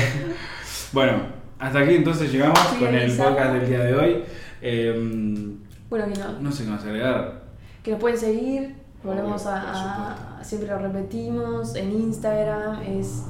bueno, 0.93 1.13
hasta 1.59 1.81
aquí 1.81 1.95
entonces 1.95 2.33
llegamos 2.33 2.59
con 2.79 2.95
el 2.95 3.11
podcast 3.17 3.53
del 3.55 3.69
día 3.69 3.81
de 3.85 3.95
hoy. 3.95 4.25
Eh, 4.63 5.57
Bueno, 5.91 6.07
que 6.13 6.19
no. 6.19 6.41
no 6.41 6.53
sé 6.53 6.65
qué 6.65 6.71
más 6.71 6.85
agregar. 6.85 7.43
Que 7.83 7.91
nos 7.91 8.01
pueden 8.01 8.19
seguir. 8.19 8.82
Volvemos 9.05 9.43
Obvio, 9.47 9.55
a. 9.55 10.41
Siempre 10.43 10.69
lo 10.69 10.79
repetimos. 10.79 11.75
En 11.75 11.91
Instagram 11.93 12.83
es 12.83 13.25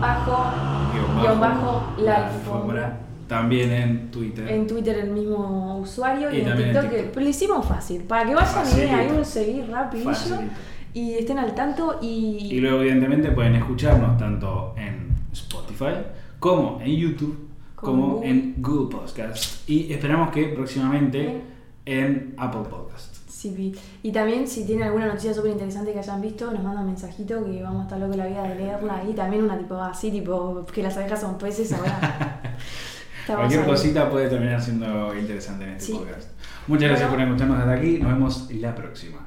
bajo, 0.00 1.20
guion 1.20 1.40
bajo, 1.40 1.82
la 1.98 2.26
alfombra. 2.26 2.98
También 3.28 3.72
en 3.72 4.10
Twitter. 4.10 4.50
En 4.50 4.66
Twitter 4.66 4.98
el 4.98 5.10
mismo 5.10 5.78
usuario 5.78 6.30
y, 6.30 6.36
Y 6.36 6.40
en 6.40 6.48
en 6.48 6.56
TikTok, 6.56 6.84
pero 7.14 7.20
lo 7.20 7.28
hicimos 7.28 7.64
fácil, 7.64 8.02
para 8.02 8.26
que 8.26 8.34
vayan 8.34 8.66
y 8.66 8.80
den 8.80 8.94
ahí 8.94 9.08
un 9.16 9.24
seguir 9.24 9.70
rapidillo 9.70 10.10
Facilito. 10.10 10.52
y 10.92 11.14
estén 11.14 11.38
al 11.38 11.54
tanto 11.54 11.98
y, 12.02 12.48
Y 12.52 12.60
luego, 12.60 12.80
evidentemente, 12.80 13.30
pueden 13.30 13.54
escucharnos 13.54 14.18
tanto 14.18 14.74
en 14.76 15.14
Spotify 15.32 15.94
como 16.38 16.78
en 16.82 16.94
YouTube, 16.94 17.48
Como 17.74 18.16
como 18.16 18.24
en 18.24 18.56
Google 18.58 18.98
Podcast. 18.98 19.66
Y 19.68 19.92
esperamos 19.92 20.30
que 20.30 20.48
próximamente 20.48 21.40
en 21.86 22.34
Apple 22.36 22.68
Podcast. 22.68 23.11
Sí, 23.42 23.74
y 24.04 24.12
también 24.12 24.46
si 24.46 24.64
tienen 24.64 24.84
alguna 24.84 25.06
noticia 25.06 25.34
súper 25.34 25.50
interesante 25.50 25.92
que 25.92 25.98
hayan 25.98 26.20
visto, 26.20 26.50
nos 26.52 26.62
mandan 26.62 26.84
un 26.84 26.90
mensajito 26.90 27.44
que 27.44 27.60
vamos 27.60 27.80
a 27.80 27.82
estar 27.84 27.98
locos 27.98 28.16
la 28.16 28.26
vida 28.26 28.42
de 28.44 28.54
leerla 28.54 29.02
y 29.08 29.12
también 29.14 29.42
una 29.42 29.58
tipo 29.58 29.74
así, 29.76 30.12
tipo 30.12 30.64
que 30.72 30.80
las 30.82 30.96
abejas 30.96 31.20
son 31.20 31.36
peces 31.38 31.72
ahora. 31.72 32.40
Cualquier 33.26 33.64
cosita 33.64 34.08
puede 34.10 34.28
terminar 34.28 34.60
siendo 34.62 35.12
interesante 35.16 35.64
en 35.64 35.70
este 35.70 35.86
Sí. 35.86 35.92
podcast. 35.92 36.28
Muchas 36.68 36.88
gracias 36.90 37.10
Bueno. 37.10 37.24
por 37.24 37.34
escucharnos 37.34 37.58
hasta 37.60 37.72
aquí. 37.80 37.98
Nos 37.98 38.12
vemos 38.12 38.50
la 38.52 38.74
próxima. 38.74 39.21